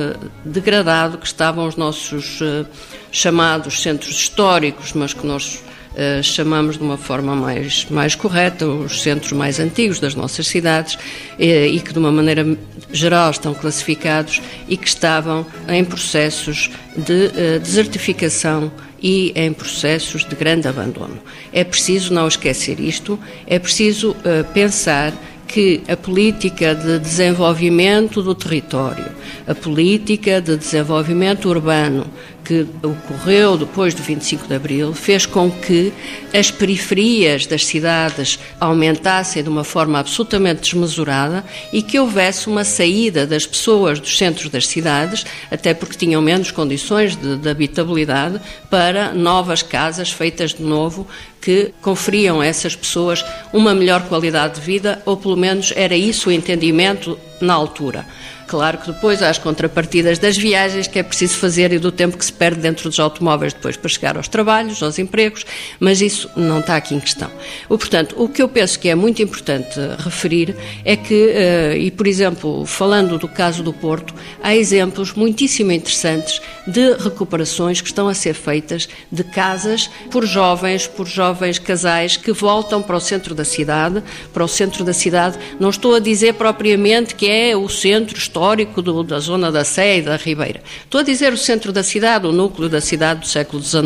degradado 0.43 1.17
que 1.17 1.25
estavam 1.25 1.65
os 1.67 1.75
nossos 1.75 2.39
uh, 2.41 2.65
chamados 3.11 3.81
centros 3.81 4.11
históricos, 4.11 4.93
mas 4.93 5.13
que 5.13 5.25
nós 5.25 5.63
uh, 5.95 6.23
chamamos 6.23 6.77
de 6.77 6.83
uma 6.83 6.97
forma 6.97 7.35
mais, 7.35 7.85
mais 7.89 8.15
correta, 8.15 8.67
os 8.67 9.01
centros 9.01 9.31
mais 9.31 9.59
antigos 9.59 9.99
das 9.99 10.15
nossas 10.15 10.47
cidades, 10.47 10.97
eh, 11.39 11.67
e 11.67 11.79
que 11.79 11.91
de 11.91 11.99
uma 11.99 12.11
maneira 12.11 12.45
geral 12.91 13.31
estão 13.31 13.53
classificados 13.53 14.41
e 14.67 14.77
que 14.77 14.87
estavam 14.87 15.45
em 15.67 15.83
processos 15.83 16.69
de 16.95 17.27
uh, 17.27 17.59
desertificação 17.59 18.71
e 19.01 19.31
em 19.35 19.53
processos 19.53 20.25
de 20.25 20.35
grande 20.35 20.67
abandono. 20.67 21.19
É 21.53 21.63
preciso 21.63 22.13
não 22.13 22.27
esquecer 22.27 22.79
isto, 22.79 23.19
é 23.45 23.59
preciso 23.59 24.15
pensar 24.53 25.13
que 25.47 25.81
a 25.87 25.95
política 25.95 26.73
de 26.73 26.99
desenvolvimento 26.99 28.21
do 28.21 28.33
território, 28.33 29.05
a 29.47 29.53
política 29.53 30.41
de 30.41 30.57
desenvolvimento 30.57 31.47
urbano, 31.47 32.07
que 32.45 32.65
ocorreu 32.83 33.57
depois 33.57 33.95
do 33.95 34.03
25 34.03 34.47
de 34.47 34.53
Abril 34.53 34.93
fez 34.93 35.25
com 35.25 35.49
que 35.49 35.91
as 36.31 36.51
periferias 36.51 37.47
das 37.47 37.65
cidades 37.65 38.37
aumentassem 38.59 39.41
de 39.41 39.49
uma 39.49 39.63
forma 39.63 39.99
absolutamente 39.99 40.61
desmesurada 40.61 41.43
e 41.73 41.81
que 41.81 41.99
houvesse 41.99 42.47
uma 42.47 42.63
saída 42.63 43.25
das 43.25 43.47
pessoas 43.47 43.99
dos 43.99 44.15
centros 44.15 44.49
das 44.49 44.67
cidades, 44.67 45.25
até 45.49 45.73
porque 45.73 45.97
tinham 45.97 46.21
menos 46.21 46.51
condições 46.51 47.15
de, 47.15 47.37
de 47.37 47.49
habitabilidade, 47.49 48.39
para 48.69 49.11
novas 49.11 49.63
casas 49.63 50.11
feitas 50.11 50.53
de 50.53 50.61
novo 50.61 51.07
que 51.41 51.71
conferiam 51.81 52.41
a 52.41 52.45
essas 52.45 52.75
pessoas 52.75 53.23
uma 53.53 53.73
melhor 53.73 54.01
qualidade 54.07 54.55
de 54.55 54.61
vida, 54.61 55.01
ou 55.05 55.15
pelo 55.15 55.37
menos 55.37 55.71
era 55.75 55.95
isso 55.95 56.29
o 56.29 56.31
entendimento 56.31 57.17
na 57.41 57.53
altura. 57.53 58.05
Claro 58.47 58.77
que 58.77 58.91
depois 58.91 59.23
há 59.23 59.29
as 59.29 59.39
contrapartidas 59.39 60.19
das 60.19 60.37
viagens 60.37 60.87
que 60.87 60.99
é 60.99 61.03
preciso 61.03 61.37
fazer 61.37 61.73
e 61.73 61.79
do 61.79 61.91
tempo 61.91 62.15
que 62.15 62.25
se 62.25 62.31
perde 62.31 62.61
dentro 62.61 62.89
dos 62.89 62.99
automóveis 62.99 63.53
depois 63.53 63.75
para 63.75 63.89
chegar 63.89 64.17
aos 64.17 64.27
trabalhos, 64.27 64.83
aos 64.83 64.99
empregos, 64.99 65.45
mas 65.79 65.99
isso 65.99 66.29
não 66.35 66.59
está 66.59 66.75
aqui 66.75 66.93
em 66.93 66.99
questão. 66.99 67.29
O, 67.67 67.77
portanto, 67.77 68.15
o 68.17 68.29
que 68.29 68.41
eu 68.41 68.47
penso 68.47 68.79
que 68.79 68.87
é 68.87 68.93
muito 68.93 69.21
importante 69.21 69.79
referir 69.97 70.55
é 70.83 70.95
que, 70.95 71.31
eh, 71.31 71.77
e 71.77 71.91
por 71.91 72.05
exemplo, 72.05 72.65
falando 72.65 73.17
do 73.17 73.27
caso 73.27 73.63
do 73.63 73.73
Porto, 73.73 74.13
há 74.43 74.55
exemplos 74.55 75.13
muitíssimo 75.13 75.71
interessantes 75.71 76.39
de 76.67 76.93
recuperações 76.93 77.81
que 77.81 77.87
estão 77.87 78.07
a 78.07 78.13
ser 78.13 78.35
feitas 78.35 78.87
de 79.11 79.23
casas 79.23 79.89
por 80.11 80.25
jovens, 80.25 80.85
por 80.85 81.07
jovens 81.07 81.57
casais 81.57 82.15
que 82.15 82.31
voltam 82.31 82.81
para 82.81 82.95
o 82.95 82.99
centro 82.99 83.33
da 83.33 83.43
cidade, 83.43 84.03
para 84.31 84.43
o 84.43 84.47
centro 84.47 84.83
da 84.83 84.93
cidade. 84.93 85.37
Não 85.59 85.71
estou 85.71 85.95
a 85.95 85.99
dizer 85.99 86.35
propriamente 86.35 87.15
que 87.15 87.24
é 87.27 87.55
o 87.55 87.67
centro 87.69 88.17
histórico 88.17 88.81
do, 88.81 89.03
da 89.03 89.19
zona 89.19 89.51
da 89.51 89.63
Sé 89.63 89.99
e 89.99 90.01
da 90.01 90.15
Ribeira. 90.15 90.61
Estou 90.83 91.01
a 91.01 91.03
dizer 91.03 91.33
o 91.33 91.37
centro 91.37 91.71
da 91.71 91.83
cidade, 91.83 92.27
o 92.27 92.31
núcleo 92.31 92.69
da 92.69 92.81
cidade 92.81 93.21
do 93.21 93.27
século 93.27 93.61
XIX. 93.61 93.83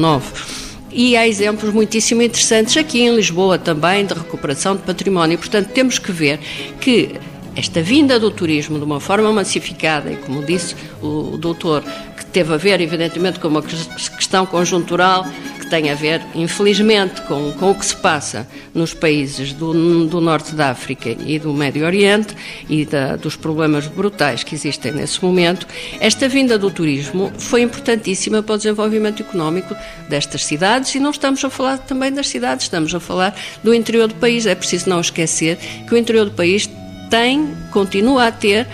E 0.91 1.15
há 1.15 1.27
exemplos 1.27 1.73
muitíssimo 1.73 2.21
interessantes 2.21 2.75
aqui 2.75 3.01
em 3.01 3.15
Lisboa 3.15 3.57
também 3.59 4.05
de 4.05 4.13
recuperação 4.13 4.75
de 4.75 4.81
património. 4.81 5.37
Portanto, 5.37 5.69
temos 5.69 5.99
que 5.99 6.11
ver 6.11 6.39
que 6.81 7.11
esta 7.59 7.81
vinda 7.81 8.17
do 8.17 8.31
turismo 8.31 8.77
de 8.77 8.85
uma 8.85 8.99
forma 8.99 9.31
massificada, 9.33 10.11
e 10.11 10.15
como 10.15 10.43
disse 10.43 10.75
o 11.01 11.37
doutor, 11.37 11.83
que 12.17 12.25
teve 12.25 12.53
a 12.53 12.57
ver, 12.57 12.79
evidentemente, 12.79 13.39
com 13.39 13.49
uma 13.49 13.61
questão 13.61 14.45
conjuntural 14.45 15.25
tem 15.69 15.89
a 15.91 15.95
ver, 15.95 16.21
infelizmente, 16.33 17.21
com, 17.21 17.51
com 17.53 17.71
o 17.71 17.75
que 17.75 17.85
se 17.85 17.95
passa 17.95 18.47
nos 18.73 18.93
países 18.93 19.53
do, 19.53 20.07
do 20.07 20.19
norte 20.19 20.55
da 20.55 20.71
África 20.71 21.09
e 21.09 21.37
do 21.37 21.53
Médio 21.53 21.85
Oriente 21.85 22.35
e 22.67 22.85
da, 22.85 23.15
dos 23.15 23.35
problemas 23.35 23.85
brutais 23.87 24.43
que 24.43 24.55
existem 24.55 24.91
nesse 24.91 25.23
momento, 25.23 25.67
esta 25.99 26.27
vinda 26.27 26.57
do 26.57 26.71
turismo 26.71 27.31
foi 27.37 27.61
importantíssima 27.61 28.41
para 28.41 28.55
o 28.55 28.57
desenvolvimento 28.57 29.21
económico 29.21 29.75
destas 30.09 30.43
cidades 30.43 30.95
e 30.95 30.99
não 30.99 31.11
estamos 31.11 31.43
a 31.45 31.49
falar 31.49 31.77
também 31.77 32.11
das 32.11 32.27
cidades, 32.27 32.65
estamos 32.65 32.93
a 32.93 32.99
falar 32.99 33.35
do 33.63 33.73
interior 33.73 34.07
do 34.07 34.15
país. 34.15 34.45
É 34.45 34.55
preciso 34.55 34.89
não 34.89 34.99
esquecer 34.99 35.57
que 35.87 35.93
o 35.93 35.97
interior 35.97 36.25
do 36.25 36.31
país 36.31 36.67
tem, 37.09 37.55
continua 37.71 38.27
a 38.27 38.31
ter 38.31 38.67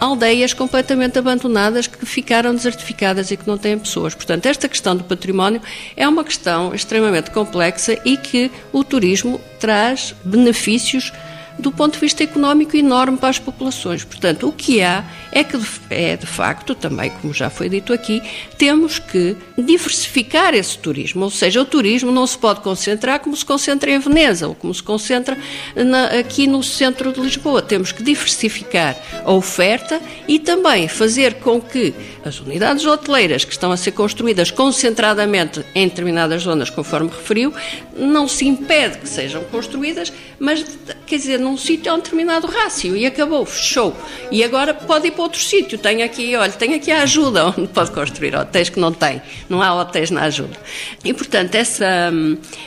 aldeias 0.00 0.52
completamente 0.52 1.18
abandonadas 1.18 1.86
que 1.86 2.06
ficaram 2.06 2.54
desertificadas 2.54 3.30
e 3.30 3.36
que 3.36 3.46
não 3.46 3.58
têm 3.58 3.78
pessoas. 3.78 4.14
Portanto, 4.14 4.46
esta 4.46 4.68
questão 4.68 4.96
do 4.96 5.04
património 5.04 5.60
é 5.96 6.06
uma 6.06 6.22
questão 6.22 6.74
extremamente 6.74 7.30
complexa 7.30 7.98
e 8.04 8.16
que 8.16 8.50
o 8.72 8.84
turismo 8.84 9.40
traz 9.58 10.14
benefícios 10.24 11.12
do 11.58 11.72
ponto 11.72 11.94
de 11.94 12.00
vista 12.00 12.22
económico 12.22 12.76
enorme 12.76 13.18
para 13.18 13.30
as 13.30 13.38
populações. 13.38 14.04
Portanto, 14.04 14.48
o 14.48 14.52
que 14.52 14.80
há 14.80 15.04
é 15.32 15.42
que 15.42 15.58
é 15.90 16.16
de 16.16 16.26
facto, 16.26 16.74
também 16.74 17.10
como 17.10 17.34
já 17.34 17.50
foi 17.50 17.68
dito 17.68 17.92
aqui, 17.92 18.22
temos 18.56 18.98
que 18.98 19.36
diversificar 19.56 20.54
esse 20.54 20.78
turismo, 20.78 21.24
ou 21.24 21.30
seja, 21.30 21.60
o 21.60 21.64
turismo 21.64 22.10
não 22.10 22.26
se 22.26 22.38
pode 22.38 22.60
concentrar 22.60 23.20
como 23.20 23.36
se 23.36 23.44
concentra 23.44 23.90
em 23.90 23.98
Veneza 23.98 24.48
ou 24.48 24.54
como 24.54 24.72
se 24.72 24.82
concentra 24.82 25.36
na, 25.74 26.06
aqui 26.18 26.46
no 26.46 26.62
centro 26.62 27.12
de 27.12 27.20
Lisboa. 27.20 27.60
Temos 27.62 27.92
que 27.92 28.02
diversificar 28.02 28.96
a 29.24 29.32
oferta 29.32 30.00
e 30.26 30.38
também 30.38 30.88
fazer 30.88 31.34
com 31.34 31.60
que 31.60 31.94
as 32.24 32.40
unidades 32.40 32.84
hoteleiras 32.84 33.44
que 33.44 33.52
estão 33.52 33.72
a 33.72 33.76
ser 33.76 33.92
construídas 33.92 34.50
concentradamente 34.50 35.64
em 35.74 35.88
determinadas 35.88 36.42
zonas, 36.42 36.70
conforme 36.70 37.08
referiu, 37.08 37.52
não 37.96 38.28
se 38.28 38.46
impede 38.46 38.98
que 38.98 39.08
sejam 39.08 39.42
construídas, 39.44 40.12
mas 40.38 40.64
quer 41.06 41.16
dizer, 41.16 41.38
num 41.38 41.56
sítio 41.56 41.90
a 41.90 41.94
um 41.94 41.98
determinado 41.98 42.46
rácio 42.46 42.96
e 42.96 43.04
acabou, 43.06 43.44
fechou. 43.44 43.96
E 44.30 44.44
agora 44.44 44.72
pode 44.72 45.08
ir 45.08 45.10
para 45.10 45.22
outro 45.22 45.40
sítio. 45.40 45.78
Tem 45.78 46.02
aqui, 46.02 46.36
olha, 46.36 46.52
tem 46.52 46.74
aqui 46.74 46.90
a 46.90 47.02
ajuda 47.02 47.46
onde 47.58 47.68
pode 47.68 47.90
construir 47.90 48.34
hotéis 48.36 48.68
que 48.68 48.78
não 48.78 48.92
tem. 48.92 49.20
Não 49.48 49.62
há 49.62 49.74
hotéis 49.74 50.10
na 50.10 50.22
ajuda. 50.22 50.56
E 51.04 51.12
portanto, 51.12 51.54
essa, 51.54 52.12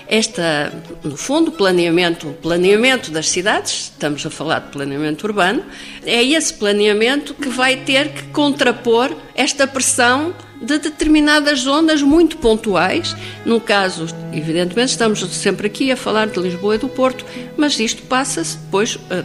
esta, 0.08 0.74
no 1.04 1.16
fundo, 1.16 1.52
planeamento, 1.52 2.36
planeamento 2.42 3.12
das 3.12 3.30
cidades, 3.30 3.92
estamos 3.94 4.26
a 4.26 4.30
falar 4.30 4.60
de 4.60 4.72
planeamento 4.72 5.26
urbano, 5.26 5.64
é 6.06 6.24
esse 6.24 6.54
planeamento 6.54 7.34
que 7.34 7.50
vai 7.50 7.78
ter 7.78 8.10
que 8.10 8.24
contrapor 8.28 9.16
esta 9.36 9.66
pressão 9.66 10.34
de 10.62 10.78
determinadas 10.78 11.62
zonas 11.62 12.02
muito 12.02 12.38
pontuais. 12.38 13.16
No 13.46 13.60
caso, 13.60 14.06
evidentemente, 14.32 14.92
estamos 14.92 15.20
sempre 15.36 15.68
aqui 15.68 15.92
a 15.92 15.98
falar 15.98 16.28
de 16.28 16.40
Lisboa 16.40 16.76
e 16.76 16.78
do 16.78 16.88
Porto, 16.88 17.26
mas 17.58 17.80
isto 17.80 18.04
passa-se 18.04 18.58
depois, 18.58 19.00
eh, 19.10 19.24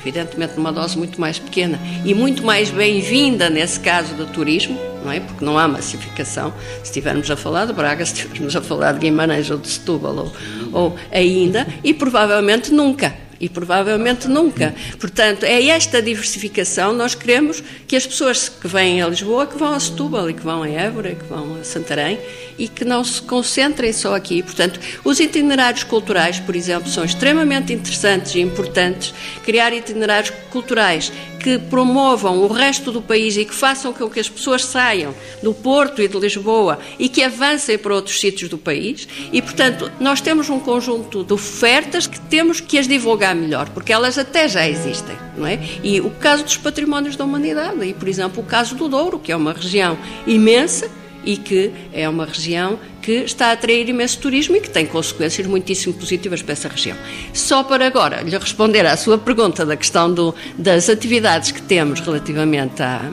evidentemente, 0.00 0.54
numa 0.56 0.72
dose 0.72 0.96
muito 0.96 1.20
mais 1.20 1.38
pequena 1.38 1.78
e 2.04 2.14
muito 2.14 2.42
mais 2.42 2.70
bem-vinda 2.70 3.50
nesse 3.50 3.78
caso 3.80 4.14
do 4.14 4.26
turismo, 4.26 4.78
não 5.04 5.12
é? 5.12 5.20
Porque 5.20 5.44
não 5.44 5.58
há 5.58 5.68
massificação. 5.68 6.52
Se 6.78 6.84
estivermos 6.84 7.30
a 7.30 7.36
falar 7.36 7.66
de 7.66 7.74
Braga, 7.74 8.04
se 8.06 8.14
estivermos 8.14 8.56
a 8.56 8.62
falar 8.62 8.92
de 8.92 9.00
Guimarães 9.00 9.50
ou 9.50 9.58
de 9.58 9.68
Setúbal 9.68 10.16
ou, 10.16 10.32
ou 10.72 10.96
ainda, 11.12 11.66
e 11.84 11.92
provavelmente 11.92 12.72
nunca 12.72 13.27
e 13.40 13.48
provavelmente 13.48 14.28
nunca. 14.28 14.74
Portanto, 14.98 15.44
é 15.44 15.66
esta 15.66 16.02
diversificação. 16.02 16.92
Nós 16.92 17.14
queremos 17.14 17.62
que 17.86 17.96
as 17.96 18.06
pessoas 18.06 18.48
que 18.48 18.68
vêm 18.68 19.02
a 19.02 19.08
Lisboa, 19.08 19.46
que 19.46 19.56
vão 19.56 19.74
a 19.74 19.80
Setúbal 19.80 20.30
e 20.30 20.34
que 20.34 20.42
vão 20.42 20.62
a 20.62 20.68
Évora, 20.68 21.14
que 21.14 21.24
vão 21.24 21.56
a 21.60 21.64
Santarém 21.64 22.18
e 22.58 22.66
que 22.66 22.84
não 22.84 23.04
se 23.04 23.22
concentrem 23.22 23.92
só 23.92 24.14
aqui. 24.14 24.42
Portanto, 24.42 24.80
os 25.04 25.20
itinerários 25.20 25.84
culturais, 25.84 26.40
por 26.40 26.56
exemplo, 26.56 26.90
são 26.90 27.04
extremamente 27.04 27.72
interessantes 27.72 28.34
e 28.34 28.40
importantes. 28.40 29.14
Criar 29.44 29.72
itinerários 29.72 30.32
culturais 30.50 31.12
que 31.38 31.56
promovam 31.58 32.38
o 32.38 32.48
resto 32.48 32.90
do 32.90 33.00
país 33.00 33.36
e 33.36 33.44
que 33.44 33.54
façam 33.54 33.92
com 33.92 34.10
que 34.10 34.18
as 34.18 34.28
pessoas 34.28 34.64
saiam 34.64 35.14
do 35.40 35.54
Porto 35.54 36.02
e 36.02 36.08
de 36.08 36.18
Lisboa 36.18 36.80
e 36.98 37.08
que 37.08 37.22
avancem 37.22 37.78
para 37.78 37.94
outros 37.94 38.18
sítios 38.18 38.50
do 38.50 38.58
país. 38.58 39.06
E, 39.32 39.40
portanto, 39.40 39.90
nós 40.00 40.20
temos 40.20 40.50
um 40.50 40.58
conjunto 40.58 41.22
de 41.22 41.32
ofertas 41.32 42.06
que 42.06 42.18
temos 42.20 42.60
que 42.60 42.76
as 42.76 42.88
divulgar 42.88 43.27
melhor, 43.34 43.68
porque 43.70 43.92
elas 43.92 44.18
até 44.18 44.48
já 44.48 44.68
existem, 44.68 45.16
não 45.36 45.46
é? 45.46 45.58
E 45.82 46.00
o 46.00 46.10
caso 46.10 46.44
dos 46.44 46.56
patrimónios 46.56 47.16
da 47.16 47.24
humanidade, 47.24 47.84
e, 47.84 47.94
por 47.94 48.08
exemplo, 48.08 48.42
o 48.42 48.46
caso 48.46 48.74
do 48.74 48.88
Douro, 48.88 49.18
que 49.18 49.32
é 49.32 49.36
uma 49.36 49.52
região 49.52 49.98
imensa 50.26 50.90
e 51.24 51.36
que 51.36 51.72
é 51.92 52.08
uma 52.08 52.24
região 52.24 52.78
que 53.02 53.12
está 53.12 53.48
a 53.48 53.52
atrair 53.52 53.88
imenso 53.88 54.18
turismo 54.18 54.56
e 54.56 54.60
que 54.60 54.70
tem 54.70 54.86
consequências 54.86 55.46
muitíssimo 55.46 55.94
positivas 55.94 56.42
para 56.42 56.52
essa 56.52 56.68
região. 56.68 56.96
Só 57.32 57.62
para 57.62 57.86
agora 57.86 58.22
lhe 58.22 58.36
responder 58.36 58.86
à 58.86 58.96
sua 58.96 59.18
pergunta 59.18 59.64
da 59.64 59.76
questão 59.76 60.12
do, 60.12 60.34
das 60.56 60.88
atividades 60.88 61.50
que 61.50 61.62
temos 61.62 62.00
relativamente 62.00 62.82
à, 62.82 63.10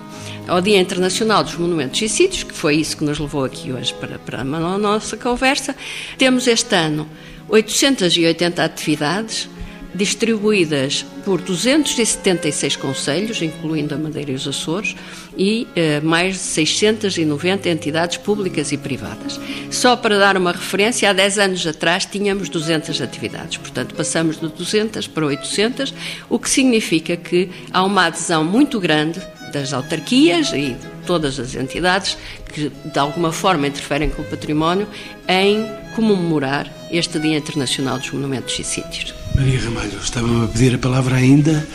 ao 0.47 0.61
Dia 0.61 0.80
Internacional 0.80 1.43
dos 1.43 1.55
Monumentos 1.55 2.01
e 2.01 2.09
Sítios, 2.09 2.43
que 2.43 2.53
foi 2.53 2.76
isso 2.76 2.97
que 2.97 3.03
nos 3.03 3.20
levou 3.20 3.43
aqui 3.43 3.72
hoje 3.72 3.93
para, 3.93 4.20
para 4.20 4.41
a 4.41 4.43
nossa 4.43 5.18
conversa, 5.18 5.76
temos 6.18 6.47
este 6.47 6.76
ano 6.76 7.09
880 7.49 8.63
atividades 8.63 9.49
distribuídas 9.96 11.06
por 11.24 11.41
276 11.41 12.76
conselhos, 12.76 13.41
incluindo 13.41 13.96
a 13.96 13.98
Madeira 13.98 14.32
e 14.32 14.36
os 14.36 14.48
Açores, 14.48 14.96
e 15.38 15.68
eh, 15.76 16.02
mais 16.02 16.34
de 16.36 16.41
690 16.41 17.70
entidades 17.70 18.18
públicas 18.18 18.72
e 18.72 18.78
privadas. 18.78 19.39
Só 19.72 19.96
para 19.96 20.20
dar 20.20 20.38
uma 20.38 20.52
referência, 20.52 21.10
há 21.10 21.14
10 21.14 21.39
anos 21.39 21.66
atrás 21.66 22.06
tínhamos 22.06 22.50
200 22.50 23.02
atividades, 23.02 23.58
portanto 23.58 23.96
passamos 23.96 24.39
de 24.39 24.48
200 24.48 25.08
para 25.08 25.26
800, 25.26 25.93
o 26.30 26.38
que 26.38 26.50
significa 26.50 27.16
que 27.16 27.50
há 27.72 27.84
uma 27.84 28.06
adesão 28.06 28.43
muito 28.43 28.80
grande 28.80 29.20
das 29.52 29.72
autarquias 29.74 30.52
e 30.52 30.74
de 30.74 30.88
todas 31.08 31.39
as 31.39 31.56
entidades 31.56 32.18
que 32.54 32.70
de 32.70 33.00
alguma 33.00 33.32
forma 33.32 33.68
interferem 33.68 34.10
com 34.10 34.22
o 34.22 34.26
património 34.26 34.88
em 35.28 35.66
comemorar 35.96 36.72
este 36.91 37.20
Dia 37.20 37.38
Internacional 37.38 37.98
dos 37.98 38.12
Monumentos 38.12 38.58
e 38.60 38.64
Sítios. 38.64 39.24
Maria 39.36 39.59
Ramalho, 39.59 39.99
estava 39.99 40.45
a 40.45 40.47
pedir 40.47 40.75
a 40.75 40.77
palavra 40.77 41.15
ainda, 41.15 41.67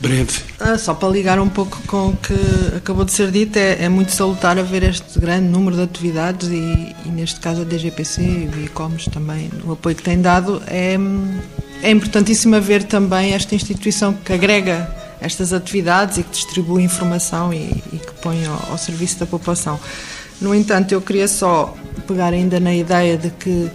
breve. 0.00 0.40
Ah, 0.58 0.78
só 0.78 0.94
para 0.94 1.08
ligar 1.10 1.38
um 1.38 1.48
pouco 1.48 1.80
com 1.86 2.08
o 2.08 2.16
que 2.16 2.34
acabou 2.76 3.04
de 3.04 3.12
ser 3.12 3.30
dito, 3.30 3.58
é, 3.58 3.84
é 3.84 3.88
muito 3.88 4.12
salutar 4.12 4.58
a 4.58 4.62
ver 4.62 4.82
este 4.82 5.18
grande 5.18 5.46
número 5.46 5.76
de 5.76 5.82
atividades 5.82 6.48
e, 6.48 6.96
e 7.04 7.08
neste 7.08 7.38
caso 7.38 7.62
a 7.62 7.64
DGPC 7.64 8.22
e 8.22 8.50
o 8.56 8.64
ICOMS 8.64 9.10
também, 9.10 9.50
o 9.64 9.72
apoio 9.72 9.94
que 9.94 10.02
tem 10.02 10.20
dado. 10.20 10.62
É, 10.66 10.96
é 11.82 11.90
importantíssimo 11.90 12.58
ver 12.60 12.84
também 12.84 13.34
esta 13.34 13.54
instituição 13.54 14.14
que 14.14 14.32
agrega 14.32 14.90
estas 15.20 15.52
atividades 15.52 16.18
e 16.18 16.22
que 16.22 16.30
distribui 16.30 16.82
informação 16.82 17.52
e, 17.52 17.70
e 17.92 17.98
que 17.98 18.12
põe 18.20 18.44
ao, 18.46 18.70
ao 18.70 18.78
serviço 18.78 19.18
da 19.18 19.26
população. 19.26 19.78
No 20.40 20.54
entanto, 20.54 20.92
eu 20.92 21.00
queria 21.00 21.28
só 21.28 21.76
pegar 22.06 22.32
ainda 22.32 22.58
na 22.58 22.74
ideia 22.74 23.16
de 23.16 23.30
que 23.30 23.70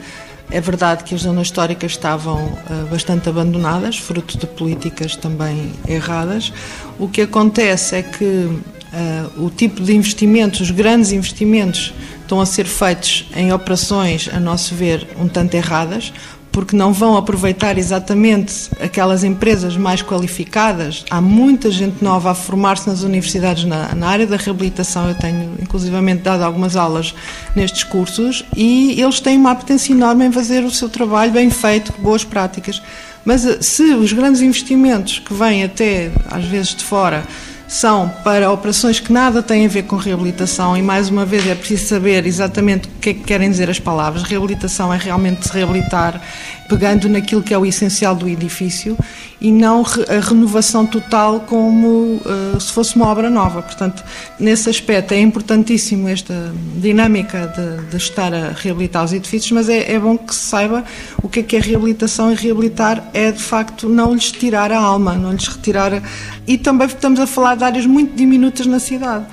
é 0.49 0.61
verdade 0.61 1.03
que 1.03 1.13
as 1.13 1.21
zonas 1.21 1.47
históricas 1.47 1.91
estavam 1.91 2.45
uh, 2.45 2.87
bastante 2.89 3.27
abandonadas, 3.27 3.97
fruto 3.97 4.37
de 4.37 4.47
políticas 4.47 5.15
também 5.15 5.73
erradas. 5.87 6.53
O 6.97 7.07
que 7.07 7.21
acontece 7.21 7.95
é 7.97 8.03
que 8.03 8.23
uh, 8.25 9.45
o 9.45 9.49
tipo 9.49 9.81
de 9.81 9.93
investimentos, 9.93 10.61
os 10.61 10.71
grandes 10.71 11.11
investimentos, 11.11 11.93
estão 12.21 12.41
a 12.41 12.45
ser 12.45 12.65
feitos 12.65 13.25
em 13.35 13.53
operações, 13.53 14.29
a 14.33 14.39
nosso 14.39 14.75
ver, 14.75 15.07
um 15.17 15.27
tanto 15.27 15.55
erradas 15.55 16.11
porque 16.57 16.75
não 16.75 16.91
vão 16.91 17.15
aproveitar 17.15 17.77
exatamente 17.77 18.71
aquelas 18.81 19.23
empresas 19.23 19.77
mais 19.77 20.01
qualificadas. 20.01 21.05
Há 21.07 21.21
muita 21.21 21.69
gente 21.69 22.03
nova 22.03 22.31
a 22.31 22.33
formar-se 22.33 22.89
nas 22.89 23.03
universidades 23.03 23.63
na, 23.63 23.93
na, 23.93 24.07
área 24.07 24.25
da 24.25 24.37
reabilitação. 24.37 25.07
Eu 25.07 25.13
tenho, 25.13 25.53
inclusivamente, 25.61 26.23
dado 26.23 26.41
algumas 26.41 26.75
aulas 26.75 27.13
nestes 27.55 27.83
cursos 27.83 28.43
e 28.55 28.99
eles 28.99 29.19
têm 29.19 29.37
uma 29.37 29.51
apetência 29.51 29.93
enorme 29.93 30.25
em 30.25 30.31
fazer 30.31 30.63
o 30.63 30.71
seu 30.71 30.89
trabalho 30.89 31.31
bem 31.31 31.51
feito, 31.51 31.93
boas 31.99 32.23
práticas. 32.23 32.81
Mas 33.23 33.45
eh, 33.45 33.61
se 33.61 33.93
os 33.93 34.11
grandes 34.11 34.41
investimentos 34.41 35.19
que 35.19 35.35
vêm 35.35 35.63
até, 35.63 36.09
às 36.27 36.45
vezes, 36.45 36.73
de 36.73 36.83
fora, 36.83 37.23
são 37.67 38.07
para 38.23 38.49
operações 38.51 38.99
que 38.99 39.11
nada 39.11 39.43
têm 39.43 39.65
a 39.65 39.69
ver 39.69 39.83
com 39.83 39.97
reabilitação 39.97 40.77
e 40.77 40.81
mais 40.81 41.09
uma 41.09 41.25
vez 41.25 41.45
é 41.45 41.53
preciso 41.53 41.87
saber 41.87 42.25
exatamente 42.25 42.87
o 42.87 42.91
que 43.01 43.09
é 43.09 43.13
que 43.13 43.23
querem 43.23 43.49
dizer 43.49 43.69
as 43.69 43.79
palavras. 43.79 44.23
Reabilitação 44.23 44.93
é 44.93 44.97
realmente 44.97 45.47
se 45.47 45.53
reabilitar 45.53 46.21
pegando 46.67 47.07
naquilo 47.07 47.41
que 47.41 47.53
é 47.53 47.57
o 47.57 47.65
essencial 47.65 48.15
do 48.15 48.27
edifício 48.27 48.97
e 49.39 49.51
não 49.51 49.83
a 49.83 50.19
renovação 50.19 50.85
total 50.85 51.41
como 51.41 51.87
uh, 52.25 52.59
se 52.59 52.71
fosse 52.71 52.95
uma 52.95 53.07
obra 53.07 53.29
nova. 53.29 53.61
Portanto, 53.61 54.03
nesse 54.39 54.69
aspecto 54.69 55.13
é 55.13 55.19
importantíssimo 55.19 56.07
esta 56.07 56.51
dinâmica 56.75 57.53
de, 57.55 57.89
de 57.91 57.97
estar 57.97 58.33
a 58.33 58.51
reabilitar 58.51 59.03
os 59.03 59.13
edifícios, 59.13 59.51
mas 59.51 59.69
é, 59.69 59.93
é, 59.93 59.99
bom 59.99 60.17
que 60.17 60.33
se 60.33 60.41
saiba 60.41 60.83
o 61.21 61.29
que 61.29 61.39
é 61.39 61.43
que 61.43 61.55
é 61.55 61.59
reabilitação 61.59 62.31
e 62.31 62.35
reabilitar 62.35 63.03
é 63.13 63.31
de 63.31 63.41
facto 63.41 63.87
não 63.87 64.13
lhes 64.13 64.31
tirar 64.31 64.71
a 64.71 64.79
alma, 64.79 65.13
não 65.13 65.31
lhes 65.31 65.47
retirar. 65.47 66.01
E 66.47 66.57
também 66.57 66.87
estamos 66.87 67.19
a 67.19 67.27
falar 67.27 67.55
de 67.55 67.63
áreas 67.63 67.85
muito 67.85 68.15
diminutas 68.15 68.65
na 68.65 68.79
cidade. 68.79 69.25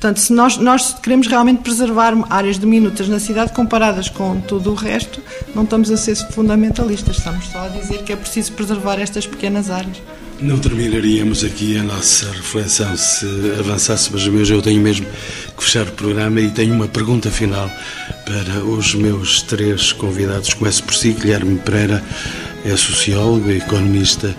Portanto, 0.00 0.18
se 0.18 0.32
nós, 0.32 0.56
nós 0.56 0.94
queremos 0.94 1.26
realmente 1.26 1.60
preservar 1.60 2.14
áreas 2.30 2.58
diminutas 2.58 3.06
na 3.06 3.20
cidade 3.20 3.52
comparadas 3.52 4.08
com 4.08 4.40
todo 4.40 4.70
o 4.70 4.74
resto, 4.74 5.20
não 5.54 5.64
estamos 5.64 5.90
a 5.90 5.96
ser 5.98 6.16
fundamentalistas, 6.32 7.18
estamos 7.18 7.44
só 7.48 7.66
a 7.66 7.68
dizer 7.68 8.02
que 8.02 8.10
é 8.10 8.16
preciso 8.16 8.54
preservar 8.54 8.98
estas 8.98 9.26
pequenas 9.26 9.68
áreas. 9.68 10.00
Não 10.40 10.58
terminaríamos 10.58 11.44
aqui 11.44 11.76
a 11.76 11.82
nossa 11.82 12.32
reflexão 12.32 12.96
se 12.96 13.26
avançássemos, 13.58 14.26
mas 14.28 14.48
eu 14.48 14.62
tenho 14.62 14.80
mesmo 14.80 15.04
que 15.54 15.62
fechar 15.62 15.86
o 15.86 15.92
programa 15.92 16.40
e 16.40 16.50
tenho 16.50 16.72
uma 16.72 16.88
pergunta 16.88 17.30
final 17.30 17.70
para 18.24 18.64
os 18.64 18.94
meus 18.94 19.42
três 19.42 19.92
convidados. 19.92 20.54
Começo 20.54 20.82
por 20.82 20.94
si, 20.94 21.12
Guilherme 21.12 21.58
Pereira, 21.58 22.02
é 22.64 22.74
sociólogo, 22.74 23.50
é 23.50 23.56
economista. 23.56 24.34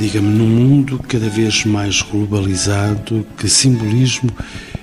Diga-me, 0.00 0.30
num 0.30 0.48
mundo 0.48 0.98
cada 1.06 1.28
vez 1.28 1.66
mais 1.66 2.00
globalizado, 2.00 3.26
que 3.36 3.46
simbolismo 3.50 4.30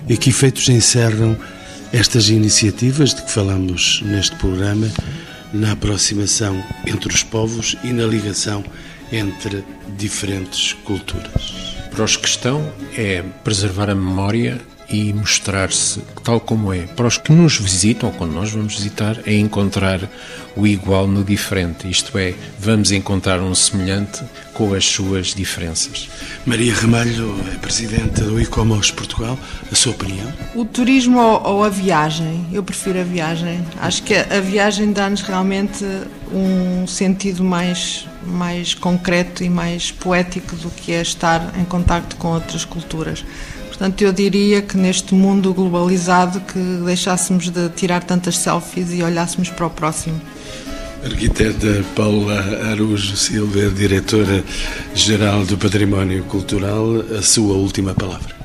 e 0.07 0.15
que 0.15 0.29
efeitos 0.29 0.69
encerram 0.69 1.35
estas 1.91 2.29
iniciativas 2.29 3.15
de 3.15 3.23
que 3.23 3.31
falamos 3.31 4.03
neste 4.05 4.35
programa 4.35 4.87
na 5.51 5.71
aproximação 5.71 6.63
entre 6.85 7.11
os 7.11 7.23
povos 7.23 7.75
e 7.83 7.87
na 7.87 8.05
ligação 8.05 8.63
entre 9.11 9.63
diferentes 9.97 10.73
culturas? 10.85 11.73
Para 11.89 12.03
os 12.03 12.15
que 12.15 12.27
estão, 12.27 12.71
é 12.95 13.23
preservar 13.43 13.89
a 13.89 13.95
memória 13.95 14.61
e 14.89 15.11
mostrar-se 15.13 16.01
tal 16.23 16.39
como 16.39 16.73
é. 16.73 16.81
Para 16.87 17.07
os 17.07 17.17
que 17.17 17.31
nos 17.31 17.57
visitam, 17.57 18.11
quando 18.11 18.33
nós 18.33 18.51
vamos 18.51 18.75
visitar, 18.75 19.17
é 19.25 19.35
encontrar 19.35 19.99
o 20.55 20.65
igual 20.65 21.07
no 21.07 21.23
diferente, 21.23 21.89
isto 21.89 22.17
é, 22.17 22.33
vamos 22.59 22.91
encontrar 22.91 23.39
um 23.41 23.53
semelhante 23.53 24.23
com 24.53 24.73
as 24.73 24.85
suas 24.85 25.27
diferenças. 25.35 26.09
Maria 26.45 26.73
Ramalho 26.73 27.39
é 27.53 27.57
presidente 27.57 28.21
do 28.21 28.41
e-commerce 28.41 28.91
Portugal, 28.91 29.37
a 29.71 29.75
sua 29.75 29.91
opinião? 29.91 30.33
O 30.55 30.65
turismo 30.65 31.19
ou 31.19 31.63
a 31.63 31.69
viagem? 31.69 32.47
Eu 32.51 32.63
prefiro 32.63 32.99
a 32.99 33.03
viagem. 33.03 33.63
Acho 33.79 34.01
que 34.01 34.15
a 34.15 34.39
viagem 34.41 34.91
dá-nos 34.91 35.21
realmente 35.21 35.85
um 36.33 36.87
sentido 36.87 37.43
mais, 37.43 38.07
mais 38.25 38.73
concreto 38.73 39.43
e 39.43 39.49
mais 39.49 39.91
poético 39.91 40.55
do 40.55 40.71
que 40.71 40.91
é 40.91 41.01
estar 41.01 41.53
em 41.59 41.65
contacto 41.65 42.15
com 42.15 42.29
outras 42.29 42.65
culturas. 42.65 43.23
Portanto, 43.77 44.01
eu 44.01 44.11
diria 44.11 44.59
que 44.63 44.75
neste 44.75 45.13
mundo 45.13 45.53
globalizado 45.53 46.41
que 46.41 46.59
deixássemos 46.83 47.49
de 47.51 47.69
tirar 47.69 48.03
tantas 48.03 48.35
selfies 48.39 48.91
e 48.91 49.03
olhássemos 49.03 49.49
para 49.49 49.67
o 49.67 49.69
próximo. 49.69 50.19
Arquiteta 51.05 51.85
Paula 51.95 52.41
Arujo 52.71 53.15
Silva, 53.15 53.69
diretora-geral 53.69 55.45
do 55.45 55.59
Património 55.59 56.23
Cultural, 56.23 56.85
a 57.17 57.21
sua 57.21 57.53
última 57.53 57.93
palavra. 57.93 58.36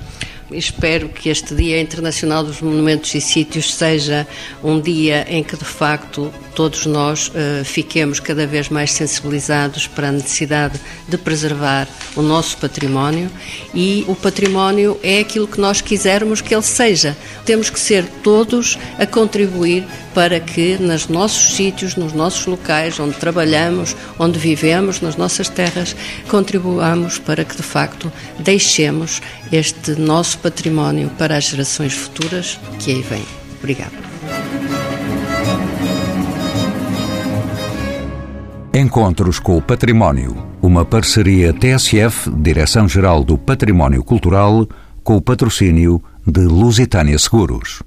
Espero 0.55 1.09
que 1.09 1.29
este 1.29 1.55
Dia 1.55 1.81
Internacional 1.81 2.45
dos 2.45 2.61
Monumentos 2.61 3.15
e 3.15 3.21
Sítios 3.21 3.75
seja 3.75 4.27
um 4.63 4.81
dia 4.81 5.27
em 5.29 5.43
que, 5.43 5.57
de 5.57 5.65
facto, 5.65 6.33
todos 6.55 6.87
nós 6.87 7.29
uh, 7.29 7.65
fiquemos 7.65 8.21
cada 8.21 8.47
vez 8.47 8.69
mais 8.69 8.93
sensibilizados 8.93 9.87
para 9.87 10.09
a 10.09 10.13
necessidade 10.13 10.79
de 11.09 11.17
preservar 11.17 11.89
o 12.15 12.23
nosso 12.23 12.59
património 12.59 13.31
e 13.75 14.05
o 14.07 14.15
património 14.15 14.99
é 15.03 15.21
aquilo 15.21 15.49
que 15.49 15.61
nós 15.61 15.81
quisermos 15.81 16.41
que 16.41 16.55
ele 16.55 16.63
seja. 16.63 17.17
Temos 17.45 17.71
que 17.71 17.81
ser 17.81 18.05
todos 18.23 18.79
a 18.99 19.07
contribuir 19.07 19.85
para 20.15 20.41
que 20.41 20.77
nos 20.79 21.09
nossos 21.09 21.55
sítios, 21.55 21.97
nos 21.97 22.13
nossos 22.13 22.47
locais, 22.47 22.99
onde 22.99 23.17
trabalhamos, 23.17 23.97
onde 24.19 24.39
vivemos, 24.39 25.01
nas 25.01 25.17
nossas 25.17 25.49
terras, 25.49 25.97
contribuamos 26.29 27.19
para 27.19 27.45
que 27.45 27.57
de 27.57 27.63
facto 27.63 28.13
deixemos 28.39 29.21
este 29.51 29.93
nosso 29.93 30.39
património 30.39 31.11
para 31.19 31.37
as 31.37 31.45
gerações 31.45 31.93
futuras 31.93 32.59
que 32.79 32.93
aí 32.93 33.03
vêm. 33.03 33.25
Obrigada. 33.59 33.93
Encontros 38.75 39.39
com 39.39 39.59
o 39.59 39.63
Património, 39.63 40.35
uma 40.63 40.83
parceria 40.83 41.53
TSF, 41.53 42.31
Direção-Geral 42.31 43.23
do 43.23 43.37
Património 43.37 44.03
Cultural, 44.03 44.67
com 45.05 45.17
o 45.17 45.21
patrocínio 45.21 46.03
de 46.27 46.41
Lusitânia 46.41 47.19
Seguros. 47.19 47.83